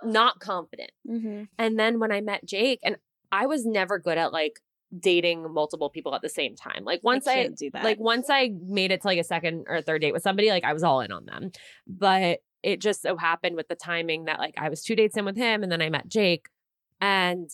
not 0.04 0.40
confident. 0.40 0.92
Mm-hmm. 1.06 1.44
And 1.58 1.78
then 1.78 2.00
when 2.00 2.14
I 2.14 2.22
met 2.22 2.46
Jake, 2.46 2.80
and 2.84 2.96
I 3.32 3.46
was 3.46 3.66
never 3.66 4.00
good 4.00 4.18
at 4.18 4.32
like 4.32 4.62
dating 4.98 5.52
multiple 5.54 5.90
people 5.90 6.16
at 6.16 6.22
the 6.22 6.30
same 6.30 6.56
time. 6.56 6.84
Like 6.84 7.02
once 7.04 7.28
I, 7.28 7.36
can't 7.36 7.58
do 7.58 7.70
that. 7.72 7.84
like 7.84 8.00
once 8.00 8.28
I 8.30 8.52
made 8.66 8.92
it 8.92 9.02
to 9.02 9.08
like 9.08 9.20
a 9.20 9.24
second 9.24 9.66
or 9.68 9.82
third 9.82 10.02
date 10.02 10.14
with 10.14 10.24
somebody, 10.24 10.50
like 10.50 10.64
I 10.64 10.74
was 10.74 10.84
all 10.84 11.02
in 11.02 11.12
on 11.12 11.26
them. 11.26 11.52
But 11.88 12.40
it 12.64 12.82
just 12.82 13.02
so 13.02 13.16
happened 13.16 13.56
with 13.56 13.68
the 13.68 13.76
timing 13.76 14.26
that 14.26 14.40
like 14.40 14.56
I 14.58 14.70
was 14.70 14.84
two 14.84 14.96
dates 14.96 15.16
in 15.16 15.26
with 15.26 15.38
him 15.38 15.64
and 15.64 15.72
then 15.72 15.82
I 15.82 15.90
met 15.90 16.08
Jake. 16.08 16.48
And 17.00 17.50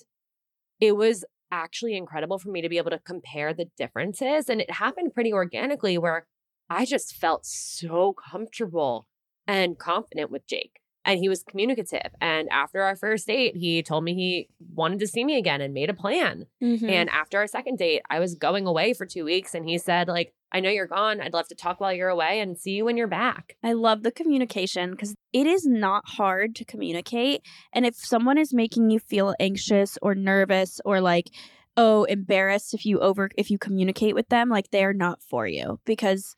it 0.79 0.95
was 0.95 1.25
actually 1.51 1.95
incredible 1.95 2.39
for 2.39 2.49
me 2.49 2.61
to 2.61 2.69
be 2.69 2.77
able 2.77 2.91
to 2.91 2.99
compare 2.99 3.53
the 3.53 3.65
differences. 3.77 4.49
And 4.49 4.61
it 4.61 4.71
happened 4.71 5.13
pretty 5.13 5.31
organically 5.31 5.97
where 5.97 6.27
I 6.69 6.85
just 6.85 7.15
felt 7.15 7.45
so 7.45 8.15
comfortable 8.31 9.07
and 9.47 9.77
confident 9.77 10.31
with 10.31 10.47
Jake. 10.47 10.79
And 11.05 11.19
he 11.19 11.29
was 11.29 11.43
communicative. 11.43 12.11
And 12.19 12.49
after 12.49 12.81
our 12.81 12.95
first 12.95 13.27
date, 13.27 13.55
he 13.55 13.83
told 13.83 14.03
me 14.03 14.15
he 14.15 14.49
wanted 14.73 14.99
to 14.99 15.07
see 15.07 15.23
me 15.23 15.37
again 15.37 15.61
and 15.61 15.73
made 15.73 15.89
a 15.89 15.93
plan. 15.93 16.47
Mhm. 16.61 16.89
And 16.89 17.09
after 17.11 17.37
our 17.37 17.47
second 17.47 17.77
date, 17.77 18.01
I 18.09 18.19
was 18.19 18.35
going 18.35 18.65
away 18.65 18.93
for 18.93 19.05
two 19.05 19.23
weeks. 19.23 19.53
And 19.53 19.69
he 19.69 19.77
said, 19.77 20.07
like, 20.07 20.33
I 20.51 20.61
know 20.61 20.69
you're 20.69 20.87
gone. 20.87 21.21
I'd 21.21 21.33
love 21.33 21.47
to 21.49 21.55
talk 21.55 21.79
while 21.79 21.93
you're 21.93 22.09
away 22.09 22.39
and 22.39 22.57
see 22.57 22.71
you 22.71 22.85
when 22.85 22.97
you're 22.97 23.07
back. 23.07 23.55
I 23.61 23.73
love 23.73 24.03
the 24.03 24.11
communication 24.11 24.91
because 24.91 25.13
it 25.33 25.45
is 25.45 25.65
not 25.65 26.03
hard 26.07 26.55
to 26.55 26.65
communicate. 26.65 27.41
And 27.73 27.85
if 27.85 27.95
someone 27.95 28.37
is 28.37 28.53
making 28.53 28.89
you 28.89 28.99
feel 28.99 29.35
anxious 29.39 29.97
or 30.01 30.15
nervous 30.15 30.79
or 30.85 31.01
like, 31.01 31.29
oh, 31.77 32.05
embarrassed 32.05 32.73
if 32.73 32.85
you 32.85 32.99
over 32.99 33.29
if 33.37 33.51
you 33.51 33.57
communicate 33.57 34.15
with 34.15 34.29
them, 34.29 34.49
like 34.49 34.71
they're 34.71 34.93
not 34.93 35.21
for 35.21 35.45
you 35.45 35.79
because 35.85 36.35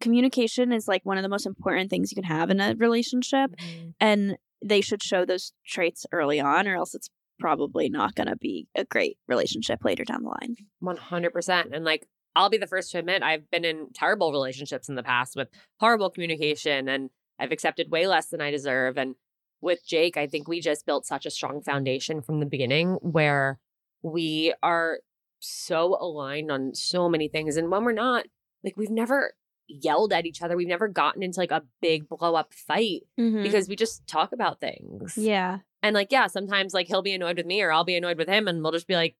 communication 0.00 0.72
is 0.72 0.88
like 0.88 1.04
one 1.04 1.18
of 1.18 1.22
the 1.22 1.28
most 1.28 1.46
important 1.46 1.90
things 1.90 2.10
you 2.10 2.16
can 2.16 2.24
have 2.24 2.50
in 2.50 2.60
a 2.60 2.74
relationship. 2.76 3.50
Mm-hmm. 3.56 3.88
And 4.00 4.38
they 4.62 4.80
should 4.80 5.02
show 5.02 5.24
those 5.24 5.52
traits 5.66 6.06
early 6.12 6.40
on, 6.40 6.68
or 6.68 6.76
else 6.76 6.94
it's 6.94 7.08
probably 7.38 7.88
not 7.88 8.14
going 8.14 8.28
to 8.28 8.36
be 8.36 8.68
a 8.74 8.84
great 8.84 9.16
relationship 9.26 9.84
later 9.84 10.04
down 10.04 10.22
the 10.22 10.28
line. 10.28 10.56
100%. 10.82 11.74
And 11.74 11.84
like, 11.84 12.06
I'll 12.36 12.50
be 12.50 12.58
the 12.58 12.66
first 12.66 12.92
to 12.92 12.98
admit 12.98 13.22
I've 13.22 13.50
been 13.50 13.64
in 13.64 13.88
terrible 13.94 14.32
relationships 14.32 14.88
in 14.88 14.94
the 14.94 15.02
past 15.02 15.34
with 15.34 15.48
horrible 15.78 16.10
communication 16.10 16.88
and 16.88 17.10
I've 17.38 17.52
accepted 17.52 17.90
way 17.90 18.06
less 18.06 18.26
than 18.26 18.40
I 18.40 18.50
deserve. 18.50 18.98
And 18.98 19.14
with 19.60 19.84
Jake, 19.84 20.16
I 20.16 20.26
think 20.26 20.46
we 20.46 20.60
just 20.60 20.86
built 20.86 21.06
such 21.06 21.26
a 21.26 21.30
strong 21.30 21.62
foundation 21.62 22.20
from 22.22 22.40
the 22.40 22.46
beginning 22.46 22.98
where 23.00 23.58
we 24.02 24.54
are 24.62 25.00
so 25.40 25.96
aligned 25.98 26.52
on 26.52 26.74
so 26.74 27.08
many 27.08 27.28
things. 27.28 27.56
And 27.56 27.70
when 27.70 27.84
we're 27.84 27.92
not, 27.92 28.26
like, 28.62 28.76
we've 28.76 28.90
never 28.90 29.32
yelled 29.70 30.12
at 30.12 30.26
each 30.26 30.42
other, 30.42 30.56
we've 30.56 30.68
never 30.68 30.88
gotten 30.88 31.22
into 31.22 31.38
like 31.40 31.50
a 31.52 31.62
big 31.80 32.08
blow 32.08 32.34
up 32.34 32.52
fight 32.52 33.02
because 33.16 33.68
we 33.68 33.76
just 33.76 34.06
talk 34.06 34.32
about 34.32 34.60
things. 34.60 35.16
yeah. 35.16 35.58
And 35.82 35.94
like, 35.94 36.08
yeah, 36.10 36.26
sometimes 36.26 36.74
like 36.74 36.88
he'll 36.88 37.02
be 37.02 37.14
annoyed 37.14 37.36
with 37.38 37.46
me 37.46 37.62
or 37.62 37.72
I'll 37.72 37.84
be 37.84 37.96
annoyed 37.96 38.18
with 38.18 38.28
him 38.28 38.46
and 38.48 38.62
we'll 38.62 38.72
just 38.72 38.86
be 38.86 38.94
like, 38.96 39.16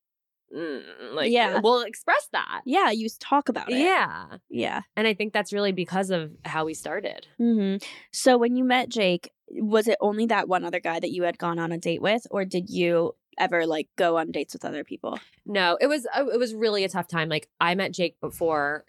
mm, 0.55 0.83
like, 1.15 1.31
Yeah. 1.31 1.61
we'll 1.63 1.83
express 1.83 2.29
that. 2.33 2.63
Yeah. 2.67 2.91
You 2.91 3.09
talk 3.19 3.49
about 3.49 3.71
it. 3.71 3.79
Yeah. 3.79 4.37
Yeah. 4.51 4.83
And 4.97 5.07
I 5.07 5.15
think 5.15 5.33
that's 5.33 5.53
really 5.53 5.73
because 5.73 6.11
of 6.11 6.33
how 6.45 6.65
we 6.67 6.75
started. 6.75 7.27
hmm 7.39 7.77
So 8.13 8.37
when 8.37 8.57
you 8.57 8.65
met 8.65 8.89
Jake, 8.91 9.31
was 9.53 9.89
it 9.89 9.97
only 10.01 10.27
that 10.27 10.49
one 10.49 10.65
other 10.65 10.81
guy 10.81 11.01
that 11.01 11.11
you 11.11 11.23
had 11.23 11.39
gone 11.39 11.59
on 11.59 11.73
a 11.73 11.79
date 11.79 12.03
with, 12.03 12.27
or 12.31 12.45
did 12.45 12.69
you 12.69 13.15
ever 13.39 13.67
like 13.67 13.89
go 13.97 14.19
on 14.19 14.31
dates 14.31 14.53
with 14.53 14.65
other 14.65 14.85
people? 14.85 15.19
No, 15.47 15.79
it 15.81 15.87
was 15.87 16.07
uh, 16.15 16.27
it 16.27 16.39
was 16.39 16.55
really 16.55 16.85
a 16.85 16.89
tough 16.89 17.09
time. 17.09 17.29
Like 17.29 17.49
I 17.61 17.75
met 17.75 17.93
Jake 17.93 18.17
before 18.21 18.85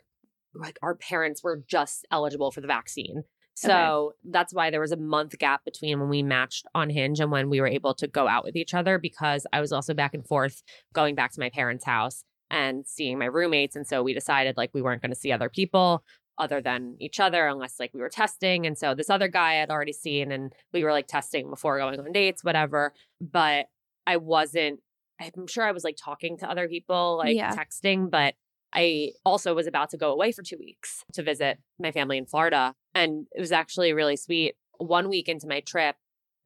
like 0.54 0.78
our 0.82 0.96
parents 0.96 1.44
were 1.44 1.64
just 1.68 2.06
eligible 2.12 2.52
for 2.52 2.62
the 2.62 2.68
vaccine. 2.68 3.24
So 3.54 4.14
that's 4.24 4.54
why 4.54 4.72
there 4.72 4.80
was 4.80 4.92
a 4.92 4.98
month 4.98 5.38
gap 5.38 5.64
between 5.66 6.00
when 6.00 6.10
we 6.10 6.24
matched 6.24 6.66
on 6.74 6.90
Hinge 6.90 7.20
and 7.20 7.30
when 7.32 7.50
we 7.50 7.60
were 7.62 7.68
able 7.68 7.94
to 7.96 8.08
go 8.08 8.28
out 8.28 8.44
with 8.44 8.56
each 8.56 8.74
other 8.74 8.98
because 8.98 9.46
I 9.54 9.60
was 9.62 9.72
also 9.72 9.94
back 9.94 10.14
and 10.14 10.26
forth 10.26 10.64
going 10.94 11.16
back 11.16 11.32
to 11.34 11.40
my 11.40 11.50
parents' 11.50 11.86
house 11.86 12.24
and 12.50 12.88
seeing 12.88 13.20
my 13.20 13.26
roommates. 13.26 13.76
And 13.76 13.86
so 13.86 14.02
we 14.04 14.14
decided 14.14 14.58
like 14.58 14.72
we 14.74 14.82
weren't 14.82 15.02
going 15.02 15.12
to 15.12 15.20
see 15.20 15.32
other 15.32 15.50
people 15.50 16.04
other 16.40 16.60
than 16.62 16.96
each 17.00 17.20
other 17.20 17.46
unless 17.46 17.80
like 17.80 17.94
we 17.94 18.00
were 18.00 18.10
testing. 18.10 18.66
And 18.66 18.78
so 18.78 18.96
this 18.96 19.10
other 19.10 19.28
guy 19.28 19.62
I'd 19.62 19.70
already 19.70 19.94
seen 19.94 20.32
and 20.32 20.54
we 20.74 20.84
were 20.84 20.92
like 20.92 21.08
testing 21.08 21.50
before 21.50 21.78
going 21.78 22.00
on 22.00 22.12
dates, 22.14 22.44
whatever. 22.44 22.94
But 23.20 23.68
I 24.08 24.18
wasn't, 24.18 24.80
I'm 25.20 25.46
sure 25.46 25.66
I 25.66 25.72
was 25.72 25.84
like 25.84 25.98
talking 26.04 26.38
to 26.40 26.50
other 26.50 26.68
people, 26.68 27.18
like 27.18 27.36
Yeah. 27.36 27.56
texting, 27.56 28.10
but 28.10 28.34
I 28.74 29.12
also 29.26 29.54
was 29.54 29.68
about 29.68 29.90
to 29.92 29.98
go 29.98 30.12
away 30.12 30.32
for 30.32 30.44
two 30.44 30.58
weeks 30.58 31.04
to 31.14 31.24
visit 31.24 31.60
my 31.80 31.92
family 31.92 32.18
in 32.18 32.26
Florida. 32.26 32.74
And 32.96 33.28
it 33.34 33.40
was 33.40 33.52
actually 33.52 33.94
really 33.94 34.16
sweet. 34.16 34.56
One 34.78 35.10
week 35.10 35.28
into 35.30 35.48
my 35.48 35.60
trip, 35.60 35.96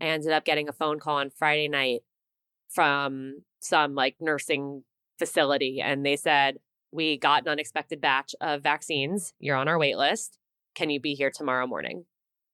I 0.02 0.06
ended 0.06 0.32
up 0.32 0.44
getting 0.46 0.68
a 0.68 0.74
phone 0.74 1.00
call 1.00 1.18
on 1.18 1.30
Friday 1.30 1.68
night 1.68 2.02
from 2.70 3.44
some 3.60 3.96
like 3.96 4.16
nursing 4.20 4.84
facility. 5.18 5.82
And 5.82 6.06
they 6.06 6.16
said, 6.16 6.58
We 6.92 7.18
got 7.18 7.44
an 7.44 7.50
unexpected 7.50 8.02
batch 8.02 8.36
of 8.42 8.62
vaccines. 8.64 9.34
You're 9.40 9.56
on 9.56 9.68
our 9.68 9.80
wait 9.80 9.98
list. 9.98 10.38
Can 10.74 10.90
you 10.90 11.00
be 11.00 11.14
here 11.14 11.32
tomorrow 11.32 11.66
morning 11.68 12.06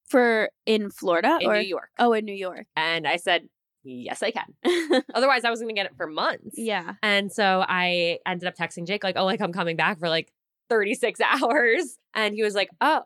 For 0.08 0.50
in 0.64 0.90
Florida 0.90 1.38
in 1.40 1.48
or 1.48 1.54
New 1.54 1.66
York? 1.68 1.90
oh, 1.98 2.12
in 2.12 2.24
New 2.24 2.34
York. 2.34 2.66
And 2.76 3.08
I 3.08 3.16
said, 3.16 3.48
Yes, 3.84 4.22
I 4.22 4.30
can. 4.30 4.44
Otherwise, 5.14 5.44
I 5.44 5.50
was 5.50 5.60
going 5.60 5.74
to 5.74 5.78
get 5.78 5.86
it 5.86 5.96
for 5.96 6.06
months. 6.06 6.54
yeah. 6.56 6.94
And 7.02 7.32
so 7.32 7.64
I 7.68 8.18
ended 8.26 8.46
up 8.48 8.54
texting 8.56 8.86
Jake, 8.86 9.02
like, 9.04 9.16
oh, 9.18 9.24
like 9.24 9.40
I'm 9.40 9.52
coming 9.52 9.76
back 9.76 9.98
for 9.98 10.08
like 10.08 10.32
36 10.68 11.20
hours. 11.42 11.98
And 12.14 12.34
he 12.34 12.42
was 12.42 12.54
like, 12.54 12.70
oh, 12.80 13.02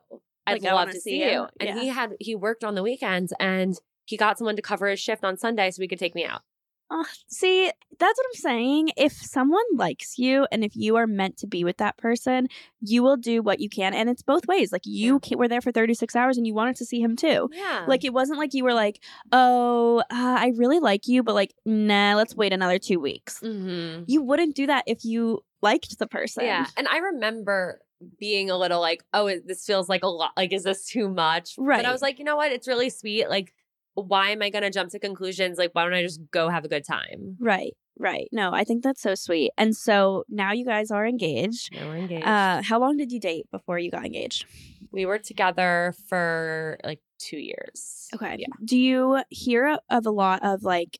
I'd 0.46 0.62
Like, 0.62 0.72
love 0.72 0.92
see 0.92 1.00
see 1.00 1.20
you. 1.24 1.30
you. 1.30 1.46
And 1.60 1.68
Yeah. 1.68 1.80
he 1.80 1.88
had, 1.88 2.12
he 2.20 2.34
worked 2.34 2.62
on 2.64 2.74
the 2.74 2.82
weekends 2.82 3.32
and 3.40 3.74
he 4.04 4.16
got 4.16 4.38
someone 4.38 4.56
to 4.56 4.62
cover 4.62 4.86
his 4.88 5.00
shift 5.00 5.24
on 5.24 5.36
Sunday 5.36 5.70
so 5.70 5.80
he 5.82 5.88
could 5.88 5.98
take 5.98 6.14
me 6.14 6.24
out. 6.24 6.42
Oh, 6.88 7.04
see, 7.26 7.66
that's 7.98 8.18
what 8.18 8.26
I'm 8.28 8.34
saying. 8.40 8.90
If 8.96 9.12
someone 9.12 9.64
likes 9.74 10.18
you 10.18 10.46
and 10.52 10.62
if 10.62 10.76
you 10.76 10.94
are 10.96 11.06
meant 11.06 11.36
to 11.38 11.46
be 11.46 11.64
with 11.64 11.78
that 11.78 11.96
person, 11.96 12.46
you 12.80 13.02
will 13.02 13.16
do 13.16 13.42
what 13.42 13.58
you 13.58 13.68
can. 13.68 13.92
And 13.92 14.08
it's 14.08 14.22
both 14.22 14.46
ways. 14.46 14.70
Like 14.70 14.82
you 14.84 15.18
ca- 15.18 15.36
were 15.36 15.48
there 15.48 15.60
for 15.60 15.72
36 15.72 16.14
hours 16.14 16.36
and 16.36 16.46
you 16.46 16.54
wanted 16.54 16.76
to 16.76 16.84
see 16.84 17.00
him 17.00 17.16
too. 17.16 17.48
Yeah. 17.52 17.86
Like 17.88 18.04
it 18.04 18.12
wasn't 18.12 18.38
like 18.38 18.54
you 18.54 18.62
were 18.62 18.74
like, 18.74 19.02
oh, 19.32 19.98
uh, 19.98 20.04
I 20.10 20.52
really 20.56 20.78
like 20.78 21.08
you, 21.08 21.22
but 21.22 21.34
like, 21.34 21.54
nah, 21.64 22.14
let's 22.14 22.36
wait 22.36 22.52
another 22.52 22.78
two 22.78 23.00
weeks. 23.00 23.40
hmm 23.40 24.02
You 24.06 24.22
wouldn't 24.22 24.54
do 24.54 24.66
that 24.68 24.84
if 24.86 25.04
you 25.04 25.44
liked 25.62 25.98
the 25.98 26.06
person. 26.06 26.44
Yeah. 26.44 26.66
And 26.76 26.86
I 26.86 26.98
remember 26.98 27.80
being 28.20 28.50
a 28.50 28.56
little 28.58 28.80
like, 28.80 29.02
oh, 29.14 29.28
this 29.44 29.64
feels 29.64 29.88
like 29.88 30.04
a 30.04 30.08
lot. 30.08 30.32
Like, 30.36 30.52
is 30.52 30.62
this 30.64 30.84
too 30.86 31.08
much? 31.08 31.56
But 31.56 31.64
Right. 31.64 31.84
I 31.86 31.90
was 31.92 32.02
like, 32.02 32.18
you 32.18 32.24
know 32.24 32.36
what? 32.36 32.52
It's 32.52 32.68
really 32.68 32.90
sweet. 32.90 33.28
Like, 33.28 33.54
why 33.96 34.30
am 34.30 34.42
I 34.42 34.50
going 34.50 34.62
to 34.62 34.70
jump 34.70 34.90
to 34.92 34.98
conclusions? 34.98 35.58
Like, 35.58 35.70
why 35.72 35.84
don't 35.84 35.94
I 35.94 36.02
just 36.02 36.20
go 36.30 36.48
have 36.48 36.64
a 36.64 36.68
good 36.68 36.84
time? 36.84 37.36
Right. 37.40 37.74
Right. 37.98 38.28
No, 38.30 38.52
I 38.52 38.64
think 38.64 38.84
that's 38.84 39.00
so 39.00 39.14
sweet. 39.14 39.52
And 39.56 39.74
so 39.74 40.24
now 40.28 40.52
you 40.52 40.66
guys 40.66 40.90
are 40.90 41.06
engaged. 41.06 41.74
Now 41.74 41.86
we're 41.86 41.96
engaged. 41.96 42.26
Uh, 42.26 42.60
how 42.62 42.78
long 42.78 42.98
did 42.98 43.10
you 43.10 43.18
date 43.18 43.50
before 43.50 43.78
you 43.78 43.90
got 43.90 44.04
engaged? 44.04 44.44
we 44.92 45.04
were 45.06 45.18
together 45.18 45.94
for 46.08 46.78
like 46.82 47.00
two 47.18 47.38
years. 47.38 48.08
Okay. 48.14 48.36
Yeah. 48.38 48.46
Do 48.64 48.78
you 48.78 49.22
hear 49.28 49.78
of 49.90 50.06
a 50.06 50.10
lot 50.10 50.42
of 50.42 50.62
like, 50.62 50.98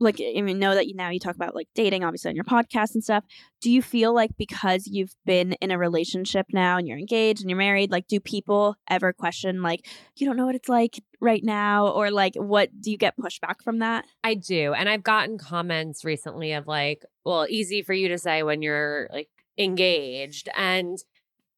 like 0.00 0.20
I 0.20 0.40
mean, 0.40 0.58
know 0.58 0.74
that 0.74 0.86
you 0.86 0.94
now 0.94 1.10
you 1.10 1.20
talk 1.20 1.36
about 1.36 1.54
like 1.54 1.68
dating, 1.74 2.04
obviously 2.04 2.28
on 2.28 2.34
your 2.34 2.44
podcast 2.44 2.94
and 2.94 3.02
stuff. 3.02 3.24
Do 3.60 3.70
you 3.70 3.80
feel 3.80 4.12
like 4.12 4.30
because 4.36 4.86
you've 4.86 5.14
been 5.24 5.52
in 5.54 5.70
a 5.70 5.78
relationship 5.78 6.46
now 6.52 6.76
and 6.76 6.88
you're 6.88 6.98
engaged 6.98 7.40
and 7.40 7.48
you're 7.48 7.56
married, 7.56 7.90
like, 7.90 8.06
do 8.08 8.20
people 8.20 8.76
ever 8.88 9.12
question 9.12 9.62
like 9.62 9.86
you 10.16 10.26
don't 10.26 10.36
know 10.36 10.46
what 10.46 10.54
it's 10.54 10.68
like 10.68 11.02
right 11.20 11.44
now, 11.44 11.88
or 11.88 12.10
like 12.10 12.34
what 12.34 12.70
do 12.80 12.90
you 12.90 12.98
get 12.98 13.14
pushback 13.18 13.62
from 13.62 13.78
that? 13.78 14.04
I 14.22 14.34
do. 14.34 14.74
And 14.74 14.88
I've 14.88 15.02
gotten 15.02 15.38
comments 15.38 16.04
recently 16.04 16.52
of 16.52 16.66
like, 16.66 17.02
well, 17.24 17.46
easy 17.48 17.82
for 17.82 17.92
you 17.94 18.08
to 18.08 18.18
say 18.18 18.42
when 18.42 18.62
you're 18.62 19.08
like 19.12 19.28
engaged. 19.56 20.48
And 20.56 20.98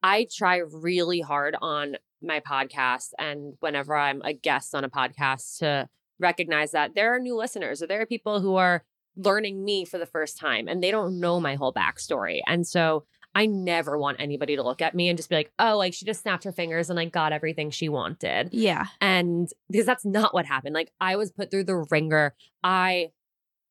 I 0.02 0.26
try 0.32 0.58
really 0.58 1.20
hard 1.20 1.56
on 1.60 1.96
my 2.22 2.40
podcast 2.40 3.08
and 3.18 3.54
whenever 3.60 3.96
I'm 3.96 4.22
a 4.22 4.32
guest 4.32 4.74
on 4.74 4.84
a 4.84 4.90
podcast 4.90 5.58
to 5.58 5.88
recognize 6.18 6.72
that 6.72 6.94
there 6.94 7.14
are 7.14 7.18
new 7.18 7.36
listeners 7.36 7.82
or 7.82 7.86
there 7.86 8.00
are 8.00 8.06
people 8.06 8.40
who 8.40 8.56
are 8.56 8.84
learning 9.16 9.64
me 9.64 9.84
for 9.84 9.98
the 9.98 10.06
first 10.06 10.38
time 10.38 10.68
and 10.68 10.82
they 10.82 10.90
don't 10.90 11.18
know 11.18 11.40
my 11.40 11.54
whole 11.54 11.72
backstory. 11.72 12.40
And 12.46 12.66
so 12.66 13.04
I 13.34 13.46
never 13.46 13.98
want 13.98 14.18
anybody 14.18 14.56
to 14.56 14.62
look 14.62 14.80
at 14.80 14.94
me 14.94 15.08
and 15.08 15.16
just 15.16 15.28
be 15.28 15.34
like, 15.34 15.52
oh, 15.58 15.76
like 15.76 15.92
she 15.92 16.06
just 16.06 16.22
snapped 16.22 16.44
her 16.44 16.52
fingers 16.52 16.88
and 16.88 16.96
like 16.96 17.12
got 17.12 17.32
everything 17.32 17.70
she 17.70 17.88
wanted. 17.88 18.48
Yeah. 18.52 18.86
And 19.00 19.48
because 19.70 19.86
that's 19.86 20.06
not 20.06 20.32
what 20.32 20.46
happened. 20.46 20.74
Like 20.74 20.90
I 21.00 21.16
was 21.16 21.32
put 21.32 21.50
through 21.50 21.64
the 21.64 21.86
ringer. 21.90 22.34
I 22.62 23.10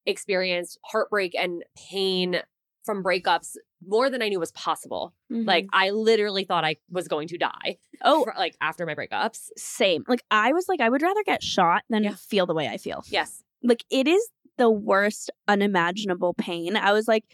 experienced 0.05 0.77
heartbreak 0.83 1.35
and 1.35 1.63
pain 1.89 2.41
from 2.85 3.03
breakups 3.03 3.55
more 3.85 4.09
than 4.09 4.21
I 4.21 4.29
knew 4.29 4.39
was 4.39 4.51
possible. 4.51 5.13
Like 5.29 5.65
mm-hmm. 5.65 5.75
I 5.77 5.89
literally 5.91 6.43
thought 6.43 6.63
I 6.63 6.77
was 6.89 7.07
going 7.07 7.27
to 7.29 7.37
die. 7.37 7.77
oh, 8.03 8.23
for- 8.23 8.33
like 8.37 8.55
after 8.61 8.85
my 8.85 8.95
breakups. 8.95 9.49
same. 9.57 10.03
Like 10.07 10.23
I 10.31 10.53
was 10.53 10.67
like, 10.67 10.79
I 10.81 10.89
would 10.89 11.01
rather 11.01 11.23
get 11.25 11.43
shot 11.43 11.83
than 11.89 12.03
Yeah. 12.03 12.15
feel 12.15 12.45
the 12.45 12.53
way 12.53 12.67
I 12.67 12.77
feel. 12.77 13.03
Yes. 13.07 13.43
Like 13.63 13.83
it 13.89 14.07
is 14.07 14.27
the 14.57 14.69
worst 14.69 15.29
unimaginable 15.47 16.33
pain. 16.33 16.75
I 16.77 16.93
was 16.93 17.07
like, 17.07 17.25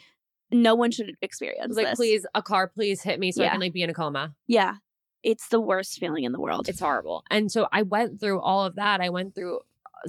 no 0.51 0.75
one 0.75 0.91
should 0.91 1.15
experience 1.21 1.75
like, 1.75 1.87
this. 1.87 1.95
please, 1.95 2.25
a 2.35 2.41
car, 2.41 2.67
please 2.67 3.01
hit 3.01 3.19
me 3.19 3.31
so 3.31 3.43
I 3.43 3.49
can 3.49 3.59
like 3.59 3.73
be 3.73 3.83
in 3.83 3.89
a 3.89 3.93
coma. 3.93 4.33
Yeah. 4.47 4.75
It's 5.23 5.47
the 5.49 5.61
worst 5.61 5.99
feeling 5.99 6.23
in 6.23 6.31
the 6.31 6.39
world. 6.39 6.67
It's 6.67 6.79
horrible. 6.79 7.23
And 7.29 7.51
so 7.51 7.67
I 7.71 7.83
went 7.83 8.19
through 8.19 8.41
all 8.41 8.65
of 8.65 8.75
that. 8.75 9.01
I 9.01 9.09
went 9.09 9.35
through 9.35 9.59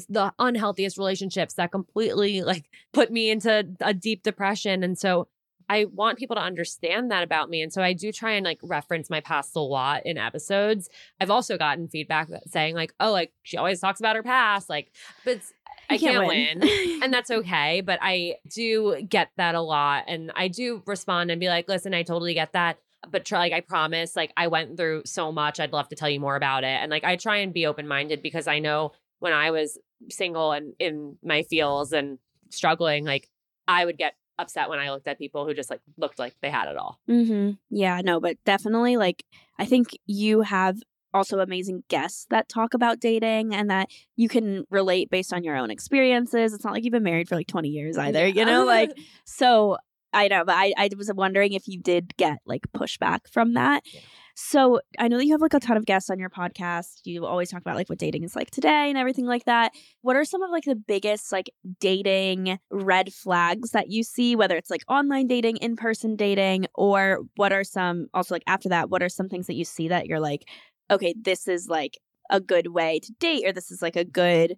the 0.09 0.33
unhealthiest 0.39 0.97
relationships 0.99 1.55
that 1.55 1.73
completely 1.73 2.43
like 2.43 2.71
put 2.93 3.11
me 3.11 3.31
into 3.31 3.67
a 3.81 3.95
deep 3.95 4.23
depression. 4.23 4.83
And 4.83 4.99
so 4.99 5.29
I 5.69 5.87
want 5.87 6.19
people 6.19 6.37
to 6.37 6.43
understand 6.43 7.11
that 7.11 7.23
about 7.23 7.49
me. 7.49 7.63
And 7.63 7.73
so 7.73 7.83
I 7.83 7.93
do 7.93 8.13
try 8.13 8.33
and 8.33 8.45
like 8.45 8.59
reference 8.63 9.09
my 9.09 9.21
past 9.21 9.57
a 9.57 9.61
lot 9.61 10.05
in 10.05 10.19
episodes. 10.19 10.91
I've 11.21 11.31
also 11.31 11.57
gotten 11.57 11.89
feedback 11.89 12.29
that 12.29 12.49
saying 12.51 12.75
like, 12.75 12.93
oh, 13.01 13.13
like 13.13 13.33
she 13.43 13.57
always 13.57 13.81
talks 13.81 14.01
about 14.01 14.17
her 14.17 14.23
past. 14.23 14.69
Like, 14.69 14.93
but 15.25 15.41
I 15.89 15.95
You 15.95 16.01
can't, 16.01 16.27
win. 16.27 16.63
and 17.03 17.13
that's 17.13 17.31
okay. 17.39 17.81
But 17.81 17.99
I 18.03 18.37
do 18.49 19.03
get 19.09 19.31
that 19.37 19.55
a 19.55 19.61
lot. 19.61 20.05
And 20.09 20.33
I 20.37 20.49
do 20.49 20.83
respond 20.87 21.31
and 21.31 21.41
be 21.41 21.49
like, 21.49 21.69
listen, 21.69 21.95
I 21.95 22.03
totally 22.03 22.35
get 22.35 22.53
that. 22.53 22.79
But 23.11 23.25
try, 23.25 23.41
like, 23.41 23.53
I 23.53 23.61
promise, 23.61 24.15
like, 24.15 24.33
I 24.37 24.47
went 24.47 24.77
through 24.77 25.03
so 25.07 25.33
much. 25.33 25.59
I'd 25.59 25.73
love 25.73 25.89
to 25.89 25.97
tell 25.97 26.09
you 26.09 26.21
more 26.21 26.37
about 26.37 26.63
it. 26.63 26.69
And 26.81 26.89
like, 26.89 27.03
I 27.03 27.17
try 27.17 27.39
and 27.39 27.53
be 27.53 27.67
open 27.67 27.89
minded 27.89 28.23
because 28.23 28.47
I 28.47 28.61
know 28.61 28.93
when 29.23 29.33
I 29.33 29.53
was 29.53 29.79
single 30.11 30.51
and 30.51 30.75
in 30.81 31.17
my 31.23 31.45
feels 31.45 31.93
and 31.93 32.19
struggling, 32.51 33.05
like, 33.05 33.29
I 33.69 33.85
would 33.85 33.97
get 33.97 34.15
upset 34.37 34.69
when 34.69 34.81
I 34.81 34.91
looked 34.91 35.07
at 35.07 35.17
people 35.17 35.47
who 35.47 35.55
just 35.55 35.71
like 35.71 35.81
looked 35.97 36.19
like 36.19 36.35
they 36.43 36.51
had 36.51 36.69
it 36.69 36.77
all. 36.77 36.99
hmm 37.07 37.53
Yeah, 37.71 38.01
no, 38.03 38.19
but 38.19 38.37
definitely 38.45 38.97
like 38.97 39.25
I 39.61 39.65
think 39.65 39.97
you 40.07 40.41
have 40.41 40.79
also 41.15 41.39
amazing 41.39 41.85
guests 41.89 42.27
that 42.31 42.49
talk 42.49 42.75
about 42.75 42.99
dating 42.99 43.55
and 43.55 43.71
that 43.71 43.91
you 44.17 44.29
can 44.29 44.65
relate 44.71 45.09
based 45.09 45.33
on 45.33 45.45
your 45.45 45.57
own 45.57 45.71
experiences. 45.71 46.53
It's 46.53 46.65
not 46.65 46.73
like 46.73 46.83
you've 46.83 46.93
been 46.93 47.05
married 47.05 47.29
for 47.29 47.37
like 47.37 47.47
20 47.47 47.69
years 47.69 47.97
either, 47.97 48.27
you 48.27 48.45
know? 48.45 48.65
Like 48.65 48.91
so 49.25 49.77
I 50.13 50.29
know, 50.29 50.45
but 50.45 50.55
I, 50.57 50.73
I 50.77 50.91
was 50.97 51.11
wondering 51.15 51.55
if 51.55 51.67
you 51.67 51.81
did 51.81 52.17
get 52.17 52.39
like 52.45 52.63
pushback 52.75 53.21
from 53.31 53.55
that. 53.55 53.83
Yeah. 53.87 54.01
So 54.35 54.81
I 54.99 55.09
know 55.09 55.19
that 55.19 55.27
you 55.27 55.33
have 55.33 55.41
like 55.41 55.55
a 55.55 55.61
ton 55.61 55.77
of 55.77 55.85
guests 55.85 56.11
on 56.11 56.19
your 56.19 56.31
podcast. 56.31 57.01
You 57.05 57.27
always 57.27 57.51
talk 57.51 57.61
about 57.61 57.77
like 57.77 57.89
what 57.89 57.99
dating 57.99 58.25
is 58.25 58.35
like 58.35 58.51
today 58.51 58.89
and 58.89 58.97
everything 58.97 59.27
like 59.27 59.45
that. 59.45 59.73
What 60.01 60.17
are 60.17 60.25
some 60.25 60.43
of 60.43 60.51
like 60.51 60.65
the 60.65 60.75
biggest 60.75 61.33
like 61.33 61.51
dating 61.81 62.59
red 62.71 63.13
flags 63.13 63.71
that 63.71 63.91
you 63.91 64.03
see, 64.03 64.37
whether 64.37 64.57
it's 64.57 64.71
like 64.71 64.85
online 64.89 65.27
dating, 65.27 65.59
in 65.59 65.77
person 65.77 66.17
dating, 66.17 66.67
or 66.75 67.21
what 67.37 67.53
are 67.53 67.65
some 67.65 68.09
also 68.15 68.35
like 68.35 68.45
after 68.47 68.69
that, 68.71 68.91
what 68.91 69.03
are 69.03 69.09
some 69.09 69.29
things 69.29 69.47
that 69.47 69.55
you 69.55 69.65
see 69.65 69.89
that 69.89 70.07
you're 70.07 70.21
like, 70.21 70.49
okay, 70.91 71.15
this 71.21 71.47
is 71.47 71.69
like 71.69 71.99
a 72.31 72.41
good 72.41 72.69
way 72.69 73.01
to 73.01 73.13
date, 73.19 73.47
or 73.47 73.53
this 73.53 73.71
is 73.71 73.83
like 73.83 73.97
a 73.97 74.05
good 74.05 74.57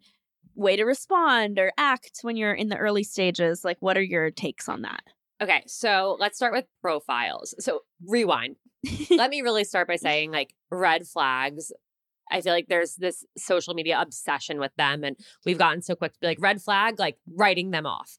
way 0.55 0.77
to 0.77 0.85
respond 0.85 1.59
or 1.59 1.73
act 1.77 2.21
when 2.23 2.37
you're 2.37 2.55
in 2.55 2.69
the 2.69 2.77
early 2.77 3.03
stages? 3.03 3.65
Like, 3.65 3.79
what 3.81 3.97
are 3.99 4.03
your 4.03 4.31
takes 4.31 4.69
on 4.69 4.83
that? 4.83 5.03
Okay, 5.45 5.63
so 5.67 6.17
let's 6.19 6.37
start 6.37 6.55
with 6.55 6.65
profiles. 6.81 7.55
So 7.59 7.81
rewind. 8.07 8.57
Let 9.11 9.29
me 9.29 9.43
really 9.43 9.65
start 9.65 9.89
by 9.89 9.97
saying 9.97 10.33
like 10.33 10.55
red 10.71 11.07
flags. 11.07 11.71
I 12.31 12.41
feel 12.41 12.55
like 12.55 12.69
there's 12.69 12.95
this 12.95 13.27
social 13.37 13.75
media 13.75 14.01
obsession 14.01 14.59
with 14.59 14.73
them, 14.79 15.05
and 15.05 15.17
we've 15.45 15.59
gotten 15.59 15.83
so 15.83 15.95
quick 15.95 16.15
to 16.15 16.19
be 16.19 16.27
like 16.29 16.41
red 16.41 16.63
flag, 16.63 16.99
like 16.99 17.19
writing 17.31 17.73
them 17.73 17.85
off. 17.85 18.17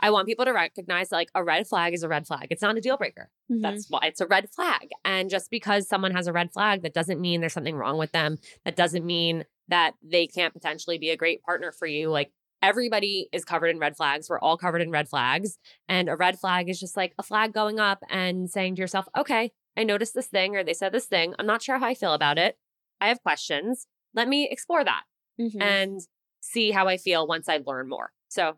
I 0.00 0.10
want 0.10 0.26
people 0.26 0.44
to 0.44 0.52
recognize 0.52 1.10
that 1.10 1.16
like 1.16 1.30
a 1.36 1.44
red 1.44 1.68
flag 1.68 1.94
is 1.94 2.02
a 2.02 2.08
red 2.08 2.26
flag. 2.26 2.48
It's 2.50 2.60
not 2.60 2.76
a 2.76 2.80
deal 2.80 2.96
breaker. 2.96 3.30
Mm-hmm. 3.50 3.62
That's 3.62 3.86
why 3.88 4.00
it's 4.02 4.20
a 4.20 4.26
red 4.26 4.50
flag. 4.50 4.88
And 5.04 5.30
just 5.30 5.50
because 5.50 5.88
someone 5.88 6.10
has 6.10 6.26
a 6.26 6.32
red 6.32 6.52
flag, 6.52 6.82
that 6.82 6.92
doesn't 6.92 7.20
mean 7.20 7.40
there's 7.40 7.52
something 7.52 7.76
wrong 7.76 7.96
with 7.96 8.10
them. 8.10 8.38
That 8.64 8.74
doesn't 8.74 9.06
mean 9.06 9.44
that 9.68 9.92
they 10.02 10.26
can't 10.26 10.52
potentially 10.52 10.98
be 10.98 11.10
a 11.10 11.16
great 11.16 11.42
partner 11.42 11.70
for 11.70 11.86
you. 11.86 12.10
Like 12.10 12.32
everybody 12.64 13.28
is 13.30 13.44
covered 13.44 13.68
in 13.68 13.78
red 13.78 13.96
flags. 13.96 14.28
We're 14.30 14.40
all 14.40 14.56
covered 14.56 14.80
in 14.80 14.90
red 14.90 15.08
flags. 15.08 15.58
And 15.88 16.08
a 16.08 16.16
red 16.16 16.38
flag 16.38 16.70
is 16.70 16.80
just 16.80 16.96
like 16.96 17.12
a 17.18 17.22
flag 17.22 17.52
going 17.52 17.78
up 17.78 18.02
and 18.08 18.50
saying 18.50 18.76
to 18.76 18.80
yourself, 18.80 19.06
okay, 19.16 19.52
I 19.76 19.84
noticed 19.84 20.14
this 20.14 20.28
thing 20.28 20.56
or 20.56 20.64
they 20.64 20.72
said 20.72 20.92
this 20.92 21.04
thing. 21.06 21.34
I'm 21.38 21.46
not 21.46 21.62
sure 21.62 21.78
how 21.78 21.86
I 21.86 21.94
feel 21.94 22.14
about 22.14 22.38
it. 22.38 22.56
I 23.00 23.08
have 23.08 23.22
questions. 23.22 23.86
Let 24.14 24.28
me 24.28 24.48
explore 24.50 24.82
that 24.84 25.02
Mhm. 25.38 25.60
and 25.60 26.00
see 26.40 26.70
how 26.70 26.88
I 26.88 26.96
feel 26.96 27.26
once 27.26 27.48
I 27.48 27.58
learn 27.66 27.88
more. 27.88 28.12
So 28.28 28.56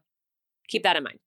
keep 0.69 0.83
that 0.85 0.97
in 0.97 1.03
mind. 1.03 1.19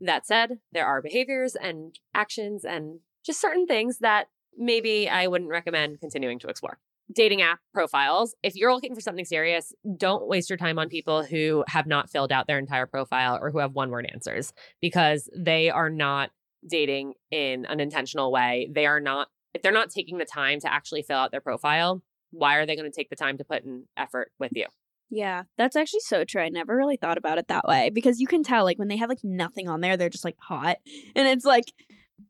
That 0.00 0.26
said, 0.26 0.60
there 0.72 0.86
are 0.86 1.00
behaviors 1.00 1.54
and 1.56 1.98
actions 2.12 2.64
and 2.64 3.00
just 3.24 3.40
certain 3.40 3.66
things 3.66 3.98
that 4.00 4.28
maybe 4.58 5.08
I 5.08 5.26
wouldn't 5.26 5.50
recommend 5.50 6.00
continuing 6.00 6.38
to 6.40 6.48
explore. 6.48 6.78
Dating 7.14 7.40
app 7.40 7.60
profiles. 7.72 8.34
If 8.42 8.56
you're 8.56 8.74
looking 8.74 8.94
for 8.94 9.00
something 9.00 9.24
serious, 9.24 9.72
don't 9.96 10.26
waste 10.26 10.50
your 10.50 10.56
time 10.56 10.78
on 10.78 10.88
people 10.88 11.22
who 11.22 11.64
have 11.68 11.86
not 11.86 12.10
filled 12.10 12.32
out 12.32 12.48
their 12.48 12.58
entire 12.58 12.86
profile 12.86 13.38
or 13.40 13.50
who 13.50 13.58
have 13.58 13.74
one 13.74 13.90
word 13.90 14.10
answers 14.12 14.52
because 14.80 15.30
they 15.36 15.70
are 15.70 15.88
not 15.88 16.30
dating 16.68 17.14
in 17.30 17.64
an 17.66 17.78
intentional 17.78 18.32
way. 18.32 18.68
They 18.74 18.86
are 18.86 18.98
not, 18.98 19.28
if 19.54 19.62
they're 19.62 19.70
not 19.70 19.90
taking 19.90 20.18
the 20.18 20.24
time 20.24 20.58
to 20.60 20.72
actually 20.72 21.02
fill 21.02 21.18
out 21.18 21.30
their 21.30 21.40
profile, 21.40 22.02
why 22.32 22.56
are 22.56 22.66
they 22.66 22.74
going 22.74 22.90
to 22.90 22.96
take 22.96 23.08
the 23.08 23.16
time 23.16 23.38
to 23.38 23.44
put 23.44 23.62
in 23.62 23.84
effort 23.96 24.32
with 24.40 24.50
you? 24.54 24.66
Yeah, 25.08 25.44
that's 25.56 25.76
actually 25.76 26.00
so 26.00 26.24
true. 26.24 26.42
I 26.42 26.48
never 26.48 26.76
really 26.76 26.96
thought 26.96 27.18
about 27.18 27.38
it 27.38 27.46
that 27.46 27.68
way 27.68 27.90
because 27.90 28.18
you 28.18 28.26
can 28.26 28.42
tell, 28.42 28.64
like, 28.64 28.80
when 28.80 28.88
they 28.88 28.96
have 28.96 29.08
like 29.08 29.22
nothing 29.22 29.68
on 29.68 29.80
there, 29.80 29.96
they're 29.96 30.10
just 30.10 30.24
like 30.24 30.36
hot. 30.40 30.78
And 31.14 31.28
it's 31.28 31.44
like, 31.44 31.66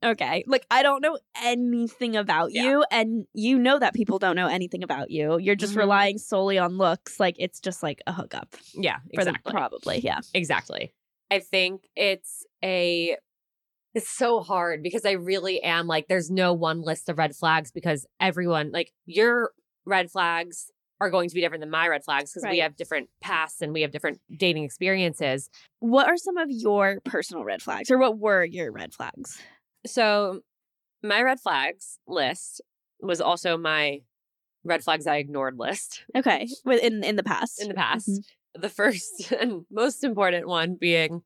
okay, 0.02 0.44
like, 0.46 0.66
I 0.70 0.82
don't 0.82 1.00
know 1.02 1.18
anything 1.42 2.16
about 2.16 2.52
Yeah. 2.52 2.62
you. 2.64 2.84
And 2.90 3.26
you 3.32 3.58
know 3.58 3.78
that 3.78 3.94
people 3.94 4.18
don't 4.18 4.36
know 4.36 4.48
anything 4.48 4.82
about 4.82 5.10
you. 5.10 5.38
You're 5.38 5.54
just 5.54 5.74
Mhm. 5.74 5.78
relying 5.78 6.18
solely 6.18 6.58
on 6.58 6.78
looks. 6.78 7.18
Like, 7.20 7.36
it's 7.38 7.60
just 7.60 7.82
like 7.82 8.00
a 8.06 8.12
hookup 8.12 8.56
Yeah, 8.74 8.98
for 9.14 9.24
them, 9.24 9.34
exactly. 9.34 9.52
probably. 9.52 9.98
Yeah. 10.00 10.20
Exactly. 10.34 10.92
I 11.30 11.40
think 11.40 11.88
it's 11.96 12.44
a 12.62 13.16
it's 13.94 14.10
so 14.10 14.40
hard 14.40 14.82
because 14.82 15.06
I 15.06 15.12
really 15.12 15.62
am 15.62 15.86
like 15.86 16.06
there's 16.06 16.30
no 16.30 16.52
one 16.52 16.82
list 16.82 17.08
of 17.08 17.16
red 17.18 17.34
flags 17.34 17.72
because 17.72 18.06
everyone 18.20 18.70
like 18.70 18.92
your 19.06 19.52
red 19.86 20.10
flags 20.10 20.70
are 21.00 21.10
going 21.10 21.28
to 21.30 21.34
be 21.34 21.40
different 21.40 21.62
than 21.62 21.70
my 21.70 21.88
red 21.88 22.04
flags 22.04 22.32
because 22.32 22.46
we 22.48 22.58
have 22.58 22.76
different 22.76 23.08
pasts 23.22 23.62
and 23.62 23.72
we 23.72 23.80
have 23.82 23.90
different 23.92 24.20
dating 24.36 24.64
experiences. 24.64 25.48
What 25.80 26.08
are 26.08 26.16
some 26.18 26.36
of 26.36 26.50
your 26.50 27.00
personal 27.04 27.42
red 27.44 27.62
flags 27.62 27.90
or 27.90 27.98
what 27.98 28.18
were 28.18 28.44
your 28.44 28.70
red 28.70 28.92
flags? 28.94 29.40
So 29.86 30.40
my 31.02 31.22
red 31.22 31.40
flags 31.40 31.98
list 32.06 32.60
was 33.00 33.20
also 33.20 33.56
my 33.56 34.00
red 34.64 34.82
flags 34.82 35.06
I 35.06 35.16
ignored 35.16 35.58
list 35.58 36.04
Okay. 36.16 36.48
In, 36.66 37.04
in 37.04 37.16
the 37.16 37.22
past. 37.22 37.60
in 37.62 37.68
the 37.68 37.74
past. 37.74 38.08
Mhm. 38.08 38.24
The 38.60 38.68
first 38.68 39.30
and 39.40 39.64
most 39.70 40.02
important 40.04 40.48
one 40.48 40.76
being 40.80 41.22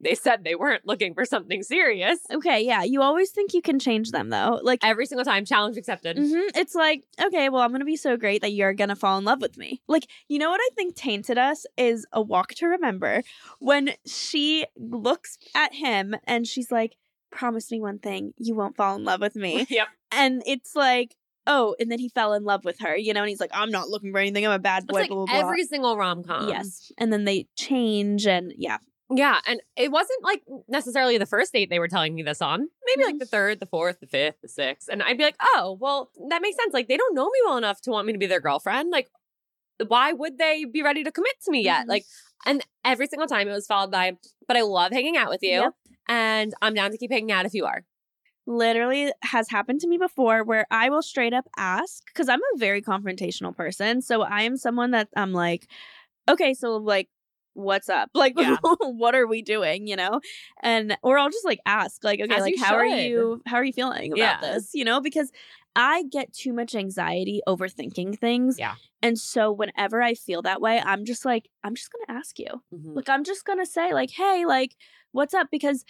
they 0.00 0.14
said 0.16 0.44
they 0.44 0.54
weren't 0.56 0.86
looking 0.86 1.14
for 1.14 1.24
something 1.24 1.62
serious. 1.62 2.18
Okay, 2.30 2.60
yeah. 2.66 2.82
You 2.82 3.00
always 3.00 3.30
think 3.30 3.54
you 3.54 3.62
can 3.62 3.78
change 3.78 4.10
them 4.10 4.28
though. 4.28 4.60
Like 4.62 4.80
Every 4.82 5.06
single 5.06 5.24
time, 5.24 5.44
challenge 5.46 5.78
accepted. 5.78 6.18
mhm, 6.18 6.42
it's 6.54 6.74
like, 6.74 7.04
okay, 7.22 7.48
well, 7.48 7.62
I'm 7.62 7.72
gonna 7.72 7.84
be 7.86 7.96
so 7.96 8.16
great 8.18 8.42
that 8.42 8.52
you're 8.52 8.74
gonna 8.74 8.96
fall 8.96 9.16
in 9.18 9.24
love 9.24 9.40
with 9.40 9.56
me. 9.56 9.80
Like, 9.88 10.06
you 10.28 10.38
know 10.38 10.50
what 10.50 10.60
I 10.60 10.68
think 10.74 10.94
tainted 10.94 11.38
us 11.38 11.64
is 11.78 12.04
a 12.12 12.20
walk 12.20 12.48
to 12.56 12.66
remember 12.66 13.22
when 13.60 13.92
she 14.04 14.66
looks 14.76 15.38
at 15.54 15.72
him 15.74 16.14
and 16.24 16.46
she's 16.46 16.70
like, 16.70 16.96
Promise 17.34 17.70
me 17.70 17.80
one 17.80 17.98
thing, 17.98 18.32
you 18.38 18.54
won't 18.54 18.76
fall 18.76 18.96
in 18.96 19.04
love 19.04 19.20
with 19.20 19.36
me. 19.36 19.66
Yep. 19.70 19.88
and 20.12 20.42
it's 20.46 20.74
like, 20.76 21.14
oh, 21.46 21.74
and 21.80 21.90
then 21.90 21.98
he 21.98 22.08
fell 22.08 22.32
in 22.32 22.44
love 22.44 22.64
with 22.64 22.78
her, 22.80 22.96
you 22.96 23.12
know, 23.12 23.20
and 23.20 23.28
he's 23.28 23.40
like, 23.40 23.50
I'm 23.52 23.70
not 23.70 23.88
looking 23.88 24.12
for 24.12 24.18
anything, 24.18 24.46
I'm 24.46 24.52
a 24.52 24.58
bad 24.58 24.86
boy, 24.86 25.00
like 25.00 25.08
blah, 25.10 25.26
blah, 25.26 25.26
blah. 25.26 25.36
every 25.48 25.64
single 25.64 25.96
rom 25.96 26.22
com. 26.24 26.48
Yes. 26.48 26.90
And 26.96 27.12
then 27.12 27.24
they 27.24 27.48
change 27.56 28.26
and 28.26 28.52
yeah. 28.56 28.78
Yeah. 29.10 29.40
And 29.46 29.60
it 29.76 29.90
wasn't 29.92 30.22
like 30.24 30.42
necessarily 30.68 31.18
the 31.18 31.26
first 31.26 31.52
date 31.52 31.68
they 31.68 31.78
were 31.78 31.88
telling 31.88 32.14
me 32.14 32.22
this 32.22 32.40
on. 32.40 32.68
Maybe 32.86 33.02
Mm-hmm. 33.02 33.10
like 33.10 33.18
the 33.18 33.26
third, 33.26 33.60
the 33.60 33.66
fourth, 33.66 34.00
the 34.00 34.06
fifth, 34.06 34.40
the 34.40 34.48
sixth. 34.48 34.88
And 34.88 35.02
I'd 35.02 35.18
be 35.18 35.24
like, 35.24 35.36
oh, 35.42 35.76
well, 35.78 36.10
that 36.30 36.40
makes 36.40 36.56
sense. 36.56 36.72
Like 36.72 36.88
they 36.88 36.96
don't 36.96 37.14
know 37.14 37.26
me 37.26 37.38
well 37.44 37.58
enough 37.58 37.80
to 37.82 37.90
want 37.90 38.06
me 38.06 38.12
to 38.14 38.18
be 38.18 38.26
their 38.26 38.40
girlfriend. 38.40 38.90
Like, 38.90 39.10
why 39.88 40.12
would 40.12 40.38
they 40.38 40.64
be 40.64 40.82
ready 40.82 41.04
to 41.04 41.12
commit 41.12 41.34
to 41.44 41.50
me 41.50 41.62
yet? 41.62 41.84
Mhm. 41.84 41.88
Like, 41.88 42.04
and 42.46 42.64
every 42.84 43.06
single 43.06 43.26
time 43.28 43.46
it 43.48 43.52
was 43.52 43.66
followed 43.66 43.90
by, 43.90 44.16
but 44.48 44.56
I 44.56 44.62
love 44.62 44.92
hanging 44.92 45.16
out 45.16 45.28
with 45.30 45.42
you. 45.42 45.50
Yep. 45.50 45.74
And 46.08 46.54
I'm 46.62 46.74
down 46.74 46.90
to 46.92 46.98
keep 46.98 47.10
hanging 47.10 47.32
out 47.32 47.46
if 47.46 47.54
you 47.54 47.64
are. 47.66 47.84
literally 48.46 49.12
has 49.22 49.48
happened 49.50 49.80
to 49.80 49.88
me 49.88 49.96
before 49.98 50.44
where 50.44 50.66
I 50.70 50.90
will 50.90 51.02
straight 51.02 51.32
up 51.32 51.46
ask 51.56 52.04
because 52.06 52.28
I'm 52.28 52.40
a 52.54 52.58
very 52.58 52.82
confrontational 52.82 53.56
person. 53.56 54.02
So 54.02 54.22
I 54.22 54.42
am 54.42 54.56
someone 54.58 54.90
that 54.92 55.08
I'm 55.16 55.32
like, 55.32 55.66
okay, 56.28 56.54
so 56.54 56.76
like, 56.76 57.08
what's 57.54 57.88
up? 57.88 58.10
Like, 58.14 58.34
Yeah. 58.36 58.56
what 58.80 59.14
are 59.14 59.26
we 59.26 59.42
doing? 59.42 59.86
You 59.86 59.96
know, 59.96 60.20
and 60.62 60.96
or 61.02 61.18
I'll 61.18 61.30
just 61.30 61.44
like 61.46 61.60
ask, 61.66 62.04
like, 62.04 62.20
okay, 62.20 62.34
As 62.34 62.42
like, 62.42 62.58
how 62.58 62.74
are 62.76 62.84
you? 62.86 63.42
How 63.46 63.56
are 63.56 63.64
you 63.64 63.72
feeling 63.72 64.12
about 64.12 64.18
Yeah. 64.18 64.40
this? 64.54 64.70
You 64.74 64.84
know, 64.84 65.00
because 65.00 65.32
I 65.76 66.04
get 66.12 66.32
too 66.32 66.52
much 66.52 66.74
anxiety 66.74 67.40
overthinking 67.48 68.18
things. 68.18 68.58
Yeah. 68.58 68.74
And 69.02 69.18
so 69.18 69.52
whenever 69.52 70.02
I 70.02 70.14
feel 70.14 70.42
that 70.42 70.60
way, 70.60 70.80
I'm 70.84 71.04
just 71.04 71.24
like, 71.24 71.48
I'm 71.64 71.74
just 71.74 71.90
gonna 71.92 72.18
ask 72.18 72.38
you. 72.38 72.62
Mhm. 72.74 72.94
Like, 72.96 73.08
I'm 73.08 73.24
just 73.24 73.44
gonna 73.44 73.66
say, 73.66 73.92
like, 73.94 74.10
hey, 74.10 74.44
like, 74.46 74.76
what's 75.14 75.32
up? 75.34 75.48
Because 75.50 75.84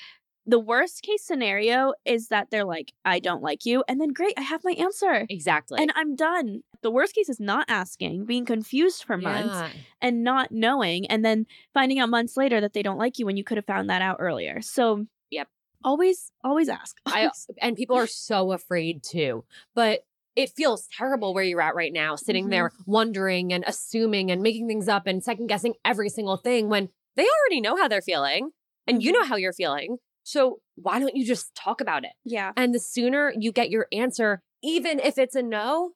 the 0.46 0.58
worst 0.58 1.02
case 1.02 1.24
scenario 1.24 1.94
is 2.04 2.28
that 2.28 2.50
they're 2.50 2.64
like, 2.66 2.92
I 3.04 3.18
don't 3.18 3.42
like 3.42 3.64
you. 3.64 3.82
And 3.88 4.00
then, 4.00 4.10
great, 4.10 4.34
I 4.36 4.42
have 4.42 4.62
my 4.62 4.72
answer 4.72 5.26
Exactly. 5.30 5.80
and 5.80 5.90
I'm 5.96 6.14
done. 6.14 6.62
The 6.82 6.90
worst 6.90 7.14
case 7.14 7.30
is 7.30 7.40
not 7.40 7.64
asking, 7.68 8.26
being 8.26 8.44
confused 8.44 9.04
for 9.04 9.16
months 9.16 9.54
Yeah. 9.54 9.70
and 10.02 10.22
not 10.22 10.52
knowing, 10.52 11.06
and 11.06 11.24
then 11.24 11.46
finding 11.72 11.98
out 11.98 12.10
months 12.10 12.36
later 12.36 12.60
that 12.60 12.74
they 12.74 12.82
don't 12.82 12.98
like 12.98 13.18
you 13.18 13.24
when 13.24 13.38
you 13.38 13.44
could 13.44 13.56
have 13.56 13.64
found 13.64 13.88
that 13.88 14.02
out 14.02 14.18
earlier. 14.20 14.60
So, 14.60 15.06
Yep. 15.30 15.48
always, 15.82 16.30
always 16.42 16.68
ask. 16.68 16.96
I 17.06 17.30
and 17.62 17.74
people 17.74 17.96
are 17.96 18.06
so 18.06 18.52
afraid 18.52 19.02
too. 19.02 19.44
But 19.74 20.00
it 20.36 20.50
feels 20.50 20.88
terrible 20.98 21.32
where 21.32 21.44
you're 21.44 21.62
at 21.62 21.74
right 21.74 21.92
now, 21.92 22.16
sitting 22.16 22.44
mm-hmm. 22.44 22.50
there 22.50 22.72
wondering 22.86 23.52
and 23.52 23.64
assuming 23.66 24.30
and 24.30 24.42
making 24.42 24.68
things 24.68 24.88
up 24.88 25.06
and 25.06 25.24
second 25.24 25.46
guessing 25.46 25.74
every 25.84 26.10
single 26.10 26.36
thing 26.36 26.68
when 26.68 26.90
they 27.16 27.22
already 27.22 27.62
know 27.62 27.76
how 27.76 27.88
they're 27.88 28.02
feeling 28.02 28.50
and 28.86 29.02
you 29.02 29.12
know 29.12 29.24
how 29.24 29.36
you're 29.36 29.52
feeling. 29.52 29.98
So 30.22 30.58
why 30.76 30.98
don't 30.98 31.14
you 31.16 31.24
just 31.26 31.54
talk 31.54 31.80
about 31.80 32.04
it? 32.04 32.12
yeah. 32.24 32.52
And 32.56 32.74
the 32.74 32.80
sooner 32.80 33.32
you 33.38 33.52
get 33.52 33.70
your 33.70 33.86
answer, 33.92 34.42
even 34.62 34.98
if 35.00 35.18
it's 35.18 35.34
a 35.34 35.42
no, 35.42 35.90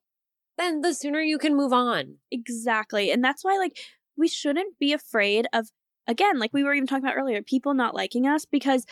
then 0.58 0.80
the 0.82 0.92
sooner 0.94 1.20
you 1.20 1.38
can 1.38 1.56
move 1.56 1.72
on. 1.72 2.16
Exactly. 2.30 3.10
And 3.10 3.22
that's 3.24 3.44
why, 3.44 3.56
like, 3.58 3.78
we 4.16 4.28
shouldn't 4.28 4.78
be 4.78 4.92
afraid 4.92 5.46
of, 5.52 5.68
again, 6.06 6.38
like 6.38 6.52
we 6.52 6.64
were 6.64 6.74
even 6.74 6.86
talking 6.86 7.04
about 7.04 7.16
earlier, 7.16 7.42
people 7.42 7.74
not 7.74 7.94
liking 7.94 8.26
us 8.26 8.44
because 8.44 8.84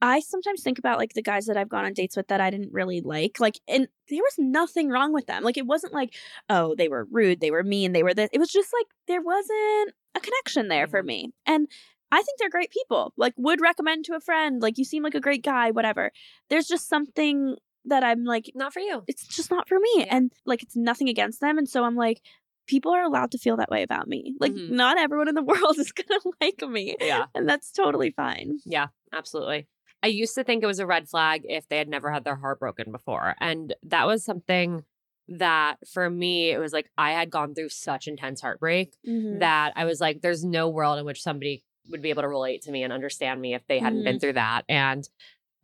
I 0.00 0.18
sometimes 0.18 0.62
think 0.62 0.78
about 0.80 0.98
like 0.98 1.12
the 1.14 1.22
guys 1.22 1.46
that 1.46 1.56
I've 1.56 1.68
gone 1.68 1.84
on 1.84 1.92
dates 1.92 2.16
with 2.16 2.26
that 2.26 2.40
I 2.40 2.50
didn't 2.50 2.72
really 2.72 3.00
like. 3.00 3.38
Like, 3.38 3.60
and 3.68 3.86
there 4.10 4.18
was 4.18 4.34
nothing 4.36 4.88
wrong 4.88 5.12
with 5.12 5.26
them. 5.26 5.44
Like, 5.44 5.56
it 5.56 5.66
wasn't 5.66 5.92
like, 5.94 6.14
oh, 6.50 6.74
they 6.76 6.88
were 6.88 7.06
rude, 7.10 7.40
they 7.40 7.52
were 7.52 7.62
mean, 7.62 7.92
they 7.92 8.02
were 8.02 8.12
this. 8.14 8.28
It 8.32 8.40
was 8.40 8.50
just 8.50 8.72
like 8.78 8.86
there 9.06 9.22
wasn't 9.22 9.94
a 10.16 10.20
connection 10.20 10.66
there 10.68 10.88
for 10.88 11.02
Mhm. 11.02 11.06
me. 11.06 11.32
And 11.46 11.68
I 12.12 12.22
think 12.22 12.38
they're 12.38 12.50
great 12.50 12.70
people. 12.70 13.12
Like, 13.16 13.32
would 13.36 13.60
recommend 13.60 14.04
to 14.04 14.14
a 14.14 14.20
friend, 14.20 14.62
like, 14.62 14.78
you 14.78 14.84
seem 14.84 15.02
like 15.02 15.14
a 15.16 15.20
great 15.20 15.42
guy, 15.42 15.70
whatever. 15.72 16.12
There's 16.50 16.68
just 16.68 16.88
something 16.88 17.56
that 17.86 18.04
I'm 18.04 18.22
like, 18.24 18.52
Not 18.54 18.72
for 18.72 18.78
you. 18.80 19.02
it's 19.08 19.26
just 19.26 19.50
not 19.50 19.68
for 19.68 19.80
me. 19.80 19.92
Yeah. 19.98 20.06
And 20.16 20.32
like 20.46 20.62
it's 20.62 20.76
nothing 20.76 21.08
against 21.08 21.40
them. 21.40 21.58
And 21.58 21.68
so 21.68 21.82
I'm 21.82 21.96
like, 21.96 22.20
people 22.68 22.92
are 22.92 23.02
allowed 23.02 23.32
to 23.32 23.38
feel 23.38 23.56
that 23.56 23.70
way 23.70 23.82
about 23.82 24.06
me. 24.06 24.36
Like 24.38 24.52
Mhm. 24.52 24.70
not 24.70 24.98
everyone 25.00 25.26
in 25.28 25.34
the 25.34 25.42
world 25.52 25.78
is 25.78 25.90
gonna 25.90 26.20
like 26.40 26.62
me. 26.68 26.94
Yeah. 27.00 27.26
And 27.34 27.48
that's 27.48 27.72
totally 27.72 28.12
fine. 28.12 28.60
Yeah, 28.64 28.86
absolutely. 29.12 29.66
I 30.00 30.06
used 30.08 30.34
to 30.36 30.44
think 30.44 30.62
it 30.62 30.66
was 30.68 30.78
a 30.78 30.86
red 30.86 31.08
flag 31.08 31.42
if 31.48 31.66
they 31.68 31.78
had 31.78 31.88
never 31.88 32.12
had 32.12 32.22
their 32.24 32.36
heart 32.36 32.60
broken 32.60 32.92
before. 32.92 33.34
And 33.40 33.74
that 33.84 34.06
was 34.06 34.24
something 34.24 34.84
that 35.28 35.76
for 35.92 36.08
me, 36.10 36.50
it 36.50 36.58
was 36.58 36.72
like 36.72 36.88
I 36.96 37.12
had 37.12 37.30
gone 37.30 37.54
through 37.54 37.70
such 37.70 38.06
intense 38.06 38.40
heartbreak 38.40 38.94
Mhm. 39.08 39.40
that 39.40 39.72
I 39.74 39.84
was 39.86 40.00
like, 40.00 40.20
there's 40.20 40.44
no 40.44 40.68
world 40.68 40.98
in 41.00 41.04
which 41.04 41.22
somebody 41.22 41.64
would 41.90 42.02
be 42.02 42.10
able 42.10 42.22
to 42.22 42.28
relate 42.28 42.62
to 42.62 42.70
me 42.70 42.82
and 42.82 42.92
understand 42.92 43.40
me 43.40 43.54
if 43.54 43.66
they 43.66 43.78
hadn't 43.78 44.04
been 44.04 44.20
through 44.20 44.34
that. 44.34 44.62
And 44.68 45.08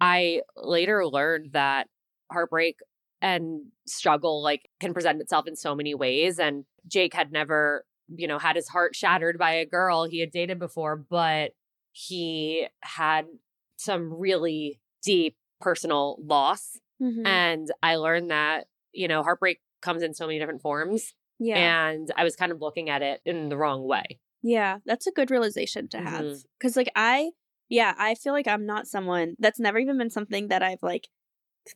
I 0.00 0.42
later 0.56 1.06
learned 1.06 1.52
that 1.52 1.88
heartbreak 2.30 2.78
and 3.20 3.62
struggle 3.86 4.42
like 4.42 4.68
can 4.80 4.94
present 4.94 5.20
itself 5.20 5.46
in 5.46 5.56
so 5.56 5.74
many 5.74 5.94
ways. 5.94 6.38
And 6.38 6.64
Jake 6.86 7.14
had 7.14 7.32
never, 7.32 7.84
you 8.08 8.26
know, 8.28 8.38
had 8.38 8.56
his 8.56 8.68
heart 8.68 8.94
shattered 8.94 9.38
by 9.38 9.52
a 9.52 9.66
girl 9.66 10.04
he 10.04 10.20
had 10.20 10.30
dated 10.30 10.58
before, 10.58 10.96
but 10.96 11.52
he 11.92 12.66
had 12.82 13.26
some 13.76 14.12
really 14.12 14.80
deep 15.02 15.36
personal 15.60 16.18
loss. 16.24 16.78
Mhm. 17.00 17.26
And 17.26 17.68
I 17.82 17.96
learned 17.96 18.30
that, 18.30 18.66
you 18.92 19.08
know, 19.08 19.22
heartbreak 19.22 19.60
comes 19.80 20.02
in 20.02 20.14
so 20.14 20.26
many 20.26 20.38
different 20.38 20.62
forms. 20.62 21.14
yeah. 21.40 21.88
And 21.90 22.10
I 22.16 22.24
was 22.24 22.34
kind 22.34 22.50
of 22.50 22.60
looking 22.60 22.90
at 22.90 23.00
it 23.02 23.20
in 23.24 23.48
the 23.48 23.56
wrong 23.56 23.84
way. 23.86 24.18
Yeah. 24.43 24.78
That's 24.86 25.07
a 25.07 25.12
good 25.12 25.30
realization 25.30 25.89
to 25.89 25.99
have. 25.99 26.24
Mhm. 26.24 26.45
Cause 26.61 26.76
like 26.76 26.91
I 26.97 27.30
yeah, 27.68 27.95
I 27.99 28.14
feel 28.14 28.32
like 28.32 28.49
I'm 28.49 28.64
not 28.64 28.86
someone 28.86 29.34
that's 29.39 29.61
never 29.61 29.78
even 29.78 29.99
been 29.99 30.11
something 30.11 30.49
that 30.49 30.62
I've 30.62 30.82
like 30.82 31.09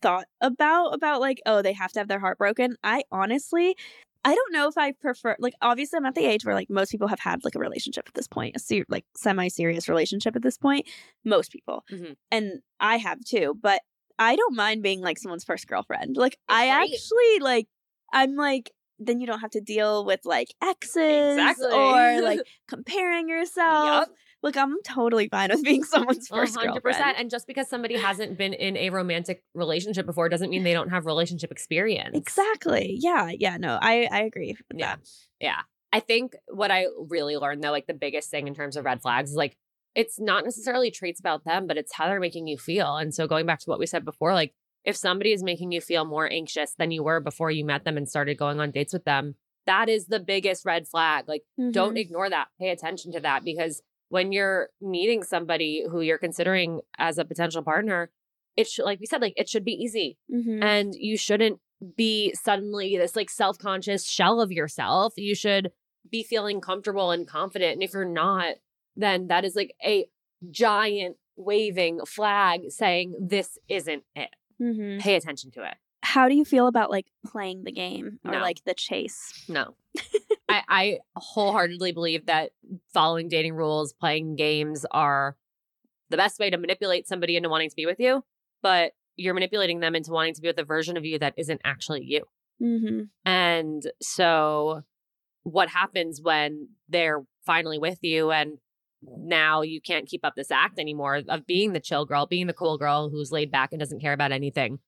thought 0.01 0.27
about 0.41 0.95
about 0.95 1.21
like, 1.21 1.41
oh, 1.47 1.61
they 1.63 1.75
have 1.75 1.93
to 1.93 2.01
have 2.01 2.09
their 2.09 2.21
heart 2.21 2.39
broken. 2.39 2.77
I 2.83 3.03
honestly 3.13 3.77
I 4.25 4.35
don't 4.37 4.53
know 4.53 4.69
if 4.69 4.79
I 4.79 4.93
prefer 4.93 5.37
like 5.41 5.55
obviously 5.61 5.97
I'm 5.97 6.07
at 6.07 6.15
the 6.15 6.25
age 6.25 6.45
where 6.45 6.55
like 6.55 6.71
most 6.71 6.91
people 6.93 7.09
have 7.09 7.19
had 7.21 7.45
like 7.45 7.57
a 7.57 7.59
relationship 7.59 8.05
at 8.07 8.15
this 8.15 8.29
point, 8.29 8.55
a 8.57 8.61
ser- 8.61 8.85
like 8.89 9.05
semi-serious 9.17 9.89
relationship 9.89 10.37
at 10.37 10.43
this 10.43 10.57
point. 10.57 10.87
Most 11.25 11.51
people. 11.51 11.85
Mhm. 11.91 12.17
And 12.31 12.63
I 12.79 12.99
have 12.99 13.19
too, 13.25 13.59
but 13.61 13.83
I 14.19 14.37
don't 14.37 14.55
mind 14.55 14.83
being 14.83 15.01
like 15.01 15.19
someone's 15.19 15.45
first 15.45 15.67
girlfriend. 15.67 16.17
Like 16.17 16.39
I 16.49 16.67
great. 16.69 16.93
actually 16.95 17.39
like 17.41 17.67
I'm 18.13 18.37
like 18.37 18.71
then 18.99 19.21
you 19.21 19.27
don't 19.27 19.41
have 19.41 19.51
to 19.51 19.61
deal 19.61 20.05
with 20.05 20.21
like 20.25 20.49
exes 20.63 21.33
Exactly. 21.33 21.73
or 21.73 22.23
like 22.23 22.41
comparing 22.69 23.29
yourself. 23.29 24.09
Yep. 24.09 24.17
Look, 24.45 24.57
I'm 24.57 24.83
totally 24.83 25.29
fine 25.29 25.51
with 25.51 25.63
being 25.63 25.85
someone's 25.85 26.27
first 26.29 26.57
hundred 26.57 26.83
girlfriend. 26.83 27.17
And 27.17 27.31
just 27.31 27.47
because 27.47 27.69
somebody 27.69 27.97
hasn't 27.97 28.37
been 28.37 28.53
in 28.53 28.77
a 28.77 28.91
romantic 28.91 29.45
relationship 29.55 30.05
before 30.05 30.29
doesn't 30.29 30.51
mean 30.51 30.65
they 30.65 30.73
don't 30.73 30.91
have 30.91 31.07
relationship 31.07 31.53
experience. 31.53 32.17
Exactly. 32.17 32.97
Yeah. 33.01 33.31
Yeah. 33.39 33.57
No, 33.57 33.79
I 33.81 34.09
I 34.11 34.23
agree 34.23 34.57
Yeah. 34.75 34.97
that. 34.97 35.09
Yeah. 35.41 35.61
I 35.93 36.01
think 36.01 36.33
what 36.49 36.71
I 36.71 36.87
really 37.09 37.37
learned 37.37 37.63
though, 37.63 37.71
like 37.71 37.87
the 37.87 37.95
biggest 37.95 38.31
thing 38.31 38.49
in 38.49 38.55
terms 38.55 38.77
of 38.77 38.85
red 38.85 39.03
flags 39.03 39.31
is 39.31 39.37
like 39.37 39.57
it's 39.95 40.19
not 40.19 40.43
necessarily 40.45 40.91
traits 40.91 41.21
about 41.21 41.45
them, 41.45 41.67
but 41.67 41.77
it's 41.77 41.93
how 41.95 42.07
they're 42.07 42.19
making 42.19 42.47
you 42.47 42.57
feel. 42.57 42.97
And 42.97 43.15
so 43.15 43.27
going 43.27 43.45
back 43.47 43.59
to 43.61 43.67
what 43.71 43.79
we 43.79 43.87
said 43.87 44.05
before, 44.05 44.33
like 44.33 44.55
if 44.85 44.97
somebody 44.97 45.33
is 45.33 45.43
making 45.43 45.73
you 45.73 45.81
feel 45.81 46.05
more 46.05 46.31
anxious 46.31 46.75
than 46.79 46.91
you 46.91 47.03
were 47.03 47.21
before 47.21 47.51
you 47.51 47.65
met 47.65 47.85
them 47.85 47.97
and 47.97 48.09
started 48.09 48.37
going 48.39 48.61
on 48.61 48.71
dates 48.71 48.93
with 48.93 49.05
them, 49.05 49.37
that 49.67 49.89
is 49.89 50.07
the 50.07 50.19
biggest 50.21 50.65
red 50.65 50.89
flag. 50.89 51.29
Like 51.29 51.45
don't 51.71 51.95
Mhm. 51.95 52.01
ignore 52.01 52.29
that. 52.31 52.49
Pay 52.61 52.71
attention 52.71 53.13
to 53.13 53.21
that 53.21 53.45
because 53.45 53.83
when 54.09 54.33
you're 54.33 54.71
meeting 54.81 55.23
somebody 55.23 55.85
who 55.89 56.01
you're 56.01 56.19
considering 56.19 56.81
as 56.99 57.17
a 57.19 57.25
potential 57.25 57.63
partner, 57.63 58.11
it 58.57 58.69
should, 58.69 58.85
like 58.85 59.01
we 59.01 59.07
said, 59.07 59.23
like 59.23 59.35
it 59.37 59.49
should 59.49 59.65
be 59.65 59.73
easy 59.73 60.19
Mhm. 60.31 60.63
and 60.63 60.95
you 60.95 61.17
shouldn't 61.17 61.61
be 61.97 62.33
suddenly 62.35 62.97
this 62.97 63.17
like 63.17 63.31
self-conscious 63.31 64.05
shell 64.07 64.41
of 64.41 64.53
yourself. 64.53 65.15
You 65.17 65.35
should 65.35 65.73
be 66.11 66.23
feeling 66.23 66.61
comfortable 66.61 67.11
and 67.13 67.27
confident. 67.27 67.75
And 67.75 67.83
if 67.83 67.93
you're 67.95 68.05
not, 68.05 68.57
then 68.97 69.29
that 69.29 69.45
is 69.45 69.55
like 69.57 69.75
a 69.85 70.07
giant 70.51 71.17
waving 71.37 72.05
flag 72.05 72.71
saying 72.71 73.15
this 73.19 73.59
isn't 73.69 74.05
it. 74.15 74.29
Mhm. 74.63 75.01
Pay 75.01 75.17
attention 75.17 75.51
to 75.53 75.65
it. 75.65 75.75
How 76.03 76.29
do 76.29 76.35
you 76.35 76.45
feel 76.45 76.67
about 76.67 76.91
like 76.91 77.07
playing 77.27 77.65
the 77.65 77.73
game 77.73 78.19
or 78.25 78.33
No. 78.33 78.39
like 78.41 78.63
the 78.65 78.75
chase? 78.75 79.45
No. 79.49 79.77
I, 80.49 80.63
I 80.69 80.99
wholeheartedly 81.17 81.93
believe 81.93 82.27
that 82.27 82.51
following 82.93 83.29
dating 83.29 83.55
rules, 83.55 83.93
playing 83.93 84.37
games 84.37 84.85
are 84.91 85.37
the 86.11 86.17
best 86.17 86.39
way 86.39 86.51
to 86.51 86.59
manipulate 86.59 87.09
somebody 87.09 87.37
into 87.37 87.49
wanting 87.49 87.71
to 87.71 87.77
be 87.77 87.87
with 87.87 87.99
you, 88.01 88.25
but 88.63 88.93
you're 89.17 89.35
manipulating 89.35 89.81
them 89.81 89.95
into 89.95 90.11
wanting 90.11 90.35
to 90.35 90.41
be 90.43 90.49
with 90.49 90.59
a 90.59 90.65
version 90.65 90.97
of 90.97 91.05
you 91.05 91.19
that 91.19 91.35
isn't 91.37 91.61
actually 91.65 92.03
you. 92.05 92.25
Mm-hmm. 92.63 93.03
And 93.25 93.83
so, 94.01 94.83
what 95.45 95.69
happens 95.69 96.21
when 96.23 96.69
they're 96.89 97.23
finally 97.45 97.79
with 97.79 97.99
you 98.03 98.31
and 98.31 98.59
now 99.19 99.63
you 99.63 99.81
can't 99.81 100.07
keep 100.09 100.25
up 100.25 100.35
this 100.37 100.51
act 100.51 100.79
anymore 100.79 101.23
of 101.29 101.47
being 101.47 101.73
the 101.73 101.81
chill 101.81 102.05
girl, 102.05 102.27
being 102.27 102.47
the 102.47 102.53
cool 102.53 102.79
girl 102.79 103.11
who's 103.11 103.33
laid 103.33 103.51
back 103.51 103.73
and 103.73 103.81
doesn't 103.81 104.01
care 104.01 104.13
about 104.13 104.33
anything. 104.33 104.79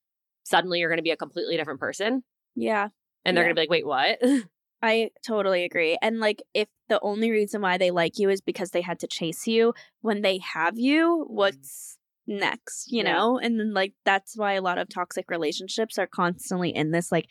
Suddenly 0.43 0.79
you're 0.79 0.89
going 0.89 0.97
to 0.99 1.03
be 1.03 1.11
a 1.11 1.17
completely 1.17 1.57
different 1.57 1.79
person. 1.79 2.23
Yeah. 2.55 2.89
And 3.25 3.35
they're 3.35 3.43
Yeah. 3.43 3.53
going 3.53 3.55
to 3.55 3.59
be 3.59 3.61
like, 3.61 3.69
wait, 3.69 3.87
what? 3.87 4.19
I 4.81 5.09
totally 5.25 5.63
agree. 5.63 5.97
And 6.01 6.19
like 6.19 6.43
if 6.53 6.67
the 6.89 6.99
only 7.01 7.31
reason 7.31 7.61
why 7.61 7.77
they 7.77 7.89
like 7.91 8.19
you 8.19 8.29
is 8.29 8.41
because 8.41 8.69
they 8.69 8.81
had 8.81 8.99
to 8.99 9.07
chase 9.07 9.47
you 9.47 9.73
when 10.01 10.21
they 10.21 10.37
have 10.39 10.77
you, 10.77 11.23
mm-hmm. 11.25 11.33
what's 11.35 11.97
next, 12.27 12.91
you 12.91 13.03
Yeah. 13.03 13.13
know? 13.13 13.39
And 13.39 13.59
then 13.59 13.73
like 13.73 13.93
that's 14.03 14.37
why 14.37 14.53
a 14.53 14.61
lot 14.61 14.77
of 14.77 14.89
toxic 14.89 15.29
relationships 15.29 15.97
are 15.97 16.07
constantly 16.07 16.69
in 16.69 16.91
this 16.91 17.11
like 17.11 17.25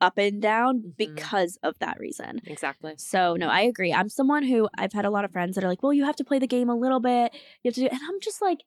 up 0.00 0.18
and 0.18 0.40
down 0.40 0.80
Mhm. 0.80 0.96
because 0.96 1.58
of 1.62 1.78
that 1.80 1.98
reason. 2.00 2.40
exactly. 2.46 2.94
So 2.96 3.36
no, 3.36 3.48
I 3.48 3.60
agree. 3.62 3.92
I'm 3.92 4.08
someone 4.08 4.42
who 4.44 4.68
I've 4.76 4.92
had 4.92 5.04
a 5.04 5.10
lot 5.10 5.24
of 5.24 5.32
friends 5.32 5.54
that 5.54 5.64
are 5.64 5.68
like, 5.68 5.82
"Well, 5.82 5.92
you 5.92 6.04
have 6.04 6.16
to 6.16 6.24
play 6.24 6.38
the 6.38 6.46
game 6.46 6.68
a 6.68 6.76
little 6.76 7.00
bit. 7.00 7.32
You 7.62 7.68
have 7.68 7.74
to 7.74 7.80
do," 7.82 7.88
and 7.88 8.00
I'm 8.08 8.20
just 8.20 8.40
like, 8.40 8.60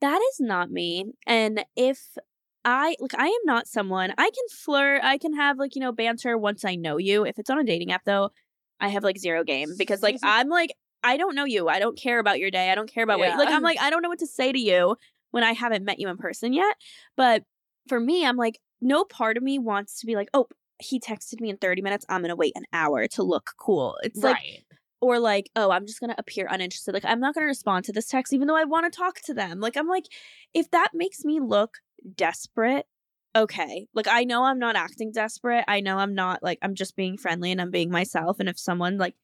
that 0.00 0.20
is 0.32 0.40
not 0.40 0.70
me. 0.70 1.12
And 1.26 1.64
if 1.76 2.16
I 2.64 2.96
like, 3.00 3.14
I 3.16 3.26
am 3.26 3.40
not 3.44 3.66
someone 3.66 4.12
I 4.18 4.30
can 4.30 4.48
flirt. 4.50 5.02
I 5.02 5.18
can 5.18 5.34
have 5.34 5.58
like 5.58 5.74
you 5.74 5.80
know 5.80 5.92
banter 5.92 6.36
once 6.38 6.64
I 6.64 6.74
know 6.76 6.96
you. 6.98 7.24
If 7.24 7.38
it's 7.38 7.50
on 7.50 7.58
a 7.58 7.64
dating 7.64 7.92
app 7.92 8.04
though, 8.04 8.30
I 8.80 8.88
have 8.88 9.02
like 9.04 9.18
zero 9.18 9.44
game 9.44 9.70
because 9.76 10.02
like 10.02 10.18
I'm 10.22 10.48
like 10.48 10.72
I 11.02 11.16
don't 11.16 11.34
know 11.34 11.44
you. 11.44 11.68
I 11.68 11.78
don't 11.78 11.96
care 11.98 12.18
about 12.18 12.38
your 12.38 12.50
day. 12.50 12.70
I 12.70 12.74
don't 12.74 12.92
care 12.92 13.04
about 13.04 13.18
what 13.18 13.36
like 13.38 13.48
I'm 13.48 13.62
like 13.70 13.80
I 13.80 13.90
don't 13.90 14.02
know 14.02 14.08
what 14.08 14.18
to 14.20 14.26
say 14.26 14.52
to 14.52 14.58
you 14.58 14.96
when 15.30 15.44
I 15.44 15.52
haven't 15.52 15.84
met 15.84 15.98
you 15.98 16.08
in 16.08 16.16
person 16.16 16.52
yet. 16.52 16.76
But 17.16 17.44
for 17.88 17.98
me, 18.00 18.26
I'm 18.26 18.36
like 18.36 18.60
no 18.80 19.04
part 19.04 19.36
of 19.36 19.42
me 19.42 19.58
wants 19.58 20.00
to 20.00 20.06
be 20.06 20.14
like, 20.14 20.28
oh, 20.34 20.46
he 20.80 21.00
texted 21.00 21.40
me 21.40 21.50
in 21.50 21.56
30 21.56 21.82
minutes. 21.82 22.04
I'm 22.08 22.20
going 22.20 22.30
to 22.30 22.36
wait 22.36 22.52
an 22.54 22.64
hour 22.72 23.06
to 23.08 23.22
look 23.22 23.52
cool. 23.58 23.96
It's 24.02 24.22
like, 24.22 24.64
or 25.00 25.18
like, 25.18 25.50
oh, 25.56 25.70
I'm 25.70 25.86
just 25.86 26.00
going 26.00 26.10
to 26.10 26.18
appear 26.18 26.46
uninterested. 26.50 26.94
Like, 26.94 27.04
I'm 27.04 27.20
not 27.20 27.34
going 27.34 27.44
to 27.44 27.48
respond 27.48 27.84
to 27.86 27.92
this 27.92 28.06
text, 28.06 28.32
even 28.32 28.46
though 28.46 28.56
I 28.56 28.64
want 28.64 28.90
to 28.90 28.96
talk 28.96 29.20
to 29.22 29.34
them. 29.34 29.60
Like, 29.60 29.76
I'm 29.76 29.88
like, 29.88 30.06
if 30.54 30.70
that 30.70 30.90
makes 30.94 31.24
me 31.24 31.40
look 31.40 31.78
desperate, 32.16 32.86
okay. 33.36 33.86
Like, 33.94 34.08
I 34.08 34.24
know 34.24 34.44
I'm 34.44 34.58
not 34.58 34.76
acting 34.76 35.12
desperate. 35.12 35.64
I 35.68 35.80
know 35.80 35.98
I'm 35.98 36.14
not 36.14 36.42
like, 36.42 36.58
I'm 36.62 36.74
just 36.74 36.96
being 36.96 37.16
friendly 37.16 37.52
and 37.52 37.60
I'm 37.60 37.70
being 37.70 37.90
myself. 37.90 38.40
And 38.40 38.48
if 38.48 38.58
someone 38.58 38.98
like 38.98 39.14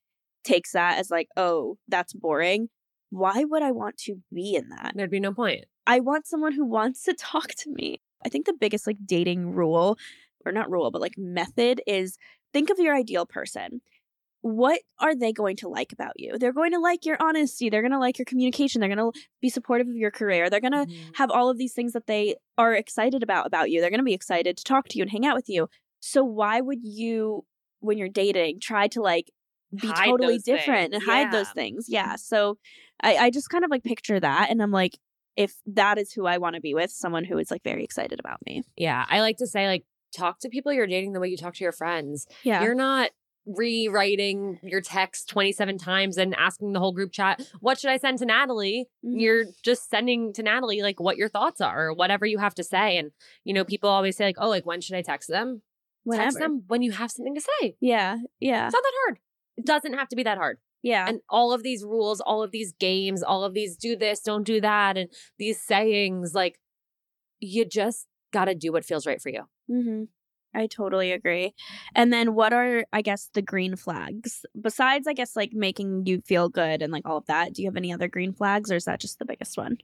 takes 0.44 0.72
that 0.72 0.98
as 0.98 1.10
like, 1.10 1.28
oh, 1.36 1.78
that's 1.88 2.12
boring, 2.12 2.68
why 3.10 3.44
would 3.44 3.62
I 3.62 3.72
want 3.72 3.96
to 3.98 4.16
be 4.32 4.54
in 4.54 4.68
that? 4.68 4.92
There'd 4.94 5.10
be 5.10 5.20
no 5.20 5.32
point. 5.32 5.64
I 5.86 6.00
want 6.00 6.26
someone 6.26 6.52
who 6.52 6.64
wants 6.64 7.02
to 7.04 7.14
talk 7.18 7.48
to 7.48 7.70
me. 7.70 8.00
I 8.24 8.28
think 8.28 8.46
the 8.46 8.54
biggest 8.54 8.86
like 8.86 8.96
dating 9.04 9.52
rule, 9.52 9.98
or 10.46 10.52
not 10.52 10.70
rule, 10.70 10.90
but 10.90 11.00
like 11.00 11.14
method 11.18 11.80
is 11.86 12.16
think 12.52 12.70
of 12.70 12.78
your 12.78 12.94
ideal 12.94 13.26
person. 13.26 13.80
What 14.42 14.80
are 14.98 15.14
they 15.16 15.32
going 15.32 15.56
to 15.56 15.68
like 15.68 15.92
about 15.92 16.12
you? 16.16 16.38
They're 16.38 16.52
going 16.52 16.72
to 16.72 16.78
like 16.78 17.06
your 17.06 17.16
honesty. 17.18 17.70
They're 17.70 17.80
going 17.80 17.92
to 17.92 17.98
like 17.98 18.18
your 18.18 18.26
communication. 18.26 18.80
They're 18.80 18.94
going 18.94 19.12
to 19.12 19.18
be 19.40 19.48
supportive 19.48 19.88
of 19.88 19.96
your 19.96 20.10
career. 20.10 20.50
They're 20.50 20.60
going 20.60 20.72
to 20.72 20.84
Mhm. 20.86 21.16
have 21.16 21.30
all 21.30 21.48
of 21.48 21.56
these 21.56 21.72
things 21.72 21.92
that 21.94 22.06
they 22.06 22.36
are 22.58 22.74
excited 22.74 23.22
about 23.22 23.46
about 23.46 23.70
you. 23.70 23.80
They're 23.80 23.88
going 23.88 24.00
to 24.00 24.04
be 24.04 24.12
excited 24.12 24.58
to 24.58 24.64
talk 24.64 24.88
to 24.88 24.98
you 24.98 25.02
and 25.02 25.10
hang 25.10 25.24
out 25.24 25.34
with 25.34 25.48
you. 25.48 25.68
So 26.00 26.22
why 26.22 26.60
would 26.60 26.80
you 26.82 27.46
when 27.80 27.96
you're 27.96 28.08
dating 28.10 28.60
try 28.60 28.86
to 28.88 29.00
like 29.00 29.30
be 29.74 29.88
Hide 29.88 30.06
totally 30.06 30.38
different 30.38 30.92
things. 30.92 31.02
and 31.02 31.10
hide 31.10 31.32
those 31.32 31.50
things? 31.50 31.86
Yeah. 31.88 32.16
So 32.16 32.58
I 33.02 33.16
I 33.16 33.30
just 33.30 33.48
kind 33.48 33.64
of 33.64 33.70
like 33.70 33.82
picture 33.82 34.20
that 34.20 34.50
and 34.50 34.62
I'm 34.62 34.70
like 34.70 34.98
if 35.36 35.54
that 35.66 35.98
is 35.98 36.12
who 36.12 36.26
I 36.26 36.36
want 36.38 36.54
to 36.54 36.60
be 36.60 36.74
with, 36.74 36.90
someone 36.92 37.24
who 37.24 37.38
is 37.38 37.50
like 37.50 37.62
very 37.64 37.82
excited 37.82 38.20
about 38.20 38.38
me. 38.46 38.62
Yeah. 38.76 39.04
I 39.08 39.18
like 39.20 39.38
to 39.38 39.48
say, 39.48 39.66
like, 39.66 39.84
talk 40.14 40.38
to 40.40 40.48
people 40.48 40.72
you're 40.72 40.86
dating 40.86 41.12
the 41.12 41.20
way 41.20 41.28
you 41.28 41.36
talk 41.36 41.54
to 41.54 41.64
your 41.64 41.72
friends. 41.72 42.26
Yeah. 42.42 42.62
You're 42.62 42.74
not 42.74 43.10
rewriting 43.46 44.58
your 44.62 44.80
text 44.80 45.28
27 45.28 45.76
times 45.76 46.16
and 46.16 46.34
asking 46.34 46.72
the 46.72 46.80
whole 46.80 46.92
group 46.92 47.12
chat, 47.12 47.46
what 47.60 47.78
should 47.78 47.90
I 47.90 47.98
send 47.98 48.18
to 48.18 48.24
Natalie? 48.26 48.86
Mhm. 49.04 49.20
You're 49.20 49.44
just 49.62 49.90
sending 49.90 50.32
to 50.32 50.42
Natalie 50.42 50.80
like 50.80 50.98
what 50.98 51.18
your 51.18 51.28
thoughts 51.28 51.60
are 51.60 51.88
or 51.88 51.92
whatever 51.92 52.24
you 52.24 52.38
have 52.38 52.54
to 52.54 52.64
say. 52.64 52.96
And, 52.96 53.10
you 53.44 53.52
know, 53.52 53.64
people 53.64 53.90
always 53.90 54.16
say, 54.16 54.24
like, 54.24 54.36
oh, 54.38 54.48
like, 54.48 54.64
when 54.64 54.80
should 54.80 54.96
I 54.96 55.02
text 55.02 55.28
them? 55.28 55.62
Whenever. 56.04 56.24
Text 56.24 56.38
them 56.38 56.64
when 56.68 56.82
you 56.82 56.92
have 56.92 57.10
something 57.10 57.34
to 57.34 57.40
say. 57.40 57.76
Yeah. 57.80 58.16
Yeah. 58.40 58.66
It's 58.66 58.74
not 58.74 58.82
that 58.82 58.92
hard. 59.04 59.18
It 59.56 59.66
doesn't 59.66 59.92
have 59.94 60.08
to 60.08 60.16
be 60.16 60.22
that 60.22 60.38
hard. 60.38 60.58
Yeah. 60.82 61.06
And 61.08 61.20
all 61.30 61.52
of 61.52 61.62
these 61.62 61.82
rules, 61.82 62.20
all 62.20 62.42
of 62.42 62.50
these 62.50 62.72
games, 62.72 63.22
all 63.22 63.44
of 63.44 63.54
these 63.54 63.76
do 63.76 63.96
this, 63.96 64.20
don't 64.20 64.44
do 64.44 64.60
that, 64.60 64.98
and 64.98 65.08
these 65.38 65.60
sayings, 65.62 66.34
like, 66.34 66.60
you 67.40 67.64
just 67.64 68.06
got 68.34 68.46
to 68.46 68.54
do 68.54 68.72
what 68.72 68.84
feels 68.84 69.06
right 69.06 69.22
for 69.22 69.30
you. 69.30 69.44
Mm-hmm. 69.70 70.04
I 70.56 70.66
totally 70.68 71.10
agree. 71.10 71.54
And 71.96 72.12
then 72.12 72.34
what 72.34 72.52
are, 72.52 72.84
I 72.92 73.02
guess, 73.02 73.28
the 73.32 73.42
green 73.42 73.74
flags? 73.76 74.44
Besides, 74.60 75.08
I 75.08 75.12
guess, 75.12 75.34
like 75.34 75.52
making 75.52 76.06
you 76.06 76.20
feel 76.20 76.48
good 76.48 76.82
and 76.82 76.92
like 76.92 77.06
all 77.06 77.16
of 77.16 77.26
that, 77.26 77.54
do 77.54 77.62
you 77.62 77.68
have 77.68 77.76
any 77.76 77.92
other 77.92 78.06
green 78.08 78.32
flags 78.32 78.70
or 78.70 78.76
is 78.76 78.84
that 78.84 79.00
just 79.00 79.18
the 79.18 79.24
biggest 79.24 79.56
one? 79.56 79.78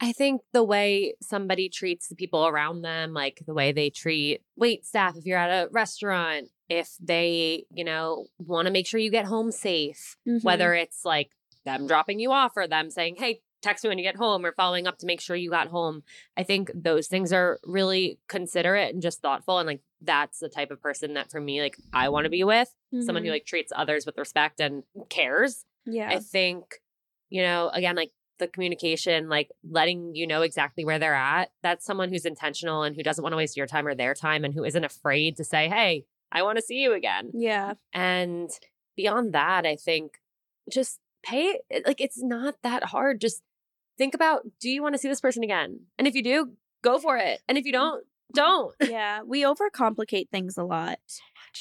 I 0.00 0.12
think 0.12 0.40
the 0.52 0.64
way 0.64 1.14
somebody 1.20 1.68
treats 1.68 2.08
the 2.08 2.16
people 2.16 2.46
around 2.46 2.82
them, 2.82 3.12
like 3.12 3.42
the 3.46 3.54
way 3.54 3.70
they 3.70 3.90
treat 3.90 4.40
wait 4.56 4.84
staff 4.86 5.14
if 5.16 5.26
you're 5.26 5.38
at 5.38 5.66
a 5.66 5.68
restaurant, 5.70 6.48
if 6.68 6.96
they, 6.98 7.66
you 7.72 7.84
know, 7.84 8.26
want 8.38 8.66
to 8.66 8.72
make 8.72 8.86
sure 8.88 8.98
you 8.98 9.10
get 9.10 9.26
home 9.26 9.52
safe, 9.52 10.16
Mm-hmm. 10.26 10.44
whether 10.44 10.74
it's 10.74 11.04
like 11.04 11.30
them 11.64 11.86
dropping 11.86 12.18
you 12.18 12.32
off 12.32 12.52
or 12.56 12.66
them 12.66 12.90
saying, 12.90 13.16
hey, 13.18 13.42
text 13.62 13.84
me 13.84 13.88
when 13.88 13.98
you 13.98 14.04
get 14.04 14.16
home 14.16 14.44
or 14.44 14.52
following 14.52 14.86
up 14.86 14.98
to 14.98 15.06
make 15.06 15.20
sure 15.20 15.36
you 15.36 15.50
got 15.50 15.68
home. 15.68 16.02
I 16.36 16.42
think 16.42 16.70
those 16.74 17.06
things 17.06 17.32
are 17.32 17.58
really 17.64 18.18
considerate 18.28 18.92
and 18.92 19.02
just 19.02 19.20
thoughtful. 19.20 19.58
And 19.58 19.66
like 19.66 19.82
that's 20.00 20.38
the 20.38 20.48
type 20.48 20.70
of 20.70 20.80
person 20.80 21.14
that 21.14 21.30
for 21.30 21.40
me, 21.40 21.60
like 21.60 21.76
I 21.92 22.08
want 22.08 22.24
to 22.24 22.30
be 22.30 22.44
with 22.44 22.74
someone 23.02 23.24
who 23.24 23.30
like 23.30 23.46
treats 23.46 23.72
others 23.74 24.06
with 24.06 24.18
respect 24.18 24.60
and 24.60 24.82
cares. 25.08 25.64
Mm-hmm. 25.88 25.92
yeah. 25.92 26.08
I 26.10 26.18
think, 26.18 26.80
you 27.28 27.42
know, 27.42 27.70
again, 27.72 27.96
like 27.96 28.12
the 28.38 28.48
communication, 28.48 29.28
like 29.28 29.50
letting 29.68 30.14
you 30.14 30.26
know 30.26 30.42
exactly 30.42 30.84
where 30.84 30.98
they're 30.98 31.14
at. 31.14 31.50
That's 31.62 31.84
someone 31.84 32.08
who's 32.08 32.24
intentional 32.24 32.82
and 32.82 32.96
who 32.96 33.02
doesn't 33.02 33.22
want 33.22 33.34
to 33.34 33.36
waste 33.36 33.56
your 33.56 33.66
time 33.66 33.86
or 33.86 33.94
their 33.94 34.14
time 34.14 34.44
and 34.44 34.54
who 34.54 34.64
isn't 34.64 34.84
afraid 34.84 35.36
to 35.36 35.44
say, 35.44 35.68
hey, 35.68 36.06
I 36.32 36.42
want 36.42 36.56
to 36.56 36.62
see 36.62 36.82
you 36.82 36.94
again. 36.94 37.30
yeah. 37.34 37.74
And 37.92 38.50
beyond 38.96 39.32
that, 39.34 39.66
I 39.66 39.76
think 39.76 40.14
just 40.72 40.98
pay, 41.22 41.60
like, 41.86 42.00
it's 42.00 42.22
not 42.22 42.56
that 42.62 42.84
hard. 42.84 43.20
Just 43.20 43.42
think 44.00 44.14
about 44.14 44.46
do 44.60 44.70
you 44.70 44.82
want 44.82 44.94
to 44.94 44.98
see 44.98 45.08
this 45.08 45.20
person 45.20 45.44
again? 45.44 45.80
And 45.98 46.08
if 46.08 46.14
you 46.14 46.22
do, 46.22 46.52
go 46.82 46.98
for 46.98 47.18
it. 47.18 47.42
And 47.46 47.58
if 47.58 47.66
you 47.66 47.72
mm. 47.72 47.80
don't, 47.80 48.04
don't. 48.32 48.74
Yeah. 48.88 49.20
We 49.22 49.42
overcomplicate 49.42 50.30
things 50.30 50.56
a 50.56 50.64
lot. 50.64 50.98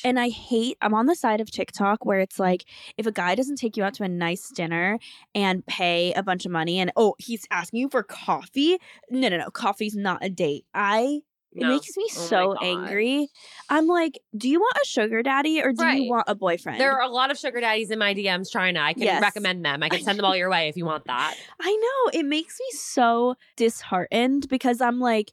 And 0.06 0.18
I 0.18 0.30
hate, 0.30 0.78
I'm 0.82 0.94
on 0.94 1.08
the 1.08 1.16
side 1.16 1.42
of 1.42 1.52
TikTok 1.52 2.06
where 2.06 2.22
it's 2.22 2.40
like, 2.40 2.64
if 2.98 3.06
a 3.06 3.12
guy 3.12 3.36
doesn't 3.36 3.58
take 3.58 3.76
you 3.76 3.84
out 3.84 3.96
to 3.96 4.04
a 4.04 4.08
nice 4.08 4.50
dinner 4.50 5.00
and 5.36 5.66
pay 5.66 6.14
a 6.14 6.24
bunch 6.24 6.46
of 6.46 6.52
money 6.52 6.80
and, 6.80 6.94
oh, 6.96 7.16
he's 7.18 7.46
asking 7.52 7.82
you 7.82 7.90
for 7.90 8.04
coffee. 8.04 8.78
No, 9.10 9.28
no, 9.28 9.38
no. 9.38 9.50
Coffee's 9.50 9.96
not 9.96 10.24
a 10.24 10.30
date. 10.30 10.66
I, 10.74 11.22
it 11.52 11.62
No. 11.62 11.70
makes 11.70 11.96
me 11.98 12.06
Oh 12.16 12.20
so 12.28 12.56
angry. 12.62 13.30
I'm 13.70 13.88
like, 13.88 14.20
do 14.38 14.50
you 14.50 14.60
want 14.60 14.78
a 14.84 14.88
sugar 14.88 15.24
daddy 15.24 15.62
or 15.62 15.74
do 15.74 15.84
Right. 15.84 16.04
you 16.04 16.10
want 16.10 16.26
a 16.28 16.36
boyfriend? 16.36 16.80
There 16.80 16.92
are 16.92 17.02
a 17.02 17.10
lot 17.10 17.32
of 17.32 17.38
sugar 17.38 17.60
daddies 17.60 17.92
in 17.92 18.00
my 18.00 18.14
DMs 18.14 18.52
trying 18.52 18.76
to. 18.76 18.82
I 18.82 18.94
can 18.94 19.04
Yes. 19.04 19.22
recommend 19.22 19.66
them. 19.66 19.82
I 19.84 19.90
can 19.90 20.02
send 20.02 20.20
them 20.20 20.26
all 20.26 20.36
your 20.36 20.50
way 20.50 20.70
if 20.70 20.78
you 20.78 20.86
want 20.86 21.06
that. 21.06 21.36
I 21.60 21.76
know. 21.76 22.20
It 22.20 22.26
makes 22.26 22.60
me 22.60 22.78
so 22.78 23.36
disheartened 23.56 24.48
because 24.50 24.82
I'm 24.82 25.00
like, 25.00 25.32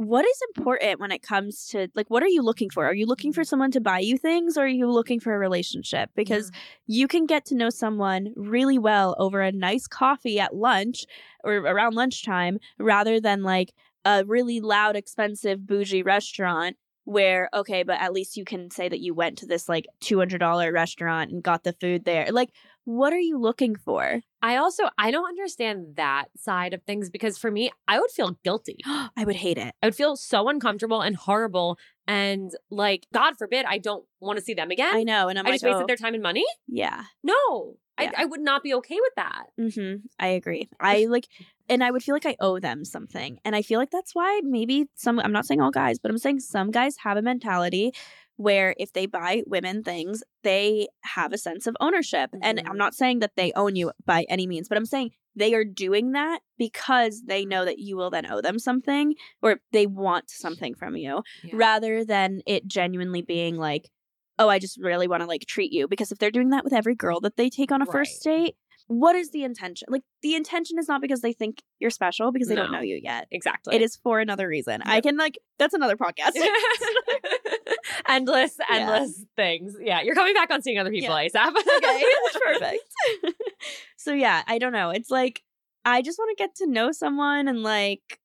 what 0.00 0.24
is 0.24 0.40
important 0.56 0.98
when 0.98 1.12
it 1.12 1.20
comes 1.20 1.66
to 1.66 1.88
like 1.94 2.08
what 2.08 2.22
are 2.22 2.28
you 2.28 2.40
looking 2.40 2.70
for? 2.70 2.86
Are 2.86 2.94
you 2.94 3.04
looking 3.04 3.34
for 3.34 3.42
mm-hmm. 3.42 3.46
someone 3.48 3.70
to 3.72 3.82
buy 3.82 3.98
you 3.98 4.16
things 4.16 4.56
or 4.56 4.62
are 4.62 4.66
you 4.66 4.90
looking 4.90 5.20
for 5.20 5.34
a 5.34 5.38
relationship? 5.38 6.08
Because 6.16 6.50
you 6.86 7.06
can 7.06 7.26
get 7.26 7.44
to 7.46 7.54
know 7.54 7.68
someone 7.68 8.32
really 8.34 8.78
well 8.78 9.14
over 9.18 9.42
a 9.42 9.52
nice 9.52 9.86
coffee 9.86 10.40
at 10.40 10.56
lunch 10.56 11.04
or 11.44 11.56
around 11.56 11.94
lunchtime 11.94 12.58
rather 12.78 13.20
than 13.20 13.42
like 13.42 13.74
a 14.04 14.24
really 14.24 14.60
loud, 14.60 14.96
expensive, 14.96 15.66
bougie 15.66 16.02
restaurant 16.02 16.76
where, 17.04 17.48
okay, 17.52 17.82
but 17.82 18.00
at 18.00 18.12
least 18.12 18.36
you 18.36 18.44
can 18.44 18.70
say 18.70 18.88
that 18.88 19.00
you 19.00 19.14
went 19.14 19.38
to 19.38 19.46
this 19.46 19.68
like 19.68 19.86
$200 20.02 20.72
restaurant 20.72 21.30
and 21.30 21.42
got 21.42 21.64
the 21.64 21.72
food 21.72 22.04
there. 22.04 22.30
Like, 22.30 22.50
what 22.84 23.12
are 23.12 23.18
you 23.18 23.38
looking 23.38 23.74
for? 23.74 24.20
I 24.42 24.56
also 24.56 24.84
I 24.96 25.10
don't 25.10 25.28
understand 25.28 25.96
that 25.96 26.26
side 26.36 26.72
of 26.72 26.82
things 26.82 27.10
because 27.10 27.36
for 27.36 27.50
me, 27.50 27.70
I 27.88 27.98
would 27.98 28.10
feel 28.10 28.38
guilty. 28.44 28.78
I 28.86 29.24
would 29.24 29.36
hate 29.36 29.58
it. 29.58 29.74
I 29.82 29.86
would 29.86 29.94
feel 29.94 30.16
so 30.16 30.48
uncomfortable 30.48 31.00
and 31.00 31.16
horrible 31.16 31.78
and 32.10 32.50
like 32.70 33.06
God 33.14 33.34
forbid 33.38 33.66
I 33.66 33.78
don't 33.78 34.04
want 34.18 34.36
to 34.38 34.44
see 34.44 34.54
them 34.54 34.72
again. 34.72 34.94
I 34.94 35.04
know. 35.04 35.28
And 35.28 35.38
I'm 35.38 35.46
I 35.46 35.50
like, 35.50 35.60
just 35.60 35.64
wasted 35.64 35.84
oh, 35.84 35.86
their 35.86 35.96
time 35.96 36.14
and 36.14 36.22
money. 36.22 36.44
yeah. 36.66 37.04
No, 37.22 37.76
Yeah. 38.00 38.10
I, 38.16 38.22
I 38.22 38.24
would 38.24 38.40
not 38.40 38.64
be 38.64 38.74
okay 38.74 38.96
with 39.00 39.12
that. 39.16 39.44
Mm-hmm. 39.58 40.06
I 40.18 40.26
agree. 40.28 40.68
I 40.80 41.06
like, 41.06 41.28
and 41.68 41.84
I 41.84 41.92
would 41.92 42.02
feel 42.02 42.16
like 42.16 42.26
I 42.26 42.36
owe 42.40 42.58
them 42.58 42.84
something. 42.84 43.38
And 43.44 43.54
I 43.54 43.62
feel 43.62 43.78
like 43.78 43.90
that's 43.90 44.12
why 44.12 44.40
maybe 44.42 44.86
some, 44.96 45.20
I'm 45.20 45.32
not 45.32 45.46
saying 45.46 45.60
all 45.60 45.70
guys, 45.70 46.00
but 46.00 46.10
I'm 46.10 46.18
saying 46.18 46.40
some 46.40 46.72
guys 46.72 46.96
have 47.04 47.16
a 47.16 47.22
mentality 47.22 47.92
where 48.40 48.74
if 48.78 48.94
they 48.94 49.04
buy 49.04 49.42
women 49.46 49.82
things, 49.82 50.22
they 50.42 50.88
have 51.02 51.30
a 51.30 51.36
sense 51.38 51.66
of 51.66 51.76
ownership. 51.78 52.30
And 52.40 52.58
Mhm. 52.58 52.70
I'm 52.70 52.78
not 52.78 52.94
saying 52.94 53.18
that 53.18 53.36
they 53.36 53.52
own 53.54 53.76
you 53.76 53.92
by 54.06 54.24
any 54.30 54.46
means, 54.46 54.66
but 54.66 54.78
I'm 54.78 54.86
saying 54.86 55.10
they 55.36 55.52
are 55.52 55.64
doing 55.64 56.12
that 56.12 56.40
because 56.56 57.24
they 57.26 57.44
know 57.44 57.66
that 57.66 57.78
you 57.78 57.98
will 57.98 58.08
then 58.08 58.30
owe 58.30 58.40
them 58.40 58.58
something 58.58 59.14
or 59.42 59.60
they 59.72 59.86
want 59.86 60.30
something 60.30 60.74
from 60.74 60.96
you 60.96 61.22
Yeah. 61.44 61.54
rather 61.54 62.02
than 62.02 62.40
it 62.46 62.66
genuinely 62.66 63.20
being 63.20 63.56
like, 63.56 63.90
oh, 64.38 64.48
I 64.48 64.58
just 64.58 64.78
really 64.80 65.06
want 65.06 65.20
to 65.20 65.26
like 65.26 65.44
treat 65.46 65.70
you. 65.70 65.86
Because 65.86 66.10
if 66.10 66.16
they're 66.18 66.30
doing 66.30 66.48
that 66.48 66.64
with 66.64 66.72
every 66.72 66.94
girl 66.94 67.20
that 67.20 67.36
they 67.36 67.50
take 67.50 67.70
on 67.70 67.82
a 67.82 67.86
first 67.92 68.22
date, 68.24 68.56
what 68.90 69.14
is 69.14 69.30
the 69.30 69.44
intention? 69.44 69.86
Like 69.88 70.02
the 70.20 70.34
intention 70.34 70.76
is 70.76 70.88
not 70.88 71.00
because 71.00 71.20
they 71.20 71.32
think 71.32 71.62
you're 71.78 71.92
special 71.92 72.32
because 72.32 72.48
they 72.48 72.56
don't 72.56 72.72
know 72.72 72.80
you 72.80 72.98
yet. 73.00 73.28
Exactly. 73.30 73.76
It 73.76 73.82
is 73.82 73.94
for 73.94 74.18
another 74.18 74.48
reason. 74.48 74.82
I 74.84 75.00
can 75.00 75.16
like 75.16 75.38
that's 75.60 75.74
another 75.74 75.96
podcast. 75.96 76.32
endless, 78.08 78.56
Yeah. 78.70 78.76
endless 78.76 79.24
things. 79.36 79.76
Yeah, 79.80 80.00
you're 80.02 80.16
coming 80.16 80.34
back 80.34 80.50
on 80.50 80.60
seeing 80.62 80.76
other 80.78 80.90
people, 80.90 81.14
ASAP. 81.14 81.52
okay, 81.56 82.04
perfect. 82.44 82.84
so 83.96 84.12
yeah, 84.12 84.42
I 84.48 84.58
don't 84.58 84.72
know. 84.72 84.90
It's 84.90 85.08
like 85.08 85.44
I 85.84 86.02
just 86.02 86.18
want 86.18 86.36
to 86.36 86.42
get 86.42 86.56
to 86.56 86.66
know 86.66 86.90
someone 86.90 87.46
and 87.46 87.62
like 87.62 88.18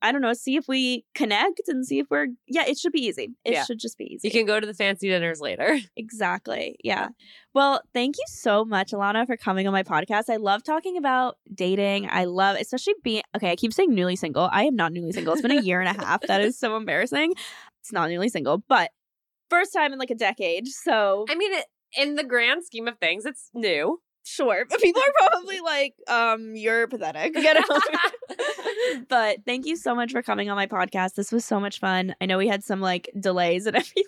I 0.00 0.12
don't 0.12 0.20
know, 0.20 0.32
see 0.32 0.56
if 0.56 0.68
we 0.68 1.04
connect 1.14 1.60
and 1.68 1.84
see 1.84 1.98
if 1.98 2.06
we're 2.10 2.28
yeah, 2.46 2.64
it 2.66 2.78
should 2.78 2.92
be 2.92 3.04
easy. 3.04 3.30
It 3.44 3.52
Yeah. 3.54 3.64
should 3.64 3.78
just 3.80 3.98
be 3.98 4.04
easy. 4.04 4.28
You 4.28 4.32
can 4.32 4.46
go 4.46 4.60
to 4.60 4.66
the 4.66 4.74
fancy 4.74 5.08
dinners 5.08 5.40
later. 5.40 5.78
Exactly. 5.96 6.76
Yeah. 6.84 7.08
Well, 7.54 7.80
thank 7.92 8.16
you 8.16 8.24
so 8.28 8.64
much, 8.64 8.92
Ilana, 8.92 9.26
for 9.26 9.36
coming 9.36 9.66
on 9.66 9.72
my 9.72 9.82
podcast. 9.82 10.24
I 10.30 10.36
love 10.36 10.62
talking 10.62 10.96
about 10.96 11.36
dating. 11.52 12.08
I 12.10 12.24
love, 12.24 12.56
especially 12.60 12.94
being, 13.02 13.22
okay, 13.36 13.50
I 13.50 13.56
keep 13.56 13.72
saying 13.72 13.94
newly 13.94 14.16
single. 14.16 14.48
I 14.52 14.64
am 14.64 14.76
not 14.76 14.92
newly 14.92 15.12
single. 15.12 15.32
It's 15.32 15.42
been 15.42 15.50
a 15.50 15.60
year 15.60 15.80
and 15.80 15.88
a 15.88 16.00
half. 16.04 16.20
That 16.22 16.40
is 16.40 16.58
so 16.58 16.76
embarrassing. 16.76 17.32
It's 17.80 17.92
not 17.92 18.08
newly 18.10 18.28
single, 18.28 18.62
but 18.68 18.90
first 19.50 19.72
time 19.72 19.92
in 19.92 19.98
like 19.98 20.10
a 20.10 20.14
decade. 20.14 20.68
So 20.68 21.24
I 21.28 21.34
mean, 21.34 21.52
in 21.96 22.14
the 22.14 22.24
grand 22.24 22.64
scheme 22.64 22.86
of 22.86 22.98
things, 22.98 23.24
it's 23.26 23.50
new. 23.54 24.00
sure. 24.24 24.64
But 24.68 24.80
people 24.80 25.02
are 25.02 25.28
probably 25.30 25.60
like, 25.64 25.94
um, 26.08 26.54
you're 26.54 26.86
pathetic. 26.86 27.34
You 27.36 27.54
know? 27.54 27.62
But 29.08 29.38
thank 29.44 29.66
you 29.66 29.76
so 29.76 29.94
much 29.94 30.12
for 30.12 30.22
coming 30.22 30.48
on 30.50 30.56
my 30.56 30.66
podcast. 30.66 31.14
This 31.14 31.32
was 31.32 31.44
so 31.44 31.58
much 31.60 31.80
fun. 31.80 32.14
I 32.20 32.26
know 32.26 32.38
we 32.38 32.48
had 32.48 32.62
some 32.64 32.80
like 32.80 33.10
delays 33.18 33.66
and 33.66 33.76
everything. 33.76 34.04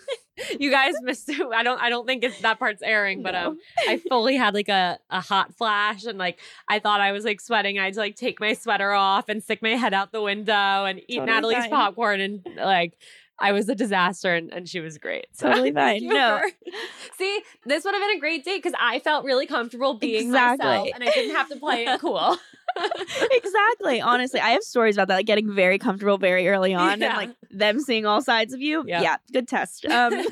you 0.59 0.71
guys 0.71 0.93
missed 1.03 1.29
it. 1.29 1.39
I 1.53 1.61
don't. 1.63 1.79
I 1.81 1.89
don't 1.89 2.07
think 2.07 2.23
it's 2.23 2.39
that 2.41 2.57
part's 2.57 2.81
airing, 2.81 3.21
but 3.21 3.31
No. 3.31 3.47
um, 3.49 3.59
I 3.87 3.97
fully 4.09 4.35
had 4.37 4.53
like 4.53 4.69
a 4.69 4.97
a 5.09 5.19
hot 5.21 5.53
flash, 5.55 6.05
and 6.05 6.17
like 6.17 6.39
I 6.67 6.79
thought 6.79 7.01
I 7.01 7.11
was 7.11 7.25
like 7.25 7.41
sweating. 7.41 7.77
I 7.79 7.85
had 7.85 7.93
to 7.95 7.99
like 7.99 8.15
take 8.15 8.39
my 8.39 8.53
sweater 8.53 8.91
off 8.91 9.29
and 9.29 9.43
stick 9.43 9.61
my 9.61 9.75
head 9.75 9.93
out 9.93 10.11
the 10.11 10.21
window 10.21 10.53
and 10.85 10.99
eat 11.07 11.19
Totally 11.19 11.35
Natalie's 11.35 11.57
fine. 11.57 11.69
popcorn, 11.69 12.21
and 12.21 12.47
like 12.55 12.97
I 13.41 13.51
was 13.51 13.67
a 13.67 13.75
disaster, 13.75 14.33
and, 14.35 14.53
and 14.53 14.69
she 14.69 14.79
was 14.79 14.97
great. 14.97 15.25
So 15.33 15.49
Totally 15.49 15.71
fine. 15.81 16.05
No. 16.07 16.39
see, 17.17 17.41
this 17.65 17.83
would 17.83 17.93
have 17.93 18.01
been 18.01 18.17
a 18.17 18.19
great 18.19 18.45
date 18.45 18.57
because 18.63 18.77
I 18.79 18.99
felt 18.99 19.25
really 19.25 19.47
comfortable 19.47 19.95
being 19.95 20.27
Exactly. 20.27 20.65
myself, 20.67 20.87
and 20.95 21.03
I 21.03 21.09
didn't 21.11 21.35
have 21.35 21.49
to 21.49 21.55
play 21.57 21.85
it 21.85 21.99
cool. 21.99 22.37
exactly. 23.31 23.99
Honestly, 24.01 24.39
I 24.39 24.49
have 24.51 24.63
stories 24.63 24.95
about 24.95 25.07
that, 25.09 25.15
like 25.15 25.25
getting 25.25 25.53
very 25.53 25.77
comfortable 25.77 26.17
very 26.17 26.47
early 26.47 26.73
on 26.73 26.99
Yeah. 27.01 27.07
and 27.07 27.17
like 27.17 27.35
them 27.49 27.79
seeing 27.79 28.05
all 28.05 28.21
sides 28.21 28.53
of 28.53 28.61
you. 28.61 28.83
Yeah. 28.87 29.01
Yeah, 29.01 29.17
good 29.33 29.47
test. 29.47 29.85
Um, 29.85 30.23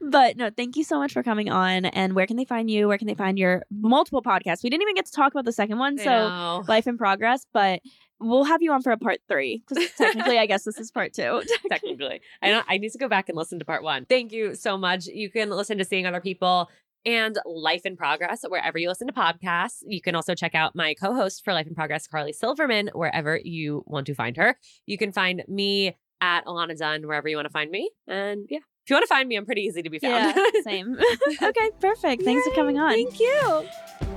but 0.00 0.36
no, 0.36 0.50
thank 0.50 0.76
you 0.76 0.84
so 0.84 0.98
much 0.98 1.12
for 1.12 1.22
coming 1.22 1.50
on. 1.50 1.86
And 1.86 2.12
where 2.14 2.26
can 2.26 2.36
they 2.36 2.44
find 2.44 2.70
you? 2.70 2.88
Where 2.88 2.98
can 2.98 3.06
they 3.08 3.14
find 3.14 3.38
your 3.38 3.64
multiple 3.70 4.22
podcasts? 4.22 4.62
We 4.62 4.70
didn't 4.70 4.82
even 4.82 4.94
get 4.94 5.06
to 5.06 5.12
talk 5.12 5.32
about 5.32 5.44
the 5.44 5.52
second 5.52 5.78
one, 5.78 5.98
so 5.98 6.62
life 6.68 6.86
in 6.86 6.96
progress. 6.98 7.46
But 7.52 7.80
we'll 8.20 8.44
have 8.44 8.62
you 8.62 8.72
on 8.72 8.82
for 8.82 8.92
a 8.92 8.98
part 8.98 9.18
three 9.28 9.62
because 9.66 9.90
technically, 9.96 10.38
I 10.38 10.46
guess 10.46 10.64
this 10.64 10.78
is 10.78 10.90
part 10.90 11.12
two. 11.12 11.42
technically. 11.68 12.20
I 12.42 12.50
don't 12.50 12.66
I 12.68 12.78
need 12.78 12.92
to 12.92 12.98
go 12.98 13.08
back 13.08 13.28
and 13.28 13.36
listen 13.36 13.58
to 13.58 13.64
part 13.64 13.82
one. 13.82 14.06
Thank 14.06 14.32
you 14.32 14.54
so 14.54 14.76
much. 14.76 15.06
You 15.06 15.30
can 15.30 15.50
listen 15.50 15.78
to 15.78 15.84
Seeing 15.84 16.06
Other 16.06 16.20
People 16.20 16.68
and 17.04 17.38
Life 17.44 17.82
in 17.84 17.96
Progress 17.96 18.44
wherever 18.48 18.78
you 18.78 18.88
listen 18.88 19.06
to 19.06 19.12
podcasts. 19.12 19.82
You 19.86 20.00
can 20.00 20.14
also 20.14 20.34
check 20.34 20.54
out 20.54 20.74
my 20.74 20.94
co-host 20.94 21.44
for 21.44 21.52
Life 21.52 21.66
in 21.66 21.74
Progress, 21.74 22.06
Carly 22.06 22.32
Silverman, 22.32 22.90
wherever 22.94 23.38
you 23.42 23.84
want 23.86 24.06
to 24.06 24.14
find 24.14 24.36
her. 24.36 24.56
You 24.86 24.96
can 24.96 25.12
find 25.12 25.42
me 25.46 25.96
at 26.20 26.46
Ilana 26.46 26.76
Dunn 26.76 27.06
wherever 27.06 27.28
you 27.28 27.36
want 27.36 27.46
to 27.46 27.52
find 27.52 27.70
me. 27.70 27.90
And 28.06 28.46
yeah, 28.48 28.58
if 28.58 28.90
you 28.90 28.96
want 28.96 29.04
to 29.04 29.08
find 29.08 29.28
me, 29.28 29.36
I'm 29.36 29.46
pretty 29.46 29.62
easy 29.62 29.82
to 29.82 29.90
be 29.90 29.98
found. 29.98 30.36
Yeah, 30.36 30.62
same. 30.62 30.96
okay, 31.42 31.70
perfect. 31.80 32.22
Thanks 32.22 32.46
for 32.48 32.54
coming 32.54 32.78
on. 32.78 32.92
Thank 32.92 33.20
you. 33.20 34.13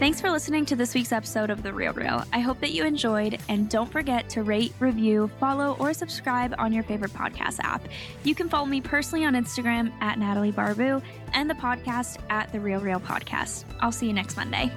Thanks 0.00 0.20
for 0.20 0.28
listening 0.28 0.66
to 0.66 0.76
this 0.76 0.92
week's 0.92 1.12
episode 1.12 1.50
of 1.50 1.62
The 1.62 1.72
Real 1.72 1.92
Reel. 1.92 2.24
I 2.32 2.40
hope 2.40 2.60
that 2.60 2.72
you 2.72 2.84
enjoyed, 2.84 3.38
and 3.48 3.70
don't 3.70 3.90
forget 3.90 4.28
to 4.30 4.42
rate, 4.42 4.74
review, 4.80 5.30
follow, 5.38 5.76
or 5.78 5.94
subscribe 5.94 6.52
on 6.58 6.72
your 6.72 6.82
favorite 6.82 7.12
podcast 7.12 7.60
app. 7.60 7.86
You 8.24 8.34
can 8.34 8.48
follow 8.48 8.66
me 8.66 8.80
personally 8.80 9.24
on 9.24 9.34
Instagram 9.34 9.92
at 10.02 10.18
Natalie 10.18 10.52
Barbu 10.52 11.00
and 11.32 11.48
the 11.48 11.54
podcast 11.54 12.18
at 12.28 12.50
The 12.52 12.58
Real 12.58 12.80
Reel 12.80 13.00
Podcast. 13.00 13.64
I'll 13.80 13.92
see 13.92 14.08
you 14.08 14.12
next 14.12 14.36
Monday. 14.36 14.72